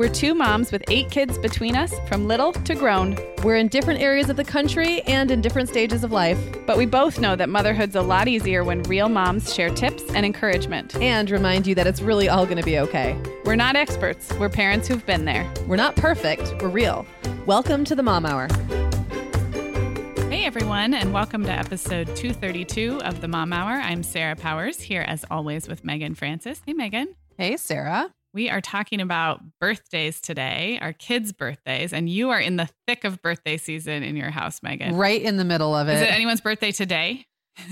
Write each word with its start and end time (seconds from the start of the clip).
We're 0.00 0.08
two 0.08 0.34
moms 0.34 0.72
with 0.72 0.82
eight 0.88 1.10
kids 1.10 1.36
between 1.36 1.76
us, 1.76 1.92
from 2.08 2.26
little 2.26 2.54
to 2.54 2.74
grown. 2.74 3.18
We're 3.44 3.58
in 3.58 3.68
different 3.68 4.00
areas 4.00 4.30
of 4.30 4.36
the 4.36 4.44
country 4.44 5.02
and 5.02 5.30
in 5.30 5.42
different 5.42 5.68
stages 5.68 6.04
of 6.04 6.10
life. 6.10 6.38
But 6.66 6.78
we 6.78 6.86
both 6.86 7.20
know 7.20 7.36
that 7.36 7.50
motherhood's 7.50 7.96
a 7.96 8.00
lot 8.00 8.26
easier 8.26 8.64
when 8.64 8.82
real 8.84 9.10
moms 9.10 9.54
share 9.54 9.68
tips 9.68 10.02
and 10.14 10.24
encouragement. 10.24 10.96
And 10.96 11.30
remind 11.30 11.66
you 11.66 11.74
that 11.74 11.86
it's 11.86 12.00
really 12.00 12.30
all 12.30 12.46
going 12.46 12.56
to 12.56 12.62
be 12.62 12.78
okay. 12.78 13.14
We're 13.44 13.56
not 13.56 13.76
experts, 13.76 14.32
we're 14.38 14.48
parents 14.48 14.88
who've 14.88 15.04
been 15.04 15.26
there. 15.26 15.46
We're 15.66 15.76
not 15.76 15.96
perfect, 15.96 16.54
we're 16.62 16.70
real. 16.70 17.04
Welcome 17.44 17.84
to 17.84 17.94
the 17.94 18.02
Mom 18.02 18.24
Hour. 18.24 18.48
Hey 20.30 20.46
everyone, 20.46 20.94
and 20.94 21.12
welcome 21.12 21.44
to 21.44 21.52
episode 21.52 22.06
232 22.16 23.02
of 23.02 23.20
the 23.20 23.28
Mom 23.28 23.52
Hour. 23.52 23.72
I'm 23.72 24.02
Sarah 24.02 24.34
Powers, 24.34 24.80
here 24.80 25.02
as 25.02 25.26
always 25.30 25.68
with 25.68 25.84
Meagan 25.84 26.14
Francis. 26.14 26.62
Hey 26.64 26.72
Meagan. 26.72 27.16
Hey 27.36 27.58
Sarah. 27.58 28.14
We 28.32 28.48
are 28.48 28.60
talking 28.60 29.00
about 29.00 29.40
birthdays 29.60 30.20
today, 30.20 30.78
our 30.80 30.92
kids' 30.92 31.32
birthdays, 31.32 31.92
and 31.92 32.08
you 32.08 32.30
are 32.30 32.38
in 32.38 32.56
the 32.56 32.68
thick 32.86 33.02
of 33.02 33.20
birthday 33.22 33.56
season 33.56 34.04
in 34.04 34.14
your 34.14 34.30
house, 34.30 34.62
Meagan. 34.62 34.94
Right 34.94 35.20
in 35.20 35.36
the 35.36 35.44
middle 35.44 35.74
of 35.74 35.88
it. 35.88 35.94
Is 35.94 36.02
it 36.02 36.12
anyone's 36.12 36.40
birthday 36.40 36.70
today? 36.70 37.26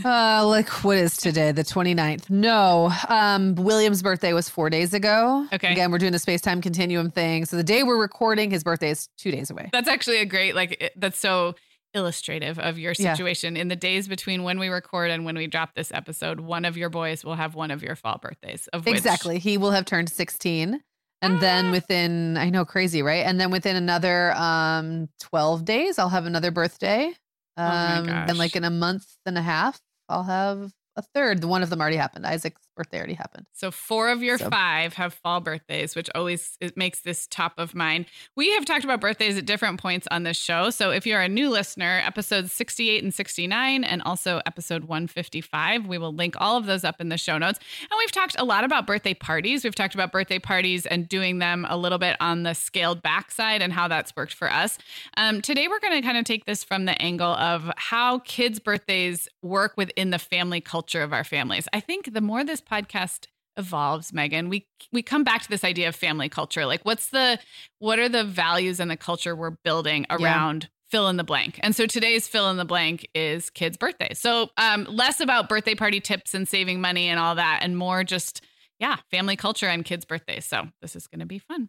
uh, 0.04 0.44
like 0.46 0.68
what 0.84 0.98
is 0.98 1.16
today? 1.16 1.52
The 1.52 1.62
29th. 1.62 2.28
No. 2.28 2.90
Um, 3.08 3.54
William's 3.54 4.02
birthday 4.02 4.32
was 4.32 4.48
four 4.48 4.68
days 4.68 4.94
ago. 4.94 5.46
Okay. 5.52 5.70
Again, 5.70 5.92
we're 5.92 5.98
doing 5.98 6.12
the 6.12 6.18
space 6.18 6.40
time 6.40 6.60
continuum 6.60 7.10
thing. 7.12 7.44
So 7.44 7.56
the 7.56 7.62
day 7.64 7.84
we're 7.84 8.00
recording, 8.00 8.50
his 8.50 8.64
birthday 8.64 8.90
is 8.90 9.08
two 9.16 9.30
days 9.30 9.50
away. 9.50 9.70
That's 9.72 9.88
actually 9.88 10.18
a 10.18 10.26
great, 10.26 10.56
like, 10.56 10.92
that's 10.96 11.20
so 11.20 11.54
illustrative 11.94 12.58
of 12.58 12.78
your 12.78 12.94
situation. 12.94 13.56
Yeah. 13.56 13.62
In 13.62 13.68
the 13.68 13.76
days 13.76 14.08
between 14.08 14.42
when 14.42 14.58
we 14.58 14.68
record 14.68 15.10
and 15.10 15.24
when 15.24 15.36
we 15.36 15.46
drop 15.46 15.74
this 15.74 15.90
episode, 15.92 16.40
one 16.40 16.64
of 16.64 16.76
your 16.76 16.90
boys 16.90 17.24
will 17.24 17.34
have 17.34 17.54
one 17.54 17.70
of 17.70 17.82
your 17.82 17.96
fall 17.96 18.18
birthdays. 18.18 18.68
Of 18.68 18.86
exactly, 18.86 19.36
which... 19.36 19.42
he 19.42 19.58
will 19.58 19.70
have 19.70 19.84
turned 19.84 20.10
sixteen, 20.10 20.82
and 21.22 21.36
ah. 21.36 21.40
then 21.40 21.70
within 21.70 22.36
I 22.36 22.50
know 22.50 22.64
crazy, 22.64 23.02
right? 23.02 23.24
And 23.26 23.40
then 23.40 23.50
within 23.50 23.76
another 23.76 24.32
um 24.36 25.08
twelve 25.20 25.64
days, 25.64 25.98
I'll 25.98 26.10
have 26.10 26.26
another 26.26 26.50
birthday. 26.50 27.14
Um, 27.56 27.66
oh 27.66 28.00
my 28.02 28.06
gosh. 28.06 28.26
Then 28.28 28.38
like 28.38 28.54
in 28.54 28.64
a 28.64 28.70
month 28.70 29.06
and 29.26 29.36
a 29.36 29.42
half, 29.42 29.80
I'll 30.08 30.24
have 30.24 30.72
a 30.96 31.02
third. 31.02 31.42
One 31.44 31.62
of 31.62 31.70
them 31.70 31.80
already 31.80 31.96
happened. 31.96 32.26
Isaac's 32.26 32.67
birthday 32.78 32.98
already 32.98 33.14
happened. 33.14 33.46
So 33.52 33.70
four 33.70 34.08
of 34.08 34.22
your 34.22 34.38
so. 34.38 34.48
five 34.48 34.94
have 34.94 35.12
fall 35.12 35.40
birthdays, 35.40 35.94
which 35.94 36.08
always 36.14 36.56
it 36.60 36.76
makes 36.76 37.00
this 37.00 37.26
top 37.26 37.52
of 37.58 37.74
mind. 37.74 38.06
We 38.36 38.52
have 38.54 38.64
talked 38.64 38.84
about 38.84 39.00
birthdays 39.00 39.36
at 39.36 39.44
different 39.44 39.80
points 39.80 40.08
on 40.10 40.22
this 40.22 40.36
show. 40.36 40.70
So 40.70 40.90
if 40.90 41.06
you're 41.06 41.20
a 41.20 41.28
new 41.28 41.50
listener, 41.50 42.00
episodes 42.04 42.52
68 42.52 43.02
and 43.02 43.12
69, 43.12 43.84
and 43.84 44.02
also 44.02 44.40
episode 44.46 44.84
155, 44.84 45.86
we 45.86 45.98
will 45.98 46.12
link 46.12 46.34
all 46.38 46.56
of 46.56 46.66
those 46.66 46.84
up 46.84 47.00
in 47.00 47.10
the 47.10 47.18
show 47.18 47.36
notes. 47.36 47.58
And 47.82 47.98
we've 47.98 48.12
talked 48.12 48.36
a 48.38 48.44
lot 48.44 48.64
about 48.64 48.86
birthday 48.86 49.14
parties. 49.14 49.64
We've 49.64 49.74
talked 49.74 49.94
about 49.94 50.10
birthday 50.10 50.38
parties 50.38 50.86
and 50.86 51.08
doing 51.08 51.38
them 51.38 51.66
a 51.68 51.76
little 51.76 51.98
bit 51.98 52.16
on 52.20 52.44
the 52.44 52.54
scaled 52.54 53.02
back 53.02 53.30
side 53.30 53.60
and 53.60 53.72
how 53.72 53.88
that's 53.88 54.16
worked 54.16 54.32
for 54.32 54.50
us. 54.50 54.78
Um, 55.16 55.42
today, 55.42 55.68
we're 55.68 55.80
going 55.80 56.00
to 56.00 56.02
kind 56.02 56.16
of 56.16 56.24
take 56.24 56.46
this 56.46 56.64
from 56.64 56.86
the 56.86 57.00
angle 57.00 57.34
of 57.34 57.70
how 57.76 58.20
kids' 58.20 58.58
birthdays 58.58 59.28
work 59.42 59.76
within 59.76 60.10
the 60.10 60.18
family 60.18 60.60
culture 60.60 60.78
culture 60.78 61.02
of 61.02 61.12
our 61.12 61.24
families. 61.24 61.68
I 61.72 61.80
think 61.80 62.14
the 62.14 62.20
more 62.20 62.44
this 62.44 62.60
podcast 62.70 63.26
evolves 63.56 64.12
Meagan 64.12 64.48
we 64.48 64.66
we 64.92 65.02
come 65.02 65.24
back 65.24 65.42
to 65.42 65.48
this 65.48 65.64
idea 65.64 65.88
of 65.88 65.96
family 65.96 66.28
culture. 66.28 66.64
Like 66.64 66.84
what's 66.84 67.10
the 67.10 67.38
what 67.80 67.98
are 67.98 68.08
the 68.08 68.24
values 68.24 68.78
and 68.80 68.90
the 68.90 68.96
culture 68.96 69.34
we're 69.34 69.50
building 69.50 70.06
around 70.10 70.64
yeah. 70.64 70.68
fill 70.90 71.08
in 71.08 71.16
the 71.16 71.24
blank? 71.24 71.58
And 71.62 71.74
so 71.74 71.86
today's 71.86 72.28
fill 72.28 72.50
in 72.50 72.56
the 72.56 72.64
blank 72.64 73.08
is 73.14 73.50
kids 73.50 73.76
birthdays. 73.76 74.18
So 74.18 74.50
um, 74.56 74.84
less 74.84 75.20
about 75.20 75.48
birthday 75.48 75.74
party 75.74 76.00
tips 76.00 76.34
and 76.34 76.48
saving 76.48 76.80
money 76.80 77.08
and 77.08 77.18
all 77.18 77.34
that 77.34 77.60
and 77.62 77.76
more 77.76 78.04
just 78.04 78.44
yeah 78.78 78.96
family 79.10 79.34
culture 79.34 79.66
and 79.66 79.84
kids 79.84 80.04
birthdays. 80.04 80.44
So 80.44 80.68
this 80.80 80.94
is 80.94 81.08
going 81.08 81.20
to 81.20 81.26
be 81.26 81.40
fun 81.40 81.68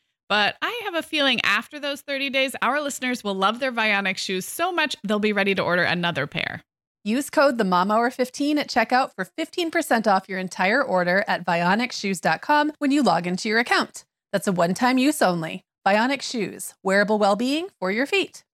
But 0.31 0.55
I 0.61 0.83
have 0.85 0.95
a 0.95 1.03
feeling 1.03 1.41
after 1.43 1.77
those 1.77 1.99
30 1.99 2.29
days, 2.29 2.55
our 2.61 2.79
listeners 2.79 3.21
will 3.21 3.33
love 3.33 3.59
their 3.59 3.73
Vionic 3.73 4.15
shoes 4.15 4.45
so 4.45 4.71
much 4.71 4.95
they'll 5.03 5.19
be 5.19 5.33
ready 5.33 5.53
to 5.53 5.61
order 5.61 5.83
another 5.83 6.25
pair. 6.25 6.63
Use 7.03 7.29
code 7.29 7.57
the 7.57 7.65
Mom 7.65 7.91
Hour 7.91 8.09
15 8.09 8.57
at 8.57 8.69
checkout 8.69 9.13
for 9.13 9.25
15% 9.37 10.07
off 10.07 10.29
your 10.29 10.39
entire 10.39 10.81
order 10.81 11.25
at 11.27 11.45
vionicshoes.com 11.45 12.71
when 12.77 12.91
you 12.91 13.03
log 13.03 13.27
into 13.27 13.49
your 13.49 13.59
account. 13.59 14.05
That's 14.31 14.47
a 14.47 14.53
one-time 14.53 14.97
use 14.97 15.21
only. 15.21 15.65
Vionic 15.85 16.21
Shoes, 16.21 16.75
wearable 16.81 17.19
well-being 17.19 17.67
for 17.77 17.91
your 17.91 18.05
feet. 18.05 18.45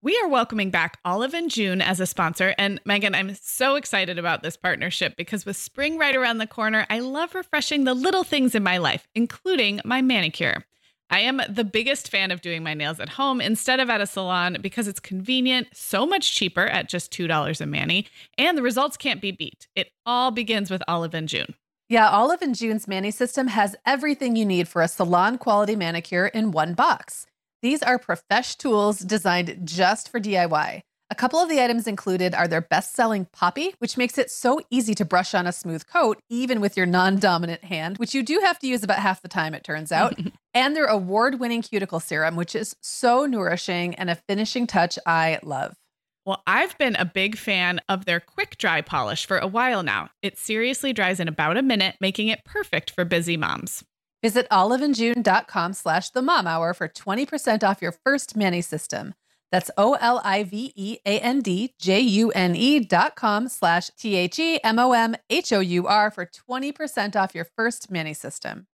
We 0.00 0.18
are 0.24 0.28
welcoming 0.28 0.70
back 0.70 0.98
Olive 1.04 1.34
and 1.34 1.50
June 1.50 1.82
as 1.82 2.00
a 2.00 2.06
sponsor. 2.06 2.54
And 2.56 2.80
Meagan, 2.86 3.14
I'm 3.14 3.34
so 3.34 3.74
excited 3.74 4.18
about 4.18 4.42
this 4.42 4.56
partnership 4.56 5.16
because 5.18 5.44
with 5.44 5.58
spring 5.58 5.98
right 5.98 6.16
around 6.16 6.38
the 6.38 6.46
corner, 6.46 6.86
I 6.88 7.00
love 7.00 7.34
refreshing 7.34 7.84
the 7.84 7.92
little 7.92 8.24
things 8.24 8.54
in 8.54 8.62
my 8.62 8.78
life, 8.78 9.06
including 9.14 9.82
my 9.84 10.00
manicure. 10.00 10.64
I 11.08 11.20
am 11.20 11.40
the 11.48 11.64
biggest 11.64 12.10
fan 12.10 12.30
of 12.30 12.40
doing 12.40 12.62
my 12.62 12.74
nails 12.74 12.98
at 12.98 13.10
home 13.10 13.40
instead 13.40 13.78
of 13.78 13.88
at 13.88 14.00
a 14.00 14.06
salon 14.06 14.58
because 14.60 14.88
it's 14.88 14.98
convenient, 14.98 15.68
so 15.72 16.04
much 16.04 16.34
cheaper 16.34 16.66
at 16.66 16.88
just 16.88 17.12
$2 17.12 17.60
a 17.60 17.66
mani, 17.66 18.06
and 18.36 18.58
the 18.58 18.62
results 18.62 18.96
can't 18.96 19.20
be 19.20 19.30
beat. 19.30 19.68
It 19.76 19.90
all 20.04 20.30
begins 20.32 20.70
with 20.70 20.82
Olive 20.88 21.14
and 21.14 21.28
June. 21.28 21.54
Yeah, 21.88 22.10
Olive 22.10 22.42
and 22.42 22.56
June's 22.56 22.88
Mani 22.88 23.12
system 23.12 23.46
has 23.46 23.76
everything 23.86 24.34
you 24.34 24.44
need 24.44 24.66
for 24.66 24.82
a 24.82 24.88
salon 24.88 25.38
quality 25.38 25.76
manicure 25.76 26.26
in 26.26 26.50
one 26.50 26.74
box. 26.74 27.26
These 27.62 27.80
are 27.84 27.98
profesh 27.98 28.56
tools 28.56 28.98
designed 28.98 29.60
just 29.62 30.08
for 30.10 30.18
DIY. 30.18 30.82
A 31.08 31.14
couple 31.14 31.38
of 31.38 31.48
the 31.48 31.62
items 31.62 31.86
included 31.86 32.34
are 32.34 32.48
their 32.48 32.60
best 32.60 32.94
selling 32.94 33.26
Poppy, 33.26 33.74
which 33.78 33.96
makes 33.96 34.18
it 34.18 34.28
so 34.28 34.60
easy 34.70 34.92
to 34.96 35.04
brush 35.04 35.34
on 35.34 35.46
a 35.46 35.52
smooth 35.52 35.86
coat, 35.86 36.18
even 36.28 36.60
with 36.60 36.76
your 36.76 36.86
non 36.86 37.20
dominant 37.20 37.62
hand, 37.62 37.98
which 37.98 38.12
you 38.12 38.24
do 38.24 38.40
have 38.42 38.58
to 38.58 38.66
use 38.66 38.82
about 38.82 38.98
half 38.98 39.22
the 39.22 39.28
time, 39.28 39.54
it 39.54 39.62
turns 39.62 39.92
out. 39.92 40.18
and 40.54 40.74
their 40.74 40.86
award 40.86 41.38
winning 41.38 41.62
cuticle 41.62 42.00
serum, 42.00 42.34
which 42.34 42.56
is 42.56 42.74
so 42.80 43.24
nourishing 43.24 43.94
and 43.94 44.10
a 44.10 44.16
finishing 44.16 44.66
touch 44.66 44.98
I 45.06 45.38
love. 45.44 45.76
Well, 46.24 46.42
I've 46.44 46.76
been 46.76 46.96
a 46.96 47.04
big 47.04 47.38
fan 47.38 47.80
of 47.88 48.04
their 48.04 48.18
quick 48.18 48.58
dry 48.58 48.80
polish 48.80 49.26
for 49.26 49.38
a 49.38 49.46
while 49.46 49.84
now. 49.84 50.10
It 50.22 50.38
seriously 50.38 50.92
dries 50.92 51.20
in 51.20 51.28
about 51.28 51.56
a 51.56 51.62
minute, 51.62 51.94
making 52.00 52.28
it 52.28 52.44
perfect 52.44 52.90
for 52.90 53.04
busy 53.04 53.36
moms. 53.36 53.84
Visit 54.22 54.48
oliveandjune.com 54.50 55.72
slash 55.74 56.10
the 56.10 56.22
mom 56.22 56.48
hour 56.48 56.74
for 56.74 56.88
20% 56.88 57.62
off 57.62 57.80
your 57.80 57.92
first 57.92 58.36
mani 58.36 58.60
system. 58.60 59.14
That's 59.52 59.70
O 59.76 59.94
L 59.94 60.20
I 60.24 60.42
V 60.42 60.72
E 60.74 60.98
A 61.06 61.20
N 61.20 61.40
D 61.40 61.74
J 61.78 62.00
U 62.00 62.30
N 62.32 62.56
E 62.56 62.80
dot 62.80 63.16
com 63.16 63.48
slash 63.48 63.90
T 63.90 64.16
H 64.16 64.38
E 64.38 64.58
M 64.64 64.78
O 64.78 64.92
M 64.92 65.14
H 65.30 65.52
O 65.52 65.60
U 65.60 65.86
R 65.86 66.10
for 66.10 66.26
20% 66.26 67.16
off 67.16 67.34
your 67.34 67.46
first 67.56 67.90
mani 67.90 68.14
system. 68.14 68.66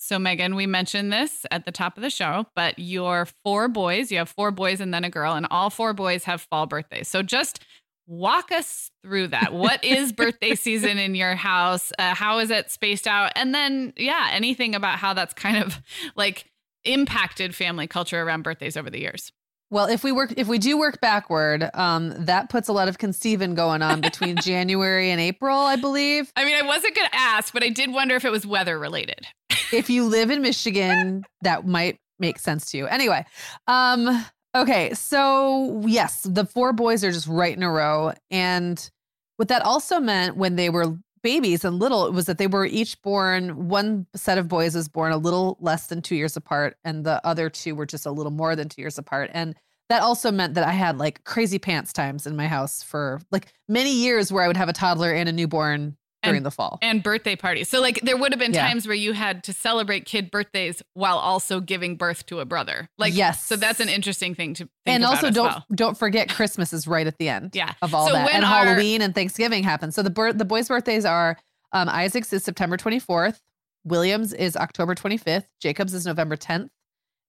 So, 0.00 0.16
Meagan, 0.18 0.54
we 0.54 0.66
mentioned 0.66 1.12
this 1.12 1.44
at 1.50 1.64
the 1.64 1.72
top 1.72 1.96
of 1.96 2.04
the 2.04 2.10
show, 2.10 2.46
but 2.54 2.78
your 2.78 3.26
four 3.42 3.66
boys, 3.66 4.12
you 4.12 4.18
have 4.18 4.28
four 4.28 4.52
boys 4.52 4.80
and 4.80 4.94
then 4.94 5.02
a 5.02 5.10
girl, 5.10 5.34
and 5.34 5.46
all 5.50 5.70
four 5.70 5.92
boys 5.92 6.22
have 6.24 6.40
fall 6.42 6.66
birthdays. 6.66 7.08
So, 7.08 7.22
just 7.22 7.64
walk 8.06 8.52
us 8.52 8.92
through 9.02 9.28
that. 9.28 9.52
What 9.52 9.82
is 9.84 10.12
birthday 10.16 10.54
season 10.54 10.98
in 10.98 11.16
your 11.16 11.34
house? 11.34 11.92
Uh, 11.98 12.14
how 12.14 12.38
is 12.38 12.50
it 12.50 12.70
spaced 12.70 13.08
out? 13.08 13.32
And 13.34 13.52
then, 13.52 13.92
yeah, 13.96 14.28
anything 14.30 14.76
about 14.76 14.98
how 14.98 15.14
that's 15.14 15.34
kind 15.34 15.64
of 15.64 15.80
like 16.14 16.44
impacted 16.84 17.54
family 17.54 17.88
culture 17.88 18.22
around 18.22 18.42
birthdays 18.42 18.76
over 18.76 18.90
the 18.90 19.00
years. 19.00 19.32
Well, 19.70 19.86
if 19.86 20.02
we 20.02 20.12
work, 20.12 20.32
if 20.36 20.48
we 20.48 20.58
do 20.58 20.78
work 20.78 21.00
backward, 21.00 21.68
um, 21.74 22.14
that 22.24 22.48
puts 22.48 22.68
a 22.68 22.72
lot 22.72 22.88
of 22.88 22.96
conceiving 22.98 23.54
going 23.54 23.82
on 23.82 24.00
between 24.00 24.36
January 24.42 25.10
and 25.10 25.20
April, 25.20 25.58
I 25.58 25.76
believe. 25.76 26.32
I 26.36 26.44
mean, 26.44 26.56
I 26.56 26.66
wasn't 26.66 26.94
going 26.94 27.08
to 27.08 27.14
ask, 27.14 27.52
but 27.52 27.62
I 27.62 27.68
did 27.68 27.92
wonder 27.92 28.14
if 28.16 28.24
it 28.24 28.30
was 28.30 28.46
weather 28.46 28.78
related. 28.78 29.26
if 29.72 29.90
you 29.90 30.04
live 30.04 30.30
in 30.30 30.40
Michigan, 30.40 31.24
that 31.42 31.66
might 31.66 31.98
make 32.18 32.38
sense 32.38 32.70
to 32.70 32.78
you. 32.78 32.86
Anyway, 32.86 33.24
um, 33.66 34.24
okay, 34.54 34.94
so 34.94 35.82
yes, 35.86 36.22
the 36.22 36.46
four 36.46 36.72
boys 36.72 37.04
are 37.04 37.12
just 37.12 37.28
right 37.28 37.56
in 37.56 37.62
a 37.62 37.70
row, 37.70 38.12
and 38.30 38.90
what 39.36 39.48
that 39.48 39.62
also 39.62 40.00
meant 40.00 40.36
when 40.36 40.56
they 40.56 40.70
were 40.70 40.96
babies 41.22 41.64
and 41.64 41.78
little 41.78 42.06
it 42.06 42.12
was 42.12 42.26
that 42.26 42.38
they 42.38 42.46
were 42.46 42.66
each 42.66 43.00
born 43.02 43.68
one 43.68 44.06
set 44.14 44.38
of 44.38 44.48
boys 44.48 44.74
was 44.74 44.88
born 44.88 45.12
a 45.12 45.16
little 45.16 45.56
less 45.60 45.86
than 45.86 46.02
two 46.02 46.16
years 46.16 46.36
apart 46.36 46.76
and 46.84 47.04
the 47.04 47.24
other 47.26 47.50
two 47.50 47.74
were 47.74 47.86
just 47.86 48.06
a 48.06 48.10
little 48.10 48.32
more 48.32 48.56
than 48.56 48.68
two 48.68 48.80
years 48.82 48.98
apart. 48.98 49.30
And 49.32 49.54
that 49.88 50.02
also 50.02 50.30
meant 50.30 50.54
that 50.54 50.64
i 50.64 50.72
had 50.72 50.98
like 50.98 51.24
crazy 51.24 51.58
pants 51.58 51.92
times 51.92 52.26
in 52.26 52.36
my 52.36 52.46
house 52.46 52.82
for 52.82 53.20
like 53.30 53.52
many 53.68 53.92
years 53.92 54.30
where 54.32 54.44
i 54.44 54.46
would 54.46 54.56
have 54.56 54.68
a 54.68 54.72
toddler 54.72 55.12
and 55.12 55.28
a 55.28 55.32
newborn 55.32 55.96
during 56.28 56.38
and, 56.38 56.46
the 56.46 56.50
fall 56.50 56.78
and 56.82 57.02
birthday 57.02 57.34
parties. 57.34 57.68
So 57.68 57.80
like 57.80 58.00
there 58.02 58.16
would 58.16 58.32
have 58.32 58.38
been 58.38 58.52
yeah. 58.52 58.66
times 58.66 58.86
where 58.86 58.96
you 58.96 59.12
had 59.12 59.42
to 59.44 59.52
celebrate 59.52 60.04
kid 60.04 60.30
birthdays 60.30 60.82
while 60.94 61.18
also 61.18 61.60
giving 61.60 61.96
birth 61.96 62.26
to 62.26 62.40
a 62.40 62.44
brother. 62.44 62.88
Like 62.98 63.14
yes, 63.14 63.44
so 63.44 63.56
that's 63.56 63.80
an 63.80 63.88
interesting 63.88 64.34
thing 64.34 64.54
to 64.54 64.68
and 64.86 65.04
also 65.04 65.30
don't 65.30 65.46
well. 65.46 65.66
don't 65.74 65.98
forget 65.98 66.28
Christmas 66.28 66.72
is 66.72 66.86
right 66.86 67.06
at 67.06 67.18
the 67.18 67.28
end. 67.28 67.50
Yeah, 67.54 67.72
of 67.82 67.94
all 67.94 68.06
so 68.06 68.12
that 68.12 68.30
and 68.32 68.44
our, 68.44 68.64
Halloween 68.64 69.02
and 69.02 69.14
Thanksgiving 69.14 69.62
happen. 69.62 69.90
So 69.92 70.02
the 70.02 70.10
bir- 70.10 70.32
the 70.32 70.44
boys' 70.44 70.68
birthdays 70.68 71.04
are 71.04 71.38
um, 71.72 71.88
Isaac's 71.88 72.32
is 72.32 72.44
September 72.44 72.76
twenty 72.76 72.98
fourth, 72.98 73.42
Williams 73.84 74.32
is 74.32 74.56
October 74.56 74.94
twenty 74.94 75.16
fifth, 75.16 75.48
Jacob's 75.60 75.94
is 75.94 76.06
November 76.06 76.36
tenth, 76.36 76.70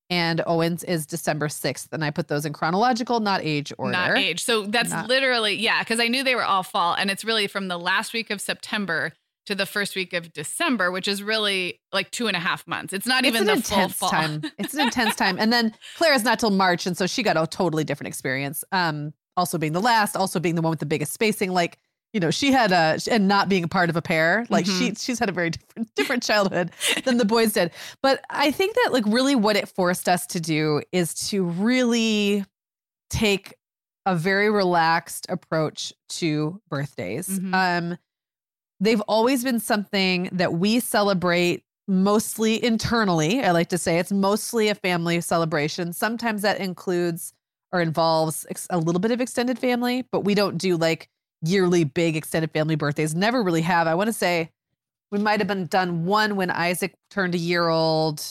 and 0.09 0.41
Owens 0.47 0.83
is 0.83 1.05
December 1.05 1.47
6th. 1.47 1.87
And 1.91 2.03
I 2.03 2.11
put 2.11 2.27
those 2.27 2.45
in 2.45 2.53
chronological, 2.53 3.19
not 3.19 3.41
age 3.43 3.71
order. 3.77 3.91
Not 3.91 4.17
age. 4.17 4.43
So 4.43 4.65
that's 4.65 4.89
not. 4.89 5.07
literally, 5.07 5.55
yeah, 5.55 5.79
because 5.79 5.99
I 5.99 6.07
knew 6.07 6.23
they 6.23 6.35
were 6.35 6.43
all 6.43 6.63
fall. 6.63 6.95
And 6.95 7.11
it's 7.11 7.23
really 7.23 7.47
from 7.47 7.67
the 7.67 7.77
last 7.77 8.13
week 8.13 8.29
of 8.29 8.41
September 8.41 9.13
to 9.45 9.55
the 9.55 9.65
first 9.65 9.95
week 9.95 10.13
of 10.13 10.31
December, 10.33 10.91
which 10.91 11.07
is 11.07 11.23
really 11.23 11.79
like 11.91 12.11
two 12.11 12.27
and 12.27 12.35
a 12.37 12.39
half 12.39 12.67
months. 12.67 12.93
It's 12.93 13.07
not 13.07 13.25
it's 13.25 13.35
even 13.35 13.47
the 13.47 13.53
intense 13.53 13.93
full 13.93 14.09
time. 14.09 14.43
It's 14.57 14.73
an 14.73 14.81
intense 14.81 15.15
time. 15.15 15.37
And 15.39 15.51
then 15.51 15.73
Claire's 15.97 16.23
not 16.23 16.39
till 16.39 16.51
March, 16.51 16.85
and 16.85 16.95
so 16.95 17.07
she 17.07 17.23
got 17.23 17.35
a 17.35 17.47
totally 17.47 17.83
different 17.83 18.09
experience. 18.09 18.63
Um, 18.71 19.13
also 19.35 19.57
being 19.57 19.73
the 19.73 19.81
last, 19.81 20.15
also 20.15 20.39
being 20.39 20.55
the 20.55 20.61
one 20.61 20.69
with 20.69 20.79
the 20.79 20.85
biggest 20.85 21.13
spacing. 21.13 21.51
Like, 21.51 21.79
you 22.13 22.19
know, 22.19 22.31
she 22.31 22.51
had 22.51 22.71
a 22.71 22.99
and 23.09 23.27
not 23.27 23.49
being 23.49 23.63
a 23.63 23.67
part 23.67 23.89
of 23.89 23.95
a 23.95 24.01
pair. 24.01 24.45
Like 24.49 24.65
mm-hmm. 24.65 24.79
she 24.79 24.95
she's 24.95 25.19
had 25.19 25.29
a 25.29 25.31
very 25.31 25.49
different 25.51 25.95
different 25.95 26.23
childhood 26.23 26.71
than 27.05 27.17
the 27.17 27.25
boys 27.25 27.53
did. 27.53 27.71
But 28.01 28.23
I 28.29 28.51
think 28.51 28.75
that 28.75 28.89
like 28.91 29.05
really 29.05 29.35
what 29.35 29.55
it 29.55 29.67
forced 29.69 30.09
us 30.09 30.25
to 30.27 30.39
do 30.39 30.81
is 30.91 31.13
to 31.29 31.43
really 31.43 32.45
take 33.09 33.55
a 34.05 34.15
very 34.15 34.49
relaxed 34.49 35.27
approach 35.29 35.93
to 36.09 36.59
birthdays. 36.69 37.27
Mm-hmm. 37.27 37.53
Um 37.53 37.97
they've 38.79 39.01
always 39.01 39.43
been 39.43 39.59
something 39.59 40.29
that 40.31 40.53
we 40.53 40.79
celebrate 40.79 41.63
mostly 41.87 42.63
internally. 42.63 43.43
I 43.43 43.51
like 43.51 43.69
to 43.69 43.77
say 43.77 43.99
it's 43.99 44.11
mostly 44.11 44.69
a 44.69 44.75
family 44.75 45.21
celebration. 45.21 45.91
Sometimes 45.91 46.43
that 46.43 46.59
includes 46.59 47.33
or 47.71 47.81
involves 47.81 48.47
a 48.69 48.77
little 48.77 48.99
bit 48.99 49.11
of 49.11 49.21
extended 49.21 49.59
family, 49.59 50.07
but 50.11 50.21
we 50.21 50.33
don't 50.33 50.57
do 50.57 50.75
like 50.77 51.09
yearly 51.41 51.83
big 51.83 52.15
extended 52.15 52.51
family 52.51 52.75
birthdays. 52.75 53.15
Never 53.15 53.41
really 53.43 53.61
have. 53.61 53.87
I 53.87 53.95
want 53.95 54.07
to 54.07 54.13
say 54.13 54.51
we 55.11 55.19
might 55.19 55.39
have 55.39 55.47
been 55.47 55.65
done 55.65 56.05
one 56.05 56.35
when 56.35 56.51
Isaac 56.51 56.95
turned 57.09 57.35
a 57.35 57.39
year 57.39 57.67
old 57.67 58.23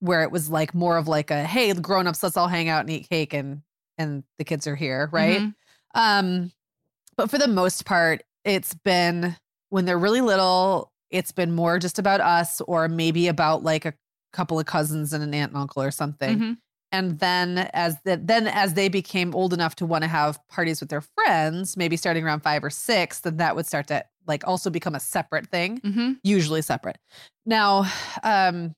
where 0.00 0.22
it 0.22 0.32
was 0.32 0.50
like 0.50 0.74
more 0.74 0.96
of 0.96 1.06
like 1.06 1.30
a 1.30 1.44
hey, 1.44 1.72
grown-ups, 1.72 2.22
let's 2.22 2.36
all 2.36 2.48
hang 2.48 2.68
out 2.68 2.80
and 2.80 2.90
eat 2.90 3.08
cake 3.08 3.32
and 3.32 3.62
and 3.98 4.24
the 4.38 4.44
kids 4.44 4.66
are 4.66 4.76
here, 4.76 5.08
right? 5.12 5.40
Mm-hmm. 5.40 6.00
Um 6.00 6.52
but 7.16 7.30
for 7.30 7.38
the 7.38 7.48
most 7.48 7.84
part, 7.84 8.22
it's 8.44 8.74
been 8.74 9.36
when 9.68 9.84
they're 9.84 9.98
really 9.98 10.20
little, 10.20 10.90
it's 11.10 11.32
been 11.32 11.52
more 11.52 11.78
just 11.78 11.98
about 11.98 12.20
us 12.20 12.60
or 12.62 12.88
maybe 12.88 13.28
about 13.28 13.62
like 13.62 13.84
a 13.84 13.94
couple 14.32 14.58
of 14.58 14.66
cousins 14.66 15.12
and 15.12 15.22
an 15.22 15.34
aunt 15.34 15.52
and 15.52 15.60
uncle 15.60 15.82
or 15.82 15.90
something. 15.90 16.38
Mm-hmm. 16.38 16.52
And 16.92 17.18
then 17.18 17.70
as 17.72 17.96
the, 18.04 18.20
then 18.22 18.46
as 18.46 18.74
they 18.74 18.88
became 18.88 19.34
old 19.34 19.52
enough 19.54 19.74
to 19.76 19.86
want 19.86 20.02
to 20.02 20.08
have 20.08 20.38
parties 20.48 20.80
with 20.80 20.90
their 20.90 21.00
friends, 21.00 21.76
maybe 21.76 21.96
starting 21.96 22.22
around 22.22 22.40
five 22.40 22.62
or 22.62 22.70
six, 22.70 23.20
then 23.20 23.38
that 23.38 23.56
would 23.56 23.66
start 23.66 23.88
to 23.88 24.04
like 24.26 24.46
also 24.46 24.70
become 24.70 24.94
a 24.94 25.00
separate 25.00 25.48
thing, 25.48 25.80
mm-hmm. 25.80 26.12
usually 26.22 26.62
separate. 26.62 26.98
Now, 27.46 27.90
um, 28.22 28.74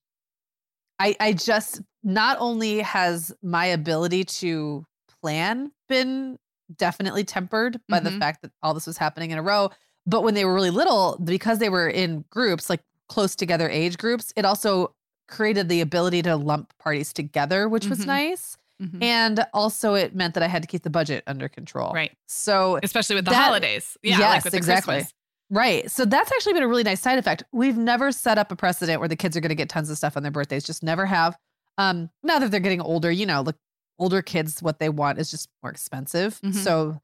I 0.99 1.17
I 1.21 1.33
just 1.33 1.83
not 2.03 2.37
only 2.41 2.79
has 2.81 3.35
my 3.43 3.67
ability 3.67 4.25
to 4.25 4.87
plan 5.21 5.73
been 5.89 6.39
definitely 6.77 7.25
tempered 7.25 7.81
by 7.89 7.99
mm-hmm. 7.99 8.05
the 8.07 8.11
fact 8.13 8.43
that 8.43 8.53
all 8.63 8.75
this 8.75 8.87
was 8.87 8.97
happening 8.97 9.33
in 9.33 9.39
a 9.39 9.43
row, 9.43 9.71
but 10.07 10.23
when 10.23 10.35
they 10.35 10.45
were 10.45 10.55
really 10.55 10.71
little, 10.71 11.19
because 11.23 11.59
they 11.59 11.69
were 11.69 11.89
in 11.89 12.25
groups, 12.31 12.71
like 12.71 12.81
close 13.09 13.35
together 13.35 13.69
age 13.69 13.99
groups, 13.99 14.33
it 14.37 14.45
also 14.45 14.95
created 15.29 15.69
the 15.69 15.81
ability 15.81 16.23
to 16.23 16.37
lump 16.37 16.73
parties 16.79 17.13
together, 17.13 17.69
which 17.69 17.85
mm-hmm. 17.85 17.91
was 17.91 18.07
nice. 18.07 18.59
Mm-hmm. 18.83 19.03
And 19.03 19.47
also, 19.55 19.95
it 19.95 20.15
meant 20.15 20.35
that 20.35 20.43
I 20.43 20.49
had 20.49 20.63
to 20.63 20.69
keep 20.69 20.83
the 20.83 20.91
budget 20.91 21.23
under 21.27 21.49
control. 21.49 21.93
Right. 21.93 22.13
So, 22.27 22.79
especially 22.83 23.17
with 23.17 23.25
the 23.25 23.31
that, 23.31 23.45
holidays. 23.45 23.97
Yeah. 24.03 24.19
Yes, 24.19 24.45
like 24.45 24.55
exactly. 24.55 24.95
Christmas. 24.95 25.15
Right. 25.51 25.91
So, 25.91 26.05
that's 26.05 26.33
actually 26.33 26.55
been 26.55 26.65
a 26.65 26.69
really 26.69 26.83
nice 26.83 27.01
side 27.01 27.19
effect. 27.19 27.45
We've 27.53 27.77
never 27.77 28.11
set 28.11 28.37
up 28.37 28.51
a 28.51 28.57
precedent 28.57 28.99
where 29.01 29.09
the 29.09 29.17
kids 29.17 29.37
are 29.37 29.41
going 29.41 29.51
to 29.51 29.55
get 29.55 29.69
tons 29.69 29.91
of 29.91 29.97
stuff 29.97 30.17
on 30.17 30.23
their 30.23 30.33
birthdays, 30.33 30.65
just 30.65 30.83
never 30.83 31.07
have. 31.07 31.37
Um, 31.79 32.11
now 32.23 32.39
that 32.39 32.51
they're 32.51 32.61
getting 32.61 32.81
older, 32.81 33.11
you 33.11 33.27
know, 33.27 33.43
look, 33.43 33.57
older 33.99 34.23
kids, 34.23 34.61
what 34.61 34.81
they 34.81 34.89
want 34.89 35.19
is 35.19 35.31
just 35.31 35.49
more 35.63 35.71
expensive. 35.71 36.41
Mm-hmm. 36.41 36.59
So, 36.59 37.01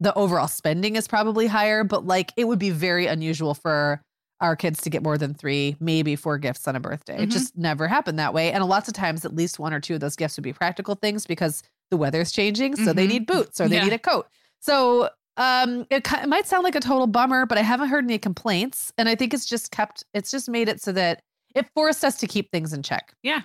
the 0.00 0.12
overall 0.14 0.48
spending 0.48 0.96
is 0.96 1.08
probably 1.08 1.46
higher, 1.46 1.84
but 1.84 2.06
like 2.06 2.32
it 2.36 2.44
would 2.44 2.58
be 2.58 2.70
very 2.70 3.06
unusual 3.06 3.54
for 3.54 4.02
our 4.40 4.56
kids 4.56 4.80
to 4.82 4.90
get 4.90 5.02
more 5.02 5.16
than 5.16 5.32
three, 5.34 5.76
maybe 5.80 6.16
four 6.16 6.38
gifts 6.38 6.66
on 6.68 6.76
a 6.76 6.80
birthday. 6.80 7.14
Mm-hmm. 7.14 7.22
It 7.24 7.30
just 7.30 7.56
never 7.56 7.88
happened 7.88 8.18
that 8.18 8.34
way. 8.34 8.52
And 8.52 8.62
a 8.62 8.66
lots 8.66 8.88
of 8.88 8.94
times, 8.94 9.24
at 9.24 9.34
least 9.34 9.58
one 9.58 9.72
or 9.72 9.80
two 9.80 9.94
of 9.94 10.00
those 10.00 10.16
gifts 10.16 10.36
would 10.36 10.42
be 10.44 10.52
practical 10.52 10.94
things 10.94 11.26
because 11.26 11.62
the 11.90 11.96
weather's 11.96 12.32
changing. 12.32 12.76
So 12.76 12.82
mm-hmm. 12.82 12.92
they 12.92 13.06
need 13.06 13.26
boots 13.26 13.60
or 13.60 13.68
they 13.68 13.76
yeah. 13.76 13.84
need 13.84 13.92
a 13.92 13.98
coat. 13.98 14.26
So 14.60 15.10
um, 15.36 15.86
it, 15.90 16.06
it 16.12 16.28
might 16.28 16.46
sound 16.46 16.64
like 16.64 16.74
a 16.74 16.80
total 16.80 17.06
bummer, 17.06 17.46
but 17.46 17.58
I 17.58 17.62
haven't 17.62 17.88
heard 17.88 18.04
any 18.04 18.18
complaints. 18.18 18.92
And 18.98 19.08
I 19.08 19.14
think 19.14 19.32
it's 19.34 19.46
just 19.46 19.70
kept, 19.70 20.04
it's 20.14 20.30
just 20.30 20.48
made 20.48 20.68
it 20.68 20.80
so 20.80 20.92
that 20.92 21.22
it 21.54 21.66
forced 21.74 22.04
us 22.04 22.16
to 22.16 22.26
keep 22.26 22.50
things 22.50 22.72
in 22.72 22.82
check. 22.82 23.14
Yeah. 23.22 23.42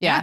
Yeah. 0.00 0.16
yeah. 0.16 0.22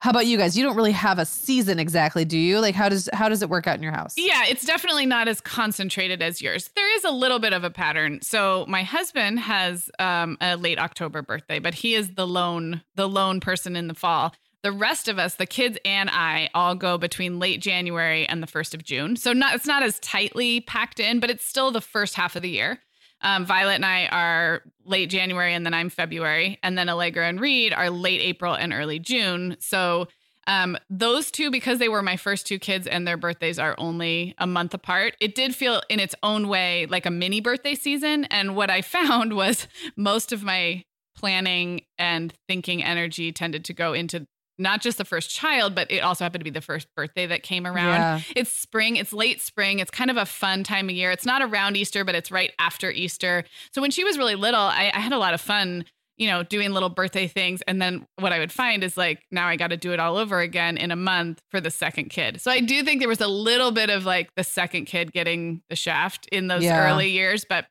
How 0.00 0.10
about 0.10 0.26
you 0.26 0.38
guys? 0.38 0.56
You 0.56 0.62
don't 0.62 0.76
really 0.76 0.92
have 0.92 1.18
a 1.18 1.24
season 1.24 1.80
exactly, 1.80 2.24
do 2.24 2.38
you? 2.38 2.60
Like 2.60 2.76
how 2.76 2.88
does 2.88 3.08
how 3.12 3.28
does 3.28 3.42
it 3.42 3.48
work 3.48 3.66
out 3.66 3.76
in 3.76 3.82
your 3.82 3.92
house? 3.92 4.14
Yeah, 4.16 4.44
it's 4.46 4.64
definitely 4.64 5.06
not 5.06 5.26
as 5.26 5.40
concentrated 5.40 6.22
as 6.22 6.40
yours. 6.40 6.70
There 6.76 6.96
is 6.96 7.04
a 7.04 7.10
little 7.10 7.40
bit 7.40 7.52
of 7.52 7.64
a 7.64 7.70
pattern. 7.70 8.20
So 8.22 8.64
my 8.68 8.84
husband 8.84 9.40
has 9.40 9.90
um, 9.98 10.38
a 10.40 10.56
late 10.56 10.78
October 10.78 11.22
birthday, 11.22 11.58
but 11.58 11.74
he 11.74 11.94
is 11.94 12.14
the 12.14 12.26
lone 12.26 12.82
the 12.94 13.08
lone 13.08 13.40
person 13.40 13.74
in 13.74 13.88
the 13.88 13.94
fall. 13.94 14.34
The 14.62 14.72
rest 14.72 15.08
of 15.08 15.18
us, 15.18 15.36
the 15.36 15.46
kids 15.46 15.78
and 15.84 16.10
I, 16.10 16.50
all 16.52 16.74
go 16.74 16.98
between 16.98 17.38
late 17.38 17.60
January 17.60 18.26
and 18.28 18.42
the 18.42 18.48
first 18.48 18.74
of 18.74 18.82
June. 18.84 19.16
So 19.16 19.32
not 19.32 19.56
it's 19.56 19.66
not 19.66 19.82
as 19.82 19.98
tightly 19.98 20.60
packed 20.60 21.00
in, 21.00 21.18
but 21.18 21.30
it's 21.30 21.44
still 21.44 21.72
the 21.72 21.80
first 21.80 22.14
half 22.14 22.36
of 22.36 22.42
the 22.42 22.50
year. 22.50 22.80
Um, 23.20 23.44
Violet 23.46 23.74
and 23.74 23.86
I 23.86 24.06
are 24.06 24.62
late 24.84 25.10
January, 25.10 25.54
and 25.54 25.66
then 25.66 25.74
I'm 25.74 25.90
February, 25.90 26.58
and 26.62 26.78
then 26.78 26.88
Allegra 26.88 27.28
and 27.28 27.40
Reed 27.40 27.72
are 27.72 27.90
late 27.90 28.20
April 28.20 28.54
and 28.54 28.72
early 28.72 28.98
June. 28.98 29.56
So 29.60 30.08
Um, 30.46 30.78
those 30.88 31.30
two, 31.30 31.50
because 31.50 31.78
they 31.78 31.90
were 31.90 32.00
my 32.02 32.16
first 32.16 32.46
two 32.46 32.58
kids 32.58 32.86
and 32.86 33.06
their 33.06 33.18
birthdays 33.18 33.58
are 33.58 33.74
only 33.76 34.34
a 34.38 34.46
month 34.46 34.72
apart, 34.72 35.14
it 35.20 35.34
did 35.34 35.54
feel 35.54 35.82
in 35.90 36.00
its 36.00 36.14
own 36.22 36.48
way 36.48 36.86
like 36.86 37.04
a 37.04 37.10
mini 37.10 37.42
birthday 37.42 37.74
season. 37.74 38.24
And 38.24 38.56
what 38.56 38.70
I 38.70 38.80
found 38.96 39.34
was 39.36 39.68
most 39.94 40.32
of 40.32 40.42
my 40.42 40.84
planning 41.14 41.82
and 41.98 42.32
thinking 42.46 42.82
energy 42.82 43.30
tended 43.30 43.62
to 43.66 43.74
go 43.74 43.92
into 43.92 44.26
not 44.58 44.80
just 44.80 44.98
the 44.98 45.04
first 45.04 45.30
child, 45.30 45.74
but 45.74 45.90
it 45.90 46.00
also 46.00 46.24
happened 46.24 46.40
to 46.40 46.44
be 46.44 46.50
the 46.50 46.60
first 46.60 46.88
birthday 46.96 47.26
that 47.26 47.42
came 47.42 47.66
around. 47.66 47.94
Yeah. 47.94 48.20
It's 48.34 48.52
spring, 48.52 48.96
it's 48.96 49.12
late 49.12 49.40
spring. 49.40 49.78
It's 49.78 49.90
kind 49.90 50.10
of 50.10 50.16
a 50.16 50.26
fun 50.26 50.64
time 50.64 50.88
of 50.88 50.94
year. 50.94 51.10
It's 51.10 51.26
not 51.26 51.42
around 51.42 51.76
Easter, 51.76 52.04
but 52.04 52.14
it's 52.14 52.30
right 52.30 52.52
after 52.58 52.90
Easter. 52.90 53.44
So 53.72 53.80
when 53.80 53.90
she 53.90 54.04
was 54.04 54.18
really 54.18 54.34
little, 54.34 54.60
I, 54.60 54.90
I 54.92 55.00
had 55.00 55.12
a 55.12 55.18
lot 55.18 55.32
of 55.32 55.40
fun, 55.40 55.84
you 56.16 56.26
know, 56.26 56.42
doing 56.42 56.72
little 56.72 56.88
birthday 56.88 57.28
things. 57.28 57.62
And 57.68 57.80
then 57.80 58.06
what 58.18 58.32
I 58.32 58.40
would 58.40 58.50
find 58.52 58.82
is 58.82 58.96
like, 58.96 59.22
now 59.30 59.46
I 59.46 59.56
got 59.56 59.68
to 59.68 59.76
do 59.76 59.92
it 59.92 60.00
all 60.00 60.16
over 60.16 60.40
again 60.40 60.76
in 60.76 60.90
a 60.90 60.96
month 60.96 61.40
for 61.50 61.60
the 61.60 61.70
second 61.70 62.10
kid. 62.10 62.40
So 62.40 62.50
I 62.50 62.60
do 62.60 62.82
think 62.82 63.00
there 63.00 63.08
was 63.08 63.20
a 63.20 63.28
little 63.28 63.70
bit 63.70 63.90
of 63.90 64.04
like 64.04 64.34
the 64.34 64.44
second 64.44 64.86
kid 64.86 65.12
getting 65.12 65.62
the 65.70 65.76
shaft 65.76 66.28
in 66.32 66.48
those 66.48 66.64
yeah. 66.64 66.92
early 66.92 67.10
years, 67.10 67.44
but 67.48 67.66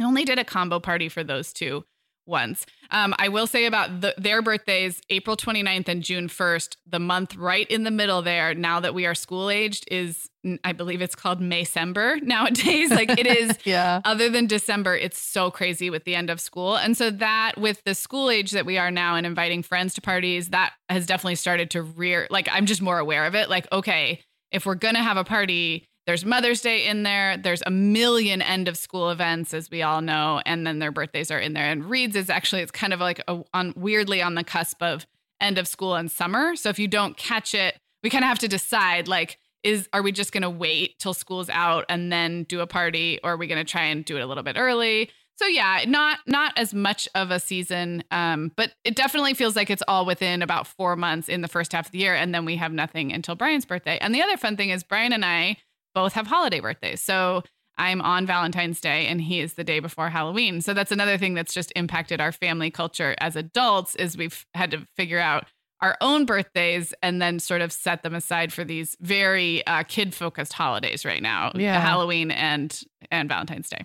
I 0.00 0.04
only 0.04 0.24
did 0.24 0.40
a 0.40 0.44
combo 0.44 0.80
party 0.80 1.08
for 1.08 1.22
those 1.22 1.52
two 1.52 1.84
once. 2.26 2.66
Um, 2.90 3.14
I 3.18 3.28
will 3.28 3.46
say 3.46 3.66
about 3.66 4.00
the, 4.00 4.14
their 4.16 4.42
birthdays, 4.42 5.00
April 5.10 5.36
29th 5.36 5.88
and 5.88 6.02
June 6.02 6.28
1st, 6.28 6.76
the 6.86 6.98
month 6.98 7.36
right 7.36 7.68
in 7.68 7.84
the 7.84 7.90
middle 7.90 8.22
there, 8.22 8.54
now 8.54 8.80
that 8.80 8.94
we 8.94 9.06
are 9.06 9.14
school 9.14 9.50
aged, 9.50 9.84
is 9.90 10.28
I 10.62 10.72
believe 10.72 11.00
it's 11.00 11.14
called 11.14 11.40
Maycember 11.40 12.22
nowadays. 12.22 12.90
Like 12.90 13.10
it 13.18 13.26
is, 13.26 13.58
yeah. 13.64 14.00
other 14.04 14.28
than 14.28 14.46
December, 14.46 14.96
it's 14.96 15.18
so 15.18 15.50
crazy 15.50 15.90
with 15.90 16.04
the 16.04 16.14
end 16.14 16.30
of 16.30 16.40
school. 16.40 16.76
And 16.76 16.96
so 16.96 17.10
that 17.10 17.52
with 17.56 17.82
the 17.84 17.94
school 17.94 18.30
age 18.30 18.52
that 18.52 18.66
we 18.66 18.78
are 18.78 18.90
now 18.90 19.16
and 19.16 19.26
inviting 19.26 19.62
friends 19.62 19.94
to 19.94 20.00
parties, 20.00 20.50
that 20.50 20.72
has 20.88 21.06
definitely 21.06 21.36
started 21.36 21.70
to 21.70 21.82
rear, 21.82 22.26
like 22.30 22.48
I'm 22.50 22.66
just 22.66 22.82
more 22.82 22.98
aware 22.98 23.26
of 23.26 23.34
it. 23.34 23.48
Like, 23.48 23.70
okay, 23.72 24.20
if 24.52 24.66
we're 24.66 24.76
going 24.76 24.94
to 24.94 25.02
have 25.02 25.16
a 25.16 25.24
party, 25.24 25.88
there's 26.06 26.24
Mother's 26.24 26.60
Day 26.60 26.86
in 26.86 27.02
there. 27.02 27.36
There's 27.36 27.62
a 27.64 27.70
million 27.70 28.42
end 28.42 28.68
of 28.68 28.76
school 28.76 29.10
events, 29.10 29.54
as 29.54 29.70
we 29.70 29.82
all 29.82 30.02
know, 30.02 30.42
and 30.44 30.66
then 30.66 30.78
their 30.78 30.92
birthdays 30.92 31.30
are 31.30 31.38
in 31.38 31.54
there. 31.54 31.64
And 31.64 31.84
Reed's 31.84 32.16
is 32.16 32.28
actually 32.28 32.62
it's 32.62 32.70
kind 32.70 32.92
of 32.92 33.00
like 33.00 33.22
a, 33.26 33.42
on 33.54 33.72
weirdly 33.76 34.20
on 34.20 34.34
the 34.34 34.44
cusp 34.44 34.82
of 34.82 35.06
end 35.40 35.58
of 35.58 35.66
school 35.66 35.94
and 35.94 36.10
summer. 36.10 36.56
So 36.56 36.68
if 36.68 36.78
you 36.78 36.88
don't 36.88 37.16
catch 37.16 37.54
it, 37.54 37.78
we 38.02 38.10
kind 38.10 38.24
of 38.24 38.28
have 38.28 38.38
to 38.40 38.48
decide 38.48 39.08
like 39.08 39.38
is 39.62 39.88
are 39.94 40.02
we 40.02 40.12
just 40.12 40.30
going 40.30 40.42
to 40.42 40.50
wait 40.50 40.98
till 40.98 41.14
school's 41.14 41.48
out 41.48 41.86
and 41.88 42.12
then 42.12 42.44
do 42.44 42.60
a 42.60 42.66
party, 42.66 43.18
or 43.24 43.32
are 43.32 43.36
we 43.36 43.46
going 43.46 43.64
to 43.64 43.70
try 43.70 43.84
and 43.84 44.04
do 44.04 44.16
it 44.16 44.20
a 44.20 44.26
little 44.26 44.42
bit 44.42 44.56
early? 44.58 45.10
So 45.36 45.46
yeah, 45.46 45.84
not 45.88 46.18
not 46.26 46.52
as 46.56 46.72
much 46.72 47.08
of 47.14 47.30
a 47.30 47.40
season, 47.40 48.04
um, 48.10 48.52
but 48.56 48.72
it 48.84 48.94
definitely 48.94 49.34
feels 49.34 49.56
like 49.56 49.70
it's 49.70 49.82
all 49.88 50.06
within 50.06 50.42
about 50.42 50.66
four 50.66 50.94
months 50.94 51.28
in 51.28 51.40
the 51.40 51.48
first 51.48 51.72
half 51.72 51.86
of 51.86 51.92
the 51.92 51.98
year, 51.98 52.14
and 52.14 52.34
then 52.34 52.44
we 52.44 52.56
have 52.56 52.72
nothing 52.72 53.12
until 53.12 53.34
Brian's 53.34 53.64
birthday. 53.64 53.98
And 54.00 54.14
the 54.14 54.22
other 54.22 54.36
fun 54.36 54.56
thing 54.56 54.68
is 54.68 54.84
Brian 54.84 55.12
and 55.12 55.24
I 55.24 55.56
both 55.94 56.12
have 56.14 56.26
holiday 56.26 56.60
birthdays. 56.60 57.02
So 57.02 57.42
I'm 57.76 58.00
on 58.02 58.26
Valentine's 58.26 58.80
Day 58.80 59.06
and 59.06 59.20
he 59.20 59.40
is 59.40 59.54
the 59.54 59.64
day 59.64 59.80
before 59.80 60.10
Halloween. 60.10 60.60
So 60.60 60.74
that's 60.74 60.92
another 60.92 61.18
thing 61.18 61.34
that's 61.34 61.54
just 61.54 61.72
impacted 61.74 62.20
our 62.20 62.32
family 62.32 62.70
culture 62.70 63.14
as 63.18 63.36
adults 63.36 63.94
is 63.96 64.16
we've 64.16 64.46
had 64.54 64.70
to 64.72 64.86
figure 64.96 65.18
out 65.18 65.46
our 65.80 65.96
own 66.00 66.24
birthdays 66.24 66.94
and 67.02 67.20
then 67.20 67.38
sort 67.38 67.60
of 67.60 67.72
set 67.72 68.02
them 68.02 68.14
aside 68.14 68.52
for 68.52 68.64
these 68.64 68.96
very 69.00 69.66
uh, 69.66 69.82
kid 69.82 70.14
focused 70.14 70.52
holidays 70.52 71.04
right 71.04 71.20
now. 71.20 71.50
Yeah. 71.54 71.78
Halloween 71.80 72.30
and 72.30 72.80
and 73.10 73.28
Valentine's 73.28 73.68
Day. 73.68 73.84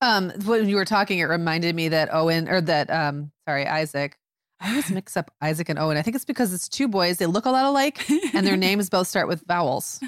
Um 0.00 0.30
when 0.44 0.68
you 0.68 0.76
were 0.76 0.84
talking 0.84 1.18
it 1.18 1.24
reminded 1.24 1.74
me 1.74 1.88
that 1.88 2.14
Owen 2.14 2.48
or 2.48 2.60
that 2.60 2.90
um 2.90 3.32
sorry 3.48 3.66
Isaac 3.66 4.16
I 4.60 4.70
always 4.70 4.90
mix 4.90 5.16
up 5.16 5.30
Isaac 5.42 5.68
and 5.68 5.78
Owen. 5.78 5.98
I 5.98 6.02
think 6.02 6.16
it's 6.16 6.24
because 6.24 6.54
it's 6.54 6.68
two 6.68 6.88
boys. 6.88 7.18
They 7.18 7.26
look 7.26 7.44
a 7.44 7.50
lot 7.50 7.66
alike, 7.66 8.08
and 8.34 8.46
their 8.46 8.56
names 8.56 8.88
both 8.88 9.06
start 9.06 9.28
with 9.28 9.42
vowels 9.46 10.00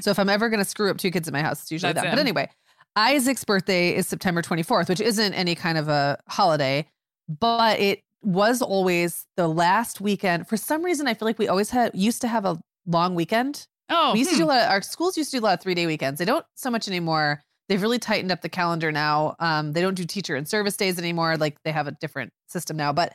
so 0.00 0.10
if 0.10 0.18
I'm 0.18 0.28
ever 0.28 0.48
going 0.48 0.62
to 0.62 0.68
screw 0.68 0.90
up 0.90 0.98
two 0.98 1.10
kids 1.10 1.28
in 1.28 1.32
my 1.32 1.42
house, 1.42 1.62
it's 1.62 1.72
usually 1.72 1.92
That's 1.92 2.04
that. 2.04 2.10
Him. 2.10 2.16
But 2.16 2.20
anyway, 2.20 2.48
Isaac's 2.96 3.44
birthday 3.44 3.94
is 3.94 4.06
September 4.06 4.42
24th, 4.42 4.88
which 4.88 5.00
isn't 5.00 5.34
any 5.34 5.54
kind 5.54 5.78
of 5.78 5.88
a 5.88 6.18
holiday, 6.28 6.86
but 7.28 7.78
it 7.78 8.00
was 8.22 8.60
always 8.60 9.26
the 9.36 9.48
last 9.48 10.00
weekend. 10.00 10.48
For 10.48 10.56
some 10.56 10.84
reason, 10.84 11.06
I 11.06 11.14
feel 11.14 11.26
like 11.26 11.38
we 11.38 11.48
always 11.48 11.70
had 11.70 11.94
used 11.94 12.20
to 12.22 12.28
have 12.28 12.44
a 12.44 12.58
long 12.86 13.14
weekend. 13.14 13.66
Oh, 13.88 14.12
we 14.12 14.20
used 14.20 14.30
hmm. 14.30 14.36
to 14.36 14.42
do 14.42 14.46
a 14.46 14.50
lot. 14.50 14.62
Of, 14.62 14.70
our 14.70 14.82
schools 14.82 15.16
used 15.16 15.30
to 15.30 15.38
do 15.38 15.42
a 15.42 15.46
lot 15.46 15.54
of 15.54 15.62
three 15.62 15.74
day 15.74 15.86
weekends. 15.86 16.18
They 16.18 16.24
don't 16.24 16.44
so 16.54 16.70
much 16.70 16.88
anymore. 16.88 17.42
They've 17.68 17.80
really 17.80 17.98
tightened 17.98 18.32
up 18.32 18.40
the 18.40 18.48
calendar 18.48 18.90
now. 18.90 19.36
Um, 19.38 19.72
they 19.72 19.80
don't 19.80 19.94
do 19.94 20.04
teacher 20.04 20.34
and 20.34 20.48
service 20.48 20.76
days 20.76 20.98
anymore. 20.98 21.36
Like 21.36 21.56
they 21.64 21.70
have 21.70 21.86
a 21.86 21.92
different 21.92 22.32
system 22.48 22.76
now. 22.76 22.92
But 22.92 23.14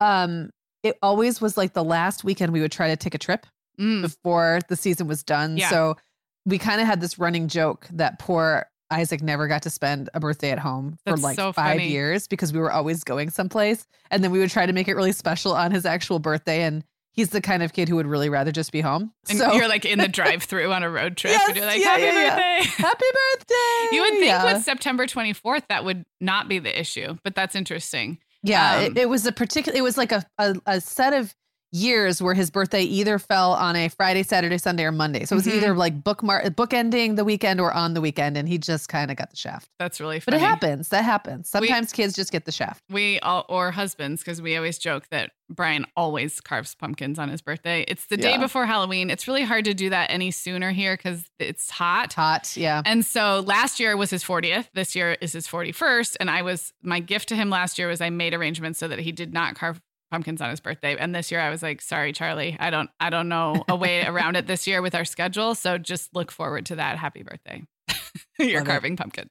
um, 0.00 0.50
it 0.82 0.98
always 1.02 1.40
was 1.40 1.56
like 1.56 1.72
the 1.72 1.84
last 1.84 2.24
weekend 2.24 2.52
we 2.52 2.60
would 2.60 2.72
try 2.72 2.88
to 2.88 2.96
take 2.96 3.14
a 3.14 3.18
trip 3.18 3.46
mm. 3.80 4.02
before 4.02 4.60
the 4.68 4.76
season 4.76 5.06
was 5.06 5.22
done. 5.22 5.56
Yeah. 5.56 5.70
So 5.70 5.96
we 6.44 6.58
kind 6.58 6.80
of 6.80 6.86
had 6.86 7.00
this 7.00 7.18
running 7.18 7.48
joke 7.48 7.86
that 7.92 8.18
poor 8.18 8.66
Isaac 8.90 9.22
never 9.22 9.48
got 9.48 9.62
to 9.62 9.70
spend 9.70 10.10
a 10.14 10.20
birthday 10.20 10.50
at 10.50 10.58
home 10.58 10.98
That's 11.06 11.20
for 11.20 11.26
like 11.26 11.36
so 11.36 11.52
five 11.52 11.78
funny. 11.78 11.88
years 11.88 12.28
because 12.28 12.52
we 12.52 12.58
were 12.58 12.70
always 12.70 13.02
going 13.04 13.30
someplace. 13.30 13.86
And 14.10 14.22
then 14.22 14.30
we 14.30 14.38
would 14.38 14.50
try 14.50 14.66
to 14.66 14.72
make 14.72 14.86
it 14.86 14.94
really 14.94 15.12
special 15.12 15.54
on 15.54 15.70
his 15.70 15.86
actual 15.86 16.18
birthday. 16.18 16.62
And 16.62 16.84
he's 17.12 17.30
the 17.30 17.40
kind 17.40 17.62
of 17.62 17.72
kid 17.72 17.88
who 17.88 17.96
would 17.96 18.06
really 18.06 18.28
rather 18.28 18.52
just 18.52 18.70
be 18.70 18.80
home. 18.80 19.12
And 19.28 19.38
so 19.38 19.52
you're 19.54 19.68
like 19.68 19.84
in 19.84 19.98
the 19.98 20.08
drive 20.20 20.42
through 20.42 20.72
on 20.72 20.82
a 20.82 20.90
road 20.90 21.16
trip 21.16 21.32
yes, 21.32 21.48
and 21.48 21.56
you're 21.56 21.66
like, 21.66 21.80
yeah, 21.80 21.88
happy 21.88 22.02
yeah, 22.02 22.12
birthday. 22.12 22.58
Yeah. 22.58 22.62
Happy 22.86 23.04
birthday. 23.14 23.96
You 23.96 24.02
would 24.02 24.18
think 24.18 24.44
with 24.44 24.62
September 24.62 25.06
24th, 25.06 25.62
that 25.68 25.84
would 25.84 26.04
not 26.20 26.48
be 26.48 26.58
the 26.58 26.78
issue, 26.78 27.16
but 27.24 27.34
that's 27.34 27.54
interesting. 27.54 28.18
Yeah, 28.42 28.76
um, 28.76 28.82
it, 28.84 28.98
it, 28.98 29.08
was 29.08 29.24
a 29.24 29.32
particular, 29.32 29.78
it 29.78 29.82
was 29.82 29.96
like 29.96 30.10
a, 30.10 30.24
a, 30.38 30.54
a 30.66 30.80
set 30.80 31.12
of 31.12 31.34
years 31.72 32.22
where 32.22 32.34
his 32.34 32.50
birthday 32.50 32.82
either 32.82 33.18
fell 33.18 33.52
on 33.52 33.74
a 33.76 33.88
Friday, 33.88 34.22
Saturday, 34.22 34.58
Sunday, 34.58 34.84
or 34.84 34.92
Monday. 34.92 35.24
So 35.24 35.34
it 35.34 35.38
was 35.38 35.46
mm-hmm. 35.46 35.56
either 35.56 35.74
like 35.74 36.04
bookmark 36.04 36.44
bookending 36.54 37.16
the 37.16 37.24
weekend 37.24 37.60
or 37.60 37.72
on 37.72 37.94
the 37.94 38.00
weekend, 38.00 38.36
and 38.36 38.48
he 38.48 38.58
just 38.58 38.88
kind 38.88 39.10
of 39.10 39.16
got 39.16 39.30
the 39.30 39.36
shaft. 39.36 39.68
That's 39.78 40.00
really 40.00 40.20
funny. 40.20 40.36
But 40.36 40.42
it 40.42 40.46
happens. 40.46 40.88
That 40.90 41.04
happens. 41.04 41.48
Sometimes 41.48 41.92
we, 41.92 41.96
kids 41.96 42.14
just 42.14 42.30
get 42.30 42.44
the 42.44 42.52
shaft. 42.52 42.82
We 42.90 43.18
all 43.20 43.46
or 43.48 43.70
husbands, 43.70 44.22
because 44.22 44.40
we 44.40 44.56
always 44.56 44.78
joke 44.78 45.08
that 45.10 45.30
Brian 45.48 45.86
always 45.96 46.40
carves 46.40 46.74
pumpkins 46.74 47.18
on 47.18 47.28
his 47.28 47.40
birthday. 47.42 47.84
It's 47.88 48.06
the 48.06 48.16
day 48.16 48.38
before 48.38 48.66
Halloween. 48.66 49.10
It's 49.10 49.28
really 49.28 49.42
hard 49.42 49.64
to 49.66 49.74
do 49.74 49.90
that 49.90 50.10
any 50.10 50.30
sooner 50.30 50.70
here 50.70 50.96
because 50.96 51.24
it's 51.38 51.70
hot. 51.70 52.12
Hot, 52.14 52.56
yeah. 52.56 52.82
And 52.84 53.04
so 53.04 53.40
last 53.46 53.80
year 53.80 53.96
was 53.96 54.10
his 54.10 54.24
40th. 54.24 54.68
This 54.74 54.96
year 54.96 55.16
is 55.20 55.32
his 55.32 55.46
41st. 55.46 56.16
And 56.20 56.30
I 56.30 56.42
was 56.42 56.72
my 56.82 57.00
gift 57.00 57.28
to 57.28 57.36
him 57.36 57.50
last 57.50 57.78
year 57.78 57.88
was 57.88 58.00
I 58.00 58.10
made 58.10 58.34
arrangements 58.34 58.78
so 58.78 58.88
that 58.88 58.98
he 58.98 59.12
did 59.12 59.32
not 59.32 59.54
carve 59.54 59.80
pumpkins 60.12 60.42
on 60.42 60.50
his 60.50 60.60
birthday. 60.60 60.94
And 60.96 61.14
this 61.14 61.30
year 61.32 61.40
I 61.40 61.48
was 61.48 61.62
like, 61.62 61.80
sorry, 61.80 62.12
Charlie, 62.12 62.54
I 62.60 62.68
don't 62.70 62.90
I 63.00 63.08
don't 63.10 63.28
know 63.28 63.64
a 63.66 63.74
way 63.74 64.04
around 64.06 64.36
it 64.36 64.46
this 64.46 64.66
year 64.66 64.82
with 64.82 64.94
our 64.94 65.06
schedule. 65.06 65.54
So 65.56 65.78
just 65.78 66.14
look 66.14 66.30
forward 66.30 66.66
to 66.66 66.76
that. 66.76 66.98
Happy 66.98 67.22
birthday. 67.22 67.62
You're 68.38 68.60
Love 68.60 68.68
carving 68.68 68.92
it. 68.92 68.98
pumpkin. 68.98 69.30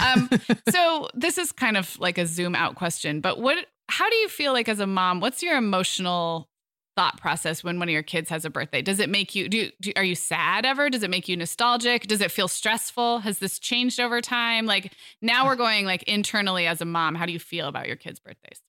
Um, 0.00 0.30
so 0.70 1.08
this 1.14 1.36
is 1.36 1.52
kind 1.52 1.76
of 1.76 1.98
like 2.00 2.16
a 2.16 2.26
zoom 2.26 2.54
out 2.54 2.74
question, 2.74 3.20
but 3.20 3.38
what 3.38 3.66
how 3.90 4.08
do 4.08 4.16
you 4.16 4.28
feel 4.28 4.54
like 4.54 4.68
as 4.68 4.80
a 4.80 4.86
mom? 4.86 5.20
What's 5.20 5.42
your 5.42 5.58
emotional 5.58 6.48
thought 6.96 7.20
process 7.20 7.62
when 7.62 7.78
one 7.78 7.88
of 7.88 7.92
your 7.92 8.02
kids 8.02 8.30
has 8.30 8.46
a 8.46 8.50
birthday? 8.50 8.80
Does 8.80 9.00
it 9.00 9.10
make 9.10 9.34
you 9.34 9.48
do, 9.48 9.70
do, 9.82 9.92
are 9.96 10.04
you 10.04 10.14
sad 10.14 10.64
ever? 10.64 10.88
Does 10.88 11.02
it 11.02 11.10
make 11.10 11.28
you 11.28 11.36
nostalgic? 11.36 12.06
Does 12.06 12.22
it 12.22 12.30
feel 12.30 12.48
stressful? 12.48 13.18
Has 13.18 13.40
this 13.40 13.58
changed 13.58 14.00
over 14.00 14.22
time? 14.22 14.64
Like 14.64 14.94
now 15.20 15.44
we're 15.44 15.56
going 15.66 15.84
like 15.84 16.02
internally 16.04 16.66
as 16.66 16.80
a 16.80 16.86
mom, 16.86 17.14
how 17.14 17.26
do 17.26 17.32
you 17.32 17.38
feel 17.38 17.68
about 17.68 17.88
your 17.88 17.96
kids' 17.96 18.20
birthdays? 18.20 18.62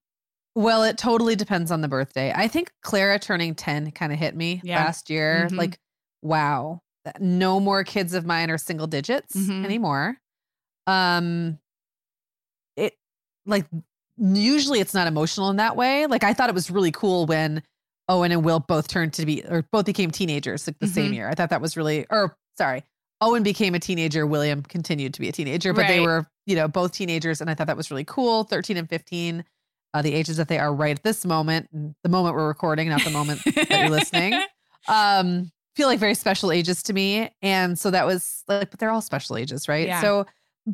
Well, 0.55 0.83
it 0.83 0.97
totally 0.97 1.35
depends 1.35 1.69
on 1.69 1.81
the 1.81 1.89
birthday. 1.89 2.31
I 2.33 2.47
think 2.47 2.71
Clara 2.81 3.19
turning 3.19 3.55
10 3.55 3.91
kind 3.91 4.13
of 4.13 4.17
hit 4.17 4.35
me 4.35 4.61
yeah. 4.63 4.77
last 4.77 5.09
year. 5.09 5.47
Mm-hmm. 5.47 5.57
Like, 5.57 5.79
wow, 6.21 6.81
no 7.19 7.59
more 7.59 7.83
kids 7.83 8.13
of 8.13 8.25
mine 8.25 8.49
are 8.49 8.57
single 8.57 8.87
digits 8.87 9.35
mm-hmm. 9.35 9.65
anymore. 9.65 10.17
Um, 10.87 11.59
it 12.77 12.93
like 13.45 13.65
usually 14.17 14.79
it's 14.79 14.93
not 14.93 15.07
emotional 15.07 15.49
in 15.49 15.57
that 15.57 15.75
way. 15.75 16.07
Like, 16.07 16.23
I 16.23 16.33
thought 16.33 16.49
it 16.49 16.55
was 16.55 16.71
really 16.71 16.91
cool 16.91 17.25
when 17.25 17.61
Owen 18.07 18.31
and 18.31 18.45
Will 18.45 18.61
both 18.61 18.87
turned 18.87 19.13
to 19.13 19.25
be 19.25 19.43
or 19.43 19.65
both 19.73 19.85
became 19.85 20.09
teenagers 20.09 20.67
like 20.67 20.79
the 20.79 20.85
mm-hmm. 20.85 20.95
same 20.95 21.13
year. 21.13 21.27
I 21.27 21.33
thought 21.33 21.49
that 21.49 21.61
was 21.61 21.75
really, 21.75 22.05
or 22.09 22.37
sorry, 22.57 22.83
Owen 23.19 23.43
became 23.43 23.75
a 23.75 23.79
teenager. 23.79 24.25
William 24.25 24.61
continued 24.61 25.13
to 25.15 25.19
be 25.19 25.27
a 25.27 25.31
teenager, 25.33 25.73
but 25.73 25.81
right. 25.81 25.87
they 25.87 25.99
were, 25.99 26.27
you 26.45 26.55
know, 26.55 26.69
both 26.69 26.93
teenagers. 26.93 27.41
And 27.41 27.49
I 27.49 27.55
thought 27.55 27.67
that 27.67 27.77
was 27.77 27.91
really 27.91 28.05
cool 28.05 28.45
13 28.45 28.77
and 28.77 28.89
15 28.89 29.43
uh, 29.95 30.01
the 30.01 30.13
ages 30.13 30.35
that 30.35 30.49
they 30.49 30.59
are 30.59 30.75
right 30.75 30.97
at 30.97 31.03
this 31.03 31.23
moment, 31.23 31.69
the 32.03 32.09
moment 32.09 32.35
we're 32.35 32.49
recording, 32.49 32.89
not 32.89 33.01
the 33.05 33.11
moment 33.11 33.41
that 33.45 33.69
you're 33.69 33.89
listening, 33.89 34.33
um, 34.89 35.49
feel 35.73 35.87
like 35.87 35.99
very 35.99 36.13
special 36.13 36.51
ages 36.51 36.83
to 36.83 36.91
me. 36.91 37.29
And 37.41 37.79
so 37.79 37.91
that 37.91 38.05
was 38.05 38.43
like, 38.49 38.71
but 38.71 38.79
they're 38.81 38.91
all 38.91 38.99
special 38.99 39.37
ages, 39.37 39.69
right? 39.69 39.87
Yeah. 39.87 40.01
So 40.01 40.25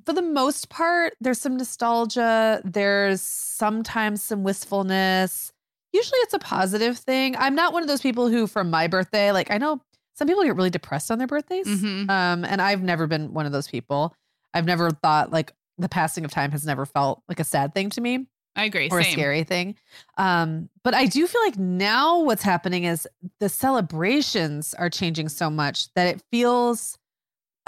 for 0.07 0.13
the 0.13 0.23
most 0.23 0.69
part, 0.69 1.13
there's 1.21 1.39
some 1.39 1.55
nostalgia. 1.55 2.63
There's 2.65 3.21
sometimes 3.21 4.23
some 4.23 4.41
wistfulness. 4.41 5.53
Usually 5.93 6.17
it's 6.21 6.33
a 6.33 6.39
positive 6.39 6.97
thing. 6.97 7.35
I'm 7.37 7.53
not 7.53 7.73
one 7.73 7.83
of 7.83 7.87
those 7.87 8.01
people 8.01 8.27
who, 8.27 8.47
from 8.47 8.71
my 8.71 8.87
birthday, 8.87 9.31
like 9.31 9.51
I 9.51 9.59
know 9.59 9.81
some 10.15 10.27
people 10.27 10.43
get 10.43 10.55
really 10.55 10.71
depressed 10.71 11.11
on 11.11 11.19
their 11.19 11.27
birthdays. 11.27 11.67
Mm-hmm. 11.67 12.09
Um, 12.09 12.43
and 12.43 12.59
I've 12.59 12.81
never 12.81 13.05
been 13.05 13.35
one 13.35 13.45
of 13.45 13.51
those 13.51 13.67
people. 13.67 14.15
I've 14.51 14.65
never 14.65 14.89
thought 14.89 15.31
like 15.31 15.53
the 15.77 15.89
passing 15.89 16.25
of 16.25 16.31
time 16.31 16.51
has 16.53 16.65
never 16.65 16.87
felt 16.87 17.21
like 17.29 17.39
a 17.39 17.43
sad 17.43 17.75
thing 17.75 17.91
to 17.91 18.01
me. 18.01 18.25
I 18.55 18.65
agree. 18.65 18.89
or 18.89 19.01
Same. 19.01 19.09
a 19.09 19.11
scary 19.11 19.43
thing. 19.43 19.75
Um, 20.17 20.69
but 20.83 20.93
I 20.93 21.05
do 21.05 21.25
feel 21.27 21.41
like 21.41 21.57
now 21.57 22.19
what's 22.19 22.43
happening 22.43 22.83
is 22.83 23.07
the 23.39 23.49
celebrations 23.49 24.73
are 24.73 24.89
changing 24.89 25.29
so 25.29 25.49
much 25.49 25.93
that 25.93 26.07
it 26.07 26.21
feels 26.31 26.97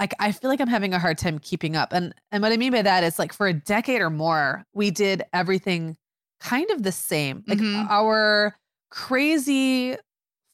like 0.00 0.12
I 0.18 0.32
feel 0.32 0.50
like 0.50 0.60
I'm 0.60 0.68
having 0.68 0.92
a 0.92 0.98
hard 0.98 1.18
time 1.18 1.38
keeping 1.38 1.76
up. 1.76 1.92
And 1.92 2.14
and 2.32 2.42
what 2.42 2.52
I 2.52 2.56
mean 2.56 2.72
by 2.72 2.82
that 2.82 3.04
is 3.04 3.18
like 3.18 3.32
for 3.32 3.46
a 3.46 3.52
decade 3.54 4.00
or 4.00 4.10
more, 4.10 4.64
we 4.74 4.90
did 4.90 5.22
everything 5.32 5.96
kind 6.40 6.68
of 6.70 6.82
the 6.82 6.92
same. 6.92 7.44
Like 7.46 7.58
Mhm. 7.58 7.86
our 7.88 8.56
crazy 8.90 9.96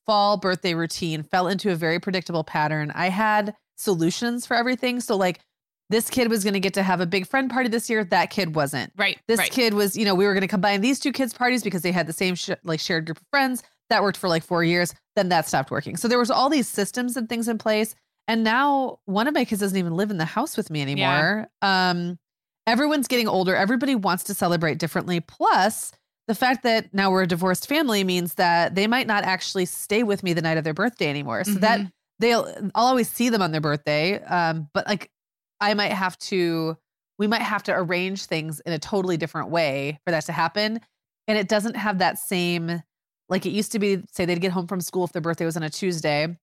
fall 0.07 0.37
birthday 0.37 0.75
routine 0.75 1.23
fell 1.23 1.49
into 1.49 1.71
a 1.71 1.75
very 1.77 1.99
predictable 1.99 2.45
pattern. 2.45 2.91
I 2.95 3.09
had 3.09 3.55
solutions 3.77 4.47
for 4.47 4.55
everything. 4.57 5.01
So 5.01 5.17
like 5.17 5.41
this 5.91 6.09
kid 6.09 6.31
was 6.31 6.43
going 6.45 6.55
to 6.55 6.61
get 6.61 6.73
to 6.75 6.83
have 6.83 7.01
a 7.01 7.07
big 7.07 7.27
friend 7.27 7.51
party 7.51 7.69
this 7.69 7.91
year, 7.91 8.03
that 8.05 8.31
kid 8.31 8.55
wasn't 8.55 8.93
Right. 8.97 9.19
this 9.29 9.39
right. 9.39 9.51
kid 9.51 9.75
was 9.75 9.97
you 9.97 10.05
know 10.07 10.15
we 10.15 10.25
were 10.25 10.33
going 10.33 10.41
to 10.41 10.49
combine 10.49 10.81
these 10.81 10.99
two 10.99 11.13
kids 11.13 11.35
parties 11.35 11.63
because 11.63 11.83
they 11.83 11.93
had 11.93 12.07
the 12.07 12.13
same 12.13 12.35
sh- 12.35 12.51
like 12.65 12.81
shared 12.81 13.05
group 13.07 13.19
of 13.19 13.27
friends 13.31 13.63
that 13.91 14.03
worked 14.03 14.17
for 14.17 14.29
like 14.29 14.43
four 14.45 14.65
years 14.65 14.95
then 15.17 15.29
that 15.29 15.47
stopped 15.49 15.71
working 15.71 15.97
so 15.97 16.07
there 16.09 16.19
was 16.19 16.31
all 16.31 16.49
these 16.49 16.69
systems 16.69 17.17
and 17.17 17.29
things 17.29 17.49
in 17.49 17.59
place 17.59 17.95
and 18.29 18.45
now 18.45 19.01
one 19.07 19.27
of 19.27 19.35
my 19.35 19.45
kids 19.45 19.61
doesn't 19.61 19.77
even 19.79 19.95
live 19.97 20.11
in 20.13 20.17
the 20.17 20.25
house 20.25 20.57
with 20.57 20.71
me 20.71 20.81
anymore 20.81 21.49
yeah. 21.63 21.91
um 21.91 22.17
everyone's 22.69 23.09
getting 23.09 23.27
older 23.27 23.57
everybody 23.57 23.95
wants 23.97 24.23
to 24.25 24.33
celebrate 24.35 24.79
differently 24.79 25.19
plus 25.21 25.93
the 26.29 26.35
fact 26.37 26.63
that 26.63 26.95
now 26.95 27.11
we're 27.11 27.23
a 27.23 27.27
divorced 27.27 27.67
family 27.69 28.05
means 28.05 28.35
that 28.35 28.77
they 28.77 28.87
might 28.87 29.09
not 29.09 29.25
actually 29.25 29.65
stay 29.67 30.05
with 30.05 30.23
me 30.23 30.33
the 30.33 30.43
night 30.43 30.57
of 30.59 30.63
their 30.63 30.75
birthday 30.75 31.09
anymore 31.11 31.43
so 31.43 31.55
that 31.55 31.81
Mhm. 31.81 31.91
they'll 32.21 32.47
I'll 32.77 32.87
always 32.87 33.09
see 33.11 33.29
them 33.31 33.43
on 33.43 33.51
their 33.51 33.61
birthday. 33.61 34.23
Um, 34.23 34.69
but 34.73 34.87
like 34.87 35.11
I 35.61 35.75
might 35.75 35.93
have 35.93 36.19
to 36.19 36.77
we 37.19 37.27
might 37.27 37.43
have 37.43 37.63
to 37.65 37.73
arrange 37.77 38.25
things 38.25 38.61
in 38.61 38.73
a 38.73 38.79
totally 38.79 39.19
different 39.19 39.51
way 39.51 39.99
for 40.07 40.11
that 40.11 40.25
to 40.25 40.33
happen. 40.33 40.81
And 41.29 41.37
it 41.37 41.49
doesn't 41.49 41.77
have 41.77 41.99
that 41.99 42.19
same 42.19 42.83
like 43.29 43.45
it 43.47 43.51
used 43.51 43.73
to 43.73 43.79
be, 43.79 44.03
say 44.11 44.25
they'd 44.25 44.41
get 44.41 44.53
home 44.53 44.67
from 44.67 44.81
school 44.81 45.05
if 45.05 45.13
their 45.13 45.21
birthday 45.23 45.45
was 45.45 45.57
on 45.57 45.63
a 45.63 45.69
Tuesday 45.71 46.37